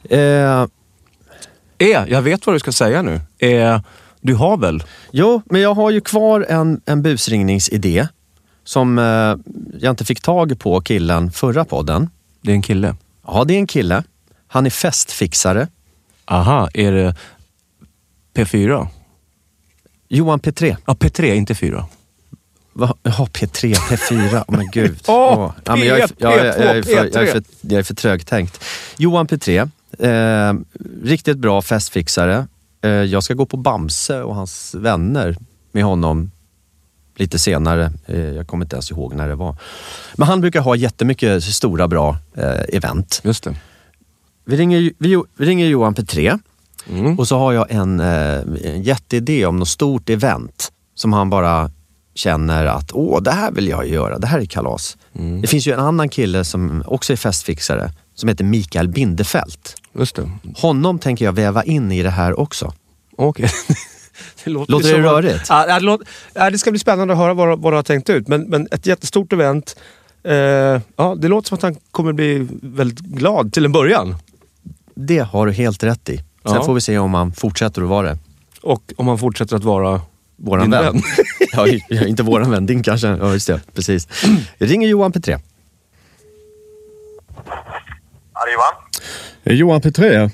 Eh, 0.10 0.68
Är, 1.82 2.08
jag 2.08 2.22
vet 2.22 2.46
vad 2.46 2.56
du 2.56 2.60
ska 2.60 2.72
säga 2.72 3.02
nu. 3.02 3.22
Är, 3.40 3.82
du 4.22 4.36
har 4.36 4.58
väl? 4.58 4.84
Jo, 5.12 5.42
men 5.46 5.62
jag 5.62 5.74
har 5.74 5.92
ju 5.92 6.02
kvar 6.02 6.46
en, 6.50 6.82
en 6.86 7.02
busringningsidé 7.02 8.08
som 8.64 9.00
eh, 9.00 9.04
jag 9.80 9.90
inte 9.90 10.06
fick 10.06 10.22
tag 10.22 10.60
på 10.60 10.82
killen 10.82 11.32
förra 11.32 11.66
podden. 11.66 12.10
Det 12.42 12.52
är 12.52 12.56
en 12.56 12.62
kille. 12.62 12.96
Ja, 13.28 13.44
det 13.44 13.54
är 13.54 13.60
en 13.60 13.68
kille. 13.68 14.04
Han 14.48 14.66
är 14.66 14.70
festfixare. 14.70 15.68
Aha, 16.26 16.70
är 16.74 16.92
det 16.92 17.16
P4? 18.34 18.88
Johan 20.08 20.40
P3. 20.40 20.78
Ja, 20.86 20.94
P3, 20.94 21.34
inte 21.34 21.56
4. 21.56 21.86
Va? 22.74 22.96
Jaha, 23.04 23.26
P3, 23.26 23.74
P4. 23.74 24.44
Åh 24.48 24.58
men 24.58 24.70
gud. 24.72 25.00
Åh, 25.08 25.16
Åh. 25.40 25.52
Ja, 25.64 25.76
men 25.76 25.88
jag, 25.88 26.00
är, 26.00 26.08
P1, 26.08 26.14
jag, 26.18 26.34
är, 26.34 26.46
jag, 26.46 26.78
är 26.78 26.84
för, 26.84 26.92
jag, 26.92 27.06
är 27.06 27.12
P3. 27.12 27.32
för, 27.32 27.44
jag 27.62 27.80
är 27.80 27.84
för 27.84 27.96
trögtänkt. 27.96 28.64
Johan 28.98 29.28
P3. 29.28 29.70
Eh, 30.00 30.54
riktigt 31.04 31.38
bra 31.38 31.62
festfixare. 31.62 32.48
Eh, 32.82 32.90
jag 32.92 33.24
ska 33.24 33.34
gå 33.34 33.46
på 33.46 33.58
Bamse 33.58 34.22
och 34.22 34.36
hans 34.36 34.76
vänner 34.76 35.36
med 35.72 35.84
honom 35.84 36.32
lite 37.16 37.40
senare. 37.40 37.92
Eh, 38.06 38.20
jag 38.20 38.48
kommer 38.48 38.66
inte 38.66 38.76
ens 38.76 38.92
ihåg 38.92 39.16
när 39.16 39.28
det 39.28 39.36
var. 39.36 39.56
Men 40.16 40.28
han 40.28 40.42
brukar 40.42 40.62
ha 40.62 40.76
jättemycket 40.76 41.44
stora 41.44 41.88
bra 41.88 42.18
eh, 42.34 42.76
event. 42.76 43.22
Just 43.24 43.44
det. 43.44 43.56
Vi 44.46 44.58
ringer, 44.58 44.92
vi, 44.98 45.24
vi 45.38 45.46
ringer 45.46 45.68
Johan 45.68 45.96
P3 45.96 46.40
Mm. 46.90 47.20
och 47.20 47.28
så 47.28 47.38
har 47.38 47.54
jag 47.54 47.72
en, 47.72 48.00
en 48.00 48.84
jätteidé 48.84 49.46
om 49.46 49.58
något 49.60 49.68
stort 49.68 50.10
event 50.10 50.72
som 50.96 51.14
han 51.14 51.30
bara 51.30 51.72
känner 52.20 52.66
att 52.66 52.92
åh, 52.94 53.22
det 53.22 53.32
här 53.32 53.52
vill 53.52 53.68
jag 53.68 53.88
göra, 53.88 54.20
det 54.20 54.28
här 54.28 54.40
är 54.40 54.46
kalas. 54.46 54.98
Mm. 55.16 55.42
Det 55.42 55.48
finns 55.48 55.68
ju 55.68 55.72
en 55.74 55.80
annan 55.80 56.10
kille 56.10 56.44
som 56.46 56.84
också 56.88 57.14
är 57.14 57.18
festfixare 57.18 57.92
som 58.16 58.30
heter 58.30 58.44
Mikael 58.44 58.88
Bindefält. 58.88 59.76
Just 59.94 60.16
det. 60.16 60.32
Honom 60.56 61.00
tänker 61.00 61.26
jag 61.26 61.32
väva 61.34 61.64
in 61.64 61.92
i 61.92 62.04
det 62.04 62.10
här 62.10 62.40
också. 62.40 62.74
Okej. 63.18 63.50
det 64.44 64.50
låter 64.52 64.72
Låter 64.72 64.88
det 64.88 64.94
som- 64.94 65.02
rörigt? 65.04 65.46
Ja, 65.50 65.80
det, 65.80 65.98
ja, 66.34 66.50
det 66.50 66.58
ska 66.58 66.72
bli 66.72 66.80
spännande 66.80 67.14
att 67.14 67.18
höra 67.18 67.34
vad, 67.34 67.60
vad 67.60 67.74
du 67.74 67.78
har 67.78 67.84
tänkt 67.84 68.10
ut. 68.10 68.28
Men, 68.28 68.42
men 68.42 68.68
ett 68.72 68.86
jättestort 68.86 69.34
event. 69.34 69.76
Eh, 70.24 70.34
ja, 70.96 71.16
det 71.18 71.28
låter 71.28 71.48
som 71.48 71.56
att 71.56 71.62
han 71.62 71.76
kommer 71.92 72.14
bli 72.14 72.48
väldigt 72.62 73.00
glad 73.00 73.54
till 73.54 73.66
en 73.66 73.72
början. 73.72 74.16
Det 74.96 75.20
har 75.20 75.46
du 75.46 75.52
helt 75.54 75.84
rätt 75.84 76.10
i. 76.10 76.18
Sen 76.18 76.26
Ja. 76.44 76.64
får 76.64 76.74
vi 76.74 76.82
se 76.82 76.98
om 76.98 77.14
han 77.14 77.32
fortsätter 77.34 77.82
att 77.82 77.88
vara 77.90 78.08
det. 78.08 78.18
Och 78.62 78.94
om 78.98 79.08
han 79.08 79.18
fortsätter 79.18 79.56
att 79.56 79.64
vara 79.64 80.02
Våran 80.42 80.62
din 80.62 80.72
vän. 80.72 81.02
ja, 81.54 81.68
ja, 81.90 82.06
inte 82.06 82.24
våran 82.24 82.52
vän, 82.52 82.66
din 82.66 82.84
kanske. 82.84 83.08
Ja, 83.08 83.34
just 83.34 83.48
det. 83.48 83.62
Precis. 83.74 84.08
Jag 84.58 84.72
ringer 84.72 84.88
Johan 84.88 85.12
P3. 85.12 85.40
Ja, 88.34 88.46
det 88.46 88.52
är 88.52 88.54
Johan. 88.54 89.58
Johan 89.58 89.82
Petré. 89.82 90.08
Jajamän. 90.08 90.30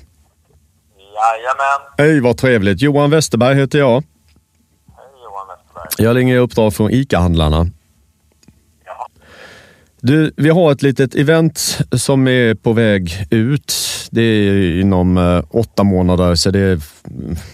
Hej, 1.98 2.20
vad 2.20 2.36
trevligt. 2.36 2.82
Johan 2.82 3.10
Westerberg 3.10 3.54
heter 3.54 3.78
jag. 3.78 3.90
Hej 3.94 4.02
Johan 5.24 5.46
Westerberg. 5.48 6.06
Jag 6.06 6.16
ringer 6.16 6.34
i 6.34 6.38
uppdrag 6.38 6.74
från 6.74 6.90
ICA-handlarna. 6.90 7.66
Ja. 10.06 10.12
Du, 10.12 10.32
vi 10.36 10.50
har 10.50 10.72
ett 10.72 10.82
litet 10.82 11.14
event 11.14 11.78
som 11.92 12.28
är 12.28 12.54
på 12.54 12.72
väg 12.72 13.26
ut. 13.30 13.74
Det 14.10 14.22
är 14.22 14.80
inom 14.80 15.18
eh, 15.18 15.42
åtta 15.50 15.84
månader, 15.84 16.34
så 16.34 16.50
det, 16.50 16.60
är, 16.60 16.80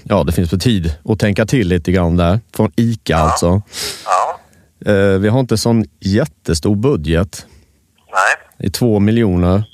ja, 0.03 0.25
det 0.25 0.33
finns 0.33 0.51
för 0.51 0.57
tid 0.57 0.95
att 1.05 1.19
tänka 1.19 1.47
till 1.47 1.69
lite 1.69 1.93
grann 1.93 2.17
där. 2.17 2.41
Från 2.57 2.73
ICA 2.77 3.17
alltså. 3.17 3.63
Ja. 4.05 4.41
Eh, 4.93 5.19
vi 5.19 5.29
har 5.29 5.41
inte 5.41 5.57
sån 5.57 5.85
jättestor 6.01 6.77
budget. 6.77 7.47
Nej. 8.13 8.49
Det 8.59 8.67
är 8.67 8.71
två 8.71 8.99
miljoner. 9.01 9.65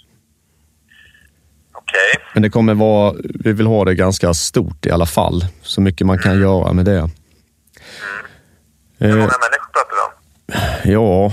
Okej. 1.75 2.25
Men 2.35 2.43
det 2.43 2.51
kommer 2.51 2.75
vara, 2.75 3.15
vi 3.25 3.53
vill 3.53 3.67
ha 3.67 3.85
det 3.85 3.95
ganska 3.95 4.35
stort 4.35 4.87
i 4.87 4.91
alla 4.91 5.07
fall. 5.07 5.47
Så 5.63 5.81
mycket 5.81 6.07
man 6.07 6.19
kan 6.19 6.41
göra 6.41 6.73
med 6.73 6.85
det. 6.85 7.11
Hur 8.99 9.09
Eh, 9.09 9.15
många 9.15 9.21
människor 9.21 9.73
pratar 9.73 9.95
vi 9.95 10.01
om? 10.07 10.93
Ja, 10.93 11.33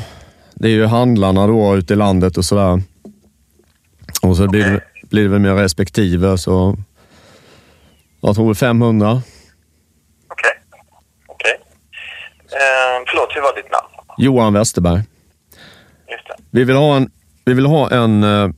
det 0.56 0.68
är 0.68 0.72
ju 0.72 0.86
handlarna 0.86 1.48
då 1.48 1.76
ute 1.76 1.94
i 1.94 1.98
landet 1.98 2.38
och 2.38 2.46
sådär. 2.46 2.82
Och 4.22 4.38
så 4.38 4.48
blir, 4.48 4.64
det, 4.64 4.82
blir 5.10 5.24
det 5.24 5.30
väl 5.30 5.40
mer 5.40 5.56
respektive 5.56 6.38
så 6.38 6.78
jag 8.22 8.36
tror 8.36 8.54
500. 8.54 9.22
Okej. 10.28 10.52
Okej. 11.28 11.60
Eh, 12.44 13.04
förlåt, 13.08 13.30
hur 13.36 13.42
var 13.42 13.56
ditt 13.56 13.72
namn? 13.72 13.88
Johan 14.18 14.54
Westerberg. 14.54 14.98
Just 16.12 16.28
det. 16.28 16.36
Vi 16.52 16.64
vill 16.64 16.76
ha 16.76 16.96
en, 16.96 17.12
vi 17.46 17.54
vill 17.54 17.66
ha 17.66 17.92
en, 17.92 18.24
eh, 18.24 18.50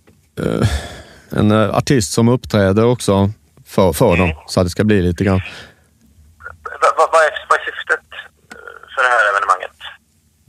en 1.32 1.52
eh, 1.52 1.76
artist 1.76 2.14
som 2.14 2.28
uppträder 2.28 2.86
också 2.86 3.30
för, 3.66 3.94
för 3.94 4.18
dem. 4.18 4.34
Så 4.48 4.60
att 4.60 4.66
det 4.66 4.70
ska 4.70 4.84
bli 4.84 5.02
lite 5.02 5.24
grann. 5.24 5.42
Va, 6.82 6.88
va, 6.98 7.10
vad, 7.12 7.22
är, 7.22 7.46
vad 7.50 7.60
är 7.60 7.66
syftet 7.66 8.06
eh, 8.52 8.58
för 8.96 9.02
det 9.04 9.10
här 9.10 9.24
evenemanget? 9.32 9.77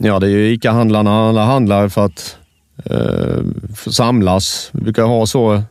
Ja, 0.01 0.19
det 0.19 0.27
är 0.27 0.29
ju 0.29 0.53
ICA-handlarna. 0.53 1.29
Alla 1.29 1.43
handlar 1.43 1.89
för 1.89 2.05
att 2.05 2.37
eh, 2.91 3.41
samlas. 3.91 4.69
Vi 4.73 4.81
brukar 4.81 5.03
ha 5.03 5.25
så 5.25 5.63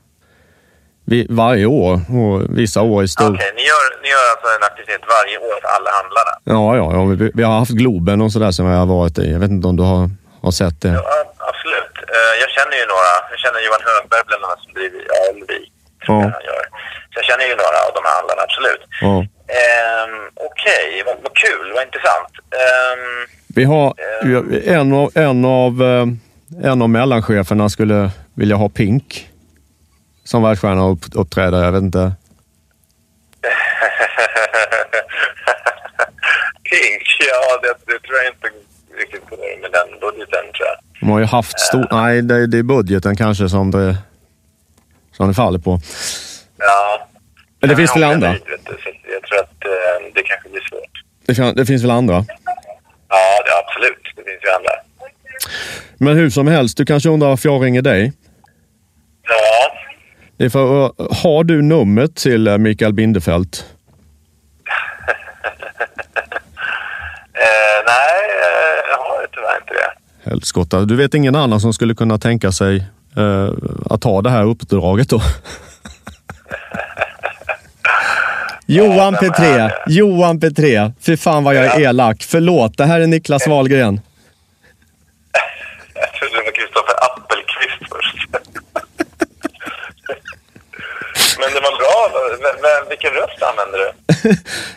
varje 1.29 1.67
år 1.67 1.93
och 2.21 2.59
vissa 2.59 2.81
år 2.83 3.05
i 3.05 3.09
stort. 3.09 3.37
Okej, 3.39 3.53
ni, 3.61 3.63
gör, 3.73 3.85
ni 4.03 4.09
gör 4.15 4.27
alltså 4.33 4.47
en 4.57 4.65
aktivitet 4.71 5.03
varje 5.17 5.37
år 5.39 5.57
för 5.63 5.71
alla 5.77 5.91
handlare? 6.01 6.33
Ja, 6.55 6.65
ja, 6.81 6.87
ja 6.97 7.01
vi, 7.11 7.31
vi 7.39 7.43
har 7.49 7.55
haft 7.63 7.77
Globen 7.81 8.21
och 8.25 8.33
sådär 8.33 8.51
som 8.51 8.67
jag 8.67 8.79
har 8.85 8.91
varit 8.99 9.19
i. 9.19 9.27
Jag 9.35 9.41
vet 9.45 9.51
inte 9.57 9.69
om 9.69 9.77
du 9.77 9.85
har, 9.93 10.11
har 10.45 10.55
sett 10.63 10.79
det? 10.85 10.95
Ja, 10.99 11.05
absolut. 11.51 11.97
Eh, 12.17 12.35
jag 12.43 12.51
känner 12.57 12.77
ju 12.81 12.85
några. 12.95 13.13
Jag 13.33 13.39
känner 13.45 13.61
Johan 13.67 13.83
Högberg 13.89 14.23
bland 14.29 14.45
annat 14.45 14.61
som 14.65 14.73
driver 14.79 15.01
Alvik. 15.27 15.73
Ja. 16.09 16.19
Han 16.37 16.43
gör. 16.51 16.65
Så 17.11 17.15
jag 17.21 17.27
känner 17.31 17.45
ju 17.51 17.55
några 17.63 17.79
av 17.87 17.93
de 17.99 18.03
här 18.09 18.15
handlarna, 18.19 18.43
absolut. 18.49 18.83
Ja. 19.07 19.15
Um, 20.03 20.15
Okej, 20.49 20.87
vad, 21.07 21.17
vad 21.25 21.35
kul, 21.45 21.67
vad 21.75 21.83
intressant. 21.89 22.33
Ehm, 22.63 23.38
Vi 23.55 23.65
har 23.65 23.95
en 24.65 24.93
av, 24.93 25.11
en 25.15 25.45
av, 25.45 25.83
eh, 25.83 26.07
en 26.71 26.83
av 26.83 26.91
mellancheferna 26.91 27.69
skulle 27.69 28.11
vilja 28.35 28.57
ha 28.57 28.69
Pink. 28.69 29.29
som 30.25 30.43
världsstjärna 30.43 30.85
och 30.85 30.93
upp, 30.93 31.05
uppträda? 31.13 31.65
Jag 31.65 31.73
vet 31.73 31.83
inte. 31.83 31.99
Pink, 36.71 37.03
ja 37.21 37.59
det, 37.63 37.75
det 37.93 37.99
tror 38.07 38.19
jag 38.25 38.33
inte 38.33 38.49
riktigt 39.01 39.31
det 39.31 39.37
med 39.63 39.71
den 39.73 40.01
budgeten 40.01 40.45
tror 40.57 40.67
jag. 40.69 40.79
De 41.01 41.09
har 41.11 41.19
ju 41.19 41.25
haft 41.25 41.61
stor... 41.61 41.87
Nej, 41.91 42.23
det, 42.23 42.47
det 42.47 42.59
är 42.59 42.63
budgeten 42.63 43.17
kanske 43.17 43.49
som 43.49 43.71
det, 43.71 43.97
som 45.13 45.29
det 45.29 45.35
faller 45.35 45.59
på. 45.59 45.81
Ja. 46.59 47.09
Men 47.61 47.71
det 47.71 47.77
finns 47.77 47.97
väl 47.97 48.03
jag 48.03 48.13
andra? 48.13 48.33
vet 48.33 48.41
inte, 48.41 48.73
så 48.83 48.89
jag 49.13 49.23
tror 49.23 49.39
att 49.39 49.65
eh, 49.65 50.13
det 50.15 50.23
kanske 50.23 50.49
blir 50.49 50.61
svårt. 50.61 51.05
Det, 51.27 51.53
det 51.61 51.67
finns 51.67 51.83
väl 51.83 51.91
andra? 51.91 52.25
Ja, 53.09 53.43
det, 53.45 53.53
absolut. 53.67 54.03
Det 54.17 54.23
finns 54.23 54.45
ju 54.45 54.51
andra. 54.51 54.71
Men 55.99 56.17
hur 56.17 56.31
som 56.31 56.47
helst, 56.47 56.77
du 56.77 56.85
kanske 56.85 57.09
undrar 57.09 57.29
varför 57.29 57.49
jag 57.49 57.65
ringer 57.65 57.83
dig? 57.83 58.13
Ja, 59.23 59.73
Det 60.37 60.45
är 60.45 60.49
för, 60.49 60.85
uh, 60.85 60.91
har 61.23 61.45
du 61.45 61.63
numret 61.63 62.17
till 62.17 62.49
uh, 62.49 62.59
Mikael 62.59 62.93
Bindefeld? 62.93 63.57
eh, 67.35 67.79
nej, 67.87 68.21
eh, 68.43 68.91
jag 68.91 68.99
har 68.99 69.27
tyvärr 69.33 69.57
inte 69.61 69.75
det. 69.75 70.31
Helskotta. 70.31 70.81
Du 70.81 70.97
vet 70.97 71.15
ingen 71.15 71.35
annan 71.35 71.61
som 71.61 71.73
skulle 71.73 71.95
kunna 71.95 72.19
tänka 72.19 72.53
sig 72.53 72.87
uh, 73.19 73.51
att 73.91 74.01
ta 74.01 74.23
det 74.23 74.31
här 74.31 74.45
uppdraget 74.45 75.11
då? 75.11 75.21
Johan 78.71 79.15
Petré, 79.17 79.71
Johan 79.87 80.41
Petré. 80.41 80.93
Fy 81.01 81.17
fan 81.17 81.45
vad 81.45 81.55
jag 81.55 81.65
är 81.65 81.81
elak. 81.81 82.25
Förlåt, 82.29 82.77
det 82.79 82.85
här 82.85 83.01
är 83.01 83.07
Niklas 83.07 83.47
Wahlgren. 83.47 84.01
Jag 85.95 86.13
trodde 86.13 86.37
det 86.37 86.43
var 86.45 86.53
Kristoffer 86.53 86.95
Appelqvist 87.07 87.93
först. 87.93 88.29
Men 91.39 91.49
det 91.55 91.61
var 91.61 91.79
bra. 91.79 92.09
V- 92.13 92.19
v- 92.63 92.87
vilken 92.89 93.11
röst 93.11 93.43
använder 93.43 93.79
du? 93.79 93.93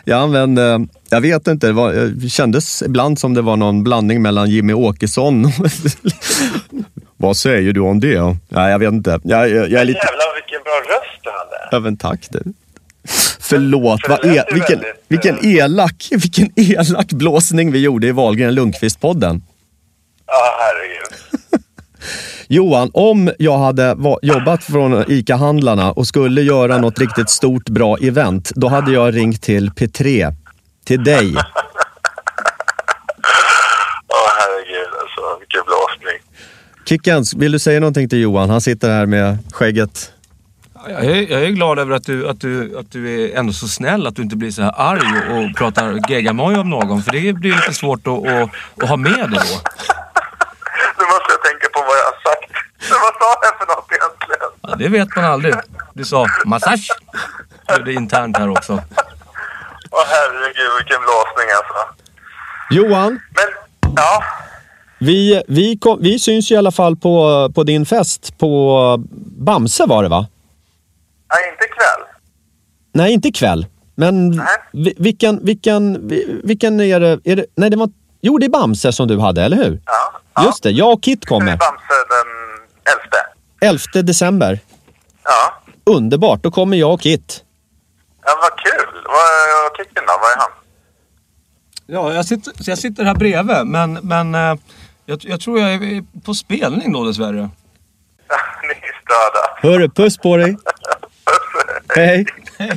Jag 0.12 0.18
använde, 0.20 0.86
jag 1.10 1.20
vet 1.20 1.46
inte, 1.46 1.66
det, 1.66 1.72
var, 1.72 1.92
det 1.92 2.28
kändes 2.28 2.82
ibland 2.82 3.18
som 3.18 3.34
det 3.34 3.42
var 3.42 3.56
någon 3.56 3.84
blandning 3.84 4.22
mellan 4.22 4.50
Jimmy 4.50 4.72
Åkesson 4.72 5.52
Vad 7.16 7.36
säger 7.36 7.72
du 7.72 7.80
om 7.80 8.00
det? 8.00 8.36
Nej, 8.48 8.70
jag 8.70 8.78
vet 8.78 8.92
inte. 8.92 9.20
Jag, 9.24 9.48
jag, 9.50 9.70
jag 9.70 9.80
är 9.80 9.84
lite... 9.84 9.98
Jävlar 9.98 10.34
vilken 10.34 10.62
bra 10.62 10.72
röst 10.72 11.20
du 11.22 11.30
hade. 11.30 11.68
Ja, 11.70 11.78
men 11.80 11.96
tack 11.96 12.20
du. 12.30 12.42
Förlåt, 13.56 14.00
För 14.00 14.08
vad 14.08 14.24
e- 14.24 14.44
vilken, 14.52 14.80
väldigt, 14.80 15.04
vilken, 15.08 15.44
elak, 15.46 16.08
vilken 16.10 16.50
elak 16.56 17.12
blåsning 17.12 17.72
vi 17.72 17.78
gjorde 17.78 18.06
i 18.06 18.12
Wahlgren 18.12 18.54
Lundqvist-podden. 18.54 19.40
Ja, 20.26 20.56
herregud. 20.58 21.18
Johan, 22.48 22.90
om 22.94 23.30
jag 23.38 23.58
hade 23.58 23.96
jobbat 24.22 24.64
från 24.64 25.04
ICA-handlarna 25.08 25.92
och 25.92 26.06
skulle 26.06 26.42
göra 26.42 26.78
något 26.78 26.98
riktigt 26.98 27.30
stort 27.30 27.68
bra 27.68 27.96
event, 27.96 28.52
då 28.54 28.68
hade 28.68 28.92
jag 28.92 29.16
ringt 29.16 29.42
till 29.42 29.70
P3, 29.70 30.34
till 30.84 31.04
dig. 31.04 31.34
Ja, 34.08 34.28
herregud 34.38 34.88
alltså. 35.02 35.40
Vilken 35.40 35.60
blåsning. 35.66 36.20
Kickens, 36.88 37.34
vill 37.34 37.52
du 37.52 37.58
säga 37.58 37.80
någonting 37.80 38.08
till 38.08 38.20
Johan? 38.20 38.50
Han 38.50 38.60
sitter 38.60 38.90
här 38.90 39.06
med 39.06 39.38
skägget. 39.52 40.12
Jag 40.88 41.04
är, 41.04 41.30
jag 41.30 41.42
är 41.42 41.48
glad 41.48 41.78
över 41.78 41.94
att 41.96 42.04
du, 42.04 42.28
att, 42.28 42.40
du, 42.40 42.78
att 42.78 42.90
du 42.90 43.24
är 43.24 43.38
ändå 43.38 43.52
så 43.52 43.68
snäll, 43.68 44.06
att 44.06 44.16
du 44.16 44.22
inte 44.22 44.36
blir 44.36 44.50
så 44.50 44.62
här 44.62 44.74
arg 44.76 45.30
och, 45.30 45.44
och 45.44 45.56
pratar 45.56 46.10
geggamoj 46.10 46.58
om 46.58 46.70
någon. 46.70 47.02
För 47.02 47.12
det 47.12 47.32
blir 47.32 47.50
lite 47.50 47.74
svårt 47.74 48.06
att, 48.06 48.26
att, 48.26 48.50
att 48.82 48.88
ha 48.88 48.96
med 48.96 49.12
det 49.12 49.42
då. 49.48 49.56
Nu 50.98 51.04
måste 51.12 51.28
jag 51.34 51.42
tänka 51.42 51.68
på 51.72 51.80
vad 51.80 51.96
jag 52.00 52.04
har 52.04 52.18
sagt. 52.30 52.52
Vad 52.90 53.14
sa 53.20 53.36
jag 53.42 53.58
för 53.58 53.66
något 53.66 53.88
egentligen? 53.90 54.50
Ja, 54.62 54.74
det 54.78 54.88
vet 54.88 55.16
man 55.16 55.24
aldrig. 55.24 55.54
Du 55.94 56.04
sa 56.04 56.26
massage. 56.44 56.88
Det 57.66 57.90
är 57.92 57.96
internt 57.96 58.36
här 58.36 58.48
också. 58.48 58.72
Åh 59.90 60.04
herregud 60.06 60.72
vilken 60.78 61.00
blåsning 61.00 61.48
alltså. 61.56 62.02
Johan, 62.70 63.20
Men, 63.34 63.94
ja. 63.96 64.22
vi, 64.98 65.42
vi, 65.48 65.78
kom, 65.78 65.98
vi 66.02 66.18
syns 66.18 66.50
i 66.50 66.56
alla 66.56 66.70
fall 66.70 66.96
på, 66.96 67.48
på 67.54 67.64
din 67.64 67.86
fest 67.86 68.38
på 68.38 68.96
Bamse 69.38 69.86
var 69.86 70.02
det 70.02 70.08
va? 70.08 70.26
Nej, 71.32 71.50
inte 71.52 71.64
ikväll. 71.64 72.06
Nej, 72.94 73.12
inte 73.12 73.28
ikväll. 73.28 73.66
Men 73.94 74.42
vi- 74.72 74.94
vilken, 74.98 75.44
vilken, 75.44 76.08
vi- 76.08 76.40
vilken 76.44 76.80
är 76.80 77.00
det, 77.00 77.20
är 77.24 77.36
det? 77.36 77.46
Nej, 77.54 77.70
det 77.70 77.76
var... 77.76 77.90
Jo, 78.20 78.38
det 78.38 78.46
är 78.46 78.50
Bamse 78.50 78.92
som 78.92 79.08
du 79.08 79.18
hade, 79.20 79.42
eller 79.42 79.56
hur? 79.56 79.80
Ja. 80.34 80.44
Just 80.44 80.62
det, 80.62 80.70
jag 80.70 80.92
och 80.92 81.02
Kit 81.02 81.26
kommer. 81.26 81.56
Bamse 81.56 81.94
den 82.08 82.28
11. 83.60 83.78
11 83.94 84.02
december. 84.06 84.58
Ja. 85.24 85.62
Underbart, 85.84 86.42
då 86.42 86.50
kommer 86.50 86.76
jag 86.76 86.92
och 86.94 87.00
Kit. 87.00 87.44
Ja, 88.24 88.30
vad 88.40 88.58
kul. 88.58 89.02
Vad 89.04 89.14
är 89.14 89.76
Kicken 89.76 90.02
då? 90.06 90.12
Vad 90.20 90.30
är 90.32 90.36
han? 90.38 90.50
Ja, 91.86 92.14
jag 92.14 92.24
sitter, 92.26 92.52
jag 92.58 92.78
sitter 92.78 93.04
här 93.04 93.14
bredvid, 93.14 93.66
men, 93.66 93.92
men 94.02 94.34
eh, 94.34 94.54
jag, 95.06 95.18
jag 95.24 95.40
tror 95.40 95.60
jag 95.60 95.72
är 95.74 96.20
på 96.24 96.34
spelning 96.34 96.92
då 96.92 97.04
dessvärre. 97.04 97.32
Ni 98.62 98.68
är 98.68 99.00
störda. 99.02 99.68
Hörru, 99.72 99.88
puss 99.90 100.18
på 100.18 100.36
dig. 100.36 100.56
Hej. 101.96 102.26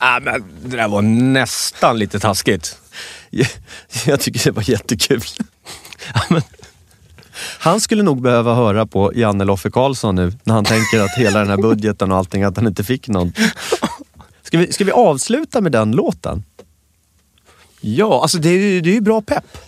Ah, 0.00 0.20
men 0.20 0.44
det 0.64 0.76
där 0.76 0.88
var 0.88 1.02
nästan 1.02 1.98
lite 1.98 2.20
taskigt. 2.20 2.78
Jag 4.06 4.20
tycker 4.20 4.44
det 4.44 4.50
var 4.50 4.70
jättekul. 4.70 5.20
Ja, 6.14 6.22
men, 6.28 6.42
han 7.58 7.80
skulle 7.80 8.02
nog 8.02 8.22
behöva 8.22 8.54
höra 8.54 8.86
på 8.86 9.12
Janne 9.14 9.44
Loffe 9.44 9.70
Karlsson 9.70 10.14
nu 10.14 10.32
när 10.44 10.54
han 10.54 10.64
tänker 10.64 11.00
att 11.00 11.18
hela 11.18 11.38
den 11.38 11.48
här 11.48 11.56
budgeten 11.56 12.12
och 12.12 12.18
allting, 12.18 12.42
att 12.42 12.56
han 12.56 12.66
inte 12.66 12.84
fick 12.84 13.08
någon. 13.08 13.32
Ska 14.42 14.58
vi, 14.58 14.72
ska 14.72 14.84
vi 14.84 14.92
avsluta 14.92 15.60
med 15.60 15.72
den 15.72 15.92
låten? 15.92 16.44
Ja, 17.80 18.22
alltså 18.22 18.38
det 18.38 18.48
är, 18.48 18.80
det 18.80 18.90
är 18.90 18.94
ju 18.94 19.00
bra 19.00 19.22
pepp. 19.22 19.58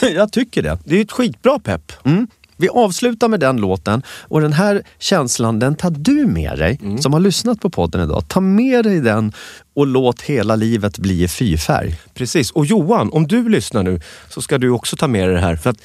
Jag 0.00 0.32
tycker 0.32 0.62
det. 0.62 0.78
Det 0.84 0.94
är 0.94 0.96
ju 0.96 1.02
ett 1.02 1.12
skitbra 1.12 1.58
pepp. 1.58 1.92
Mm. 2.04 2.26
Vi 2.56 2.68
avslutar 2.68 3.28
med 3.28 3.40
den 3.40 3.56
låten 3.56 4.02
och 4.08 4.40
den 4.40 4.52
här 4.52 4.82
känslan 4.98 5.58
den 5.58 5.74
tar 5.74 5.90
du 5.90 6.26
med 6.26 6.58
dig 6.58 6.80
som 7.00 7.12
har 7.12 7.20
lyssnat 7.20 7.60
på 7.60 7.70
podden 7.70 8.04
idag. 8.04 8.24
Ta 8.28 8.40
med 8.40 8.84
dig 8.84 9.00
den 9.00 9.32
och 9.74 9.86
låt 9.86 10.20
hela 10.22 10.56
livet 10.56 10.98
bli 10.98 11.22
i 11.22 11.28
fyrfärg. 11.28 11.96
Precis. 12.14 12.50
Och 12.50 12.66
Johan, 12.66 13.10
om 13.12 13.26
du 13.26 13.48
lyssnar 13.48 13.82
nu 13.82 14.00
så 14.30 14.42
ska 14.42 14.58
du 14.58 14.70
också 14.70 14.96
ta 14.96 15.08
med 15.08 15.28
dig 15.28 15.34
det 15.34 15.40
här. 15.40 15.56
För 15.56 15.70
att 15.70 15.76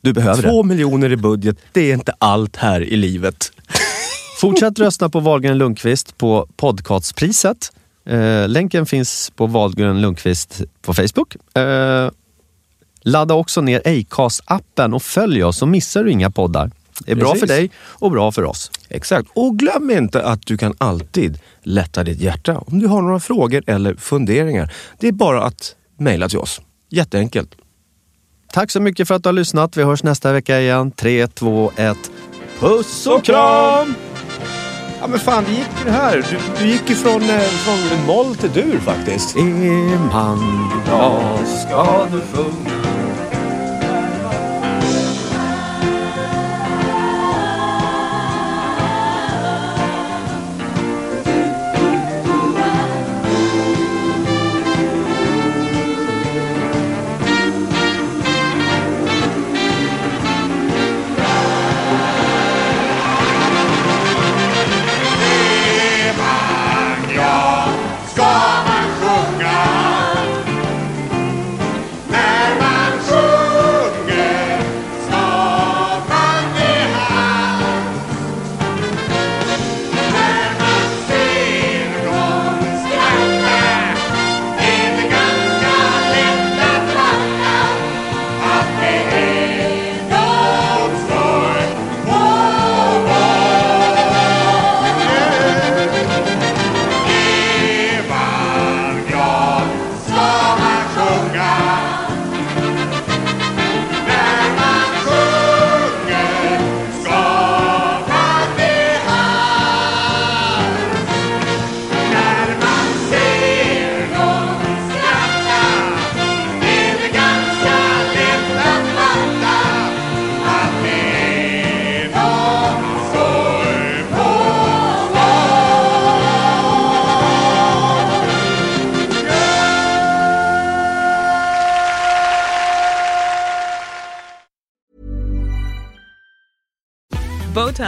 Du 0.00 0.12
behöver 0.12 0.42
två 0.42 0.62
det. 0.62 0.68
miljoner 0.68 1.12
i 1.12 1.16
budget, 1.16 1.56
det 1.72 1.90
är 1.90 1.94
inte 1.94 2.12
allt 2.18 2.56
här 2.56 2.80
i 2.80 2.96
livet. 2.96 3.52
Fortsätt 4.40 4.78
rösta 4.78 5.08
på 5.08 5.20
Wahlgren 5.20 5.58
Lundqvist 5.58 6.18
på 6.18 6.46
podcastpriset. 6.56 7.72
Eh, 8.06 8.48
länken 8.48 8.86
finns 8.86 9.32
på 9.36 9.46
Wahlgren 9.46 10.00
Lundqvist 10.00 10.62
på 10.82 10.94
Facebook. 10.94 11.36
Eh, 11.56 12.10
ladda 13.00 13.34
också 13.34 13.60
ner 13.60 13.82
Acast-appen 13.84 14.94
och 14.94 15.02
följ 15.02 15.44
oss 15.44 15.58
så 15.58 15.66
missar 15.66 16.04
du 16.04 16.10
inga 16.10 16.30
poddar. 16.30 16.70
Det 17.04 17.12
är 17.12 17.16
bra 17.16 17.32
Precis. 17.32 17.40
för 17.40 17.46
dig 17.46 17.70
och 17.78 18.10
bra 18.10 18.32
för 18.32 18.44
oss. 18.44 18.70
Exakt. 18.88 19.28
Och 19.34 19.58
glöm 19.58 19.90
inte 19.90 20.22
att 20.22 20.46
du 20.46 20.58
kan 20.58 20.74
alltid 20.78 21.38
lätta 21.62 22.04
ditt 22.04 22.20
hjärta 22.20 22.58
om 22.58 22.78
du 22.78 22.86
har 22.86 23.02
några 23.02 23.20
frågor 23.20 23.62
eller 23.66 23.94
funderingar. 23.94 24.72
Det 24.98 25.08
är 25.08 25.12
bara 25.12 25.42
att 25.44 25.74
mejla 25.98 26.28
till 26.28 26.38
oss. 26.38 26.60
Jätteenkelt. 26.90 27.54
Tack 28.52 28.70
så 28.70 28.80
mycket 28.80 29.08
för 29.08 29.14
att 29.14 29.22
du 29.22 29.28
har 29.28 29.34
lyssnat. 29.34 29.76
Vi 29.76 29.82
hörs 29.82 30.02
nästa 30.02 30.32
vecka 30.32 30.60
igen. 30.60 30.90
3, 30.90 31.26
2, 31.28 31.72
1. 31.76 31.96
Puss 32.60 33.06
och 33.06 33.24
kram! 33.24 33.94
Ja 35.00 35.06
men 35.06 35.18
fan, 35.18 35.44
det 35.44 35.52
gick 35.52 35.68
ju 35.78 35.84
det 35.84 35.90
här. 35.90 36.26
Du, 36.30 36.38
du 36.58 36.70
gick 36.72 36.90
ju 36.90 36.94
från, 36.94 37.22
eh, 37.22 37.40
från 37.40 38.06
moll 38.06 38.36
till 38.36 38.50
dur 38.50 38.78
faktiskt. 38.78 39.36
Är 39.36 40.12
man 40.12 40.70
glad 40.86 41.48
ska 41.48 42.06
du 42.12 42.20
sjunga 42.20 42.89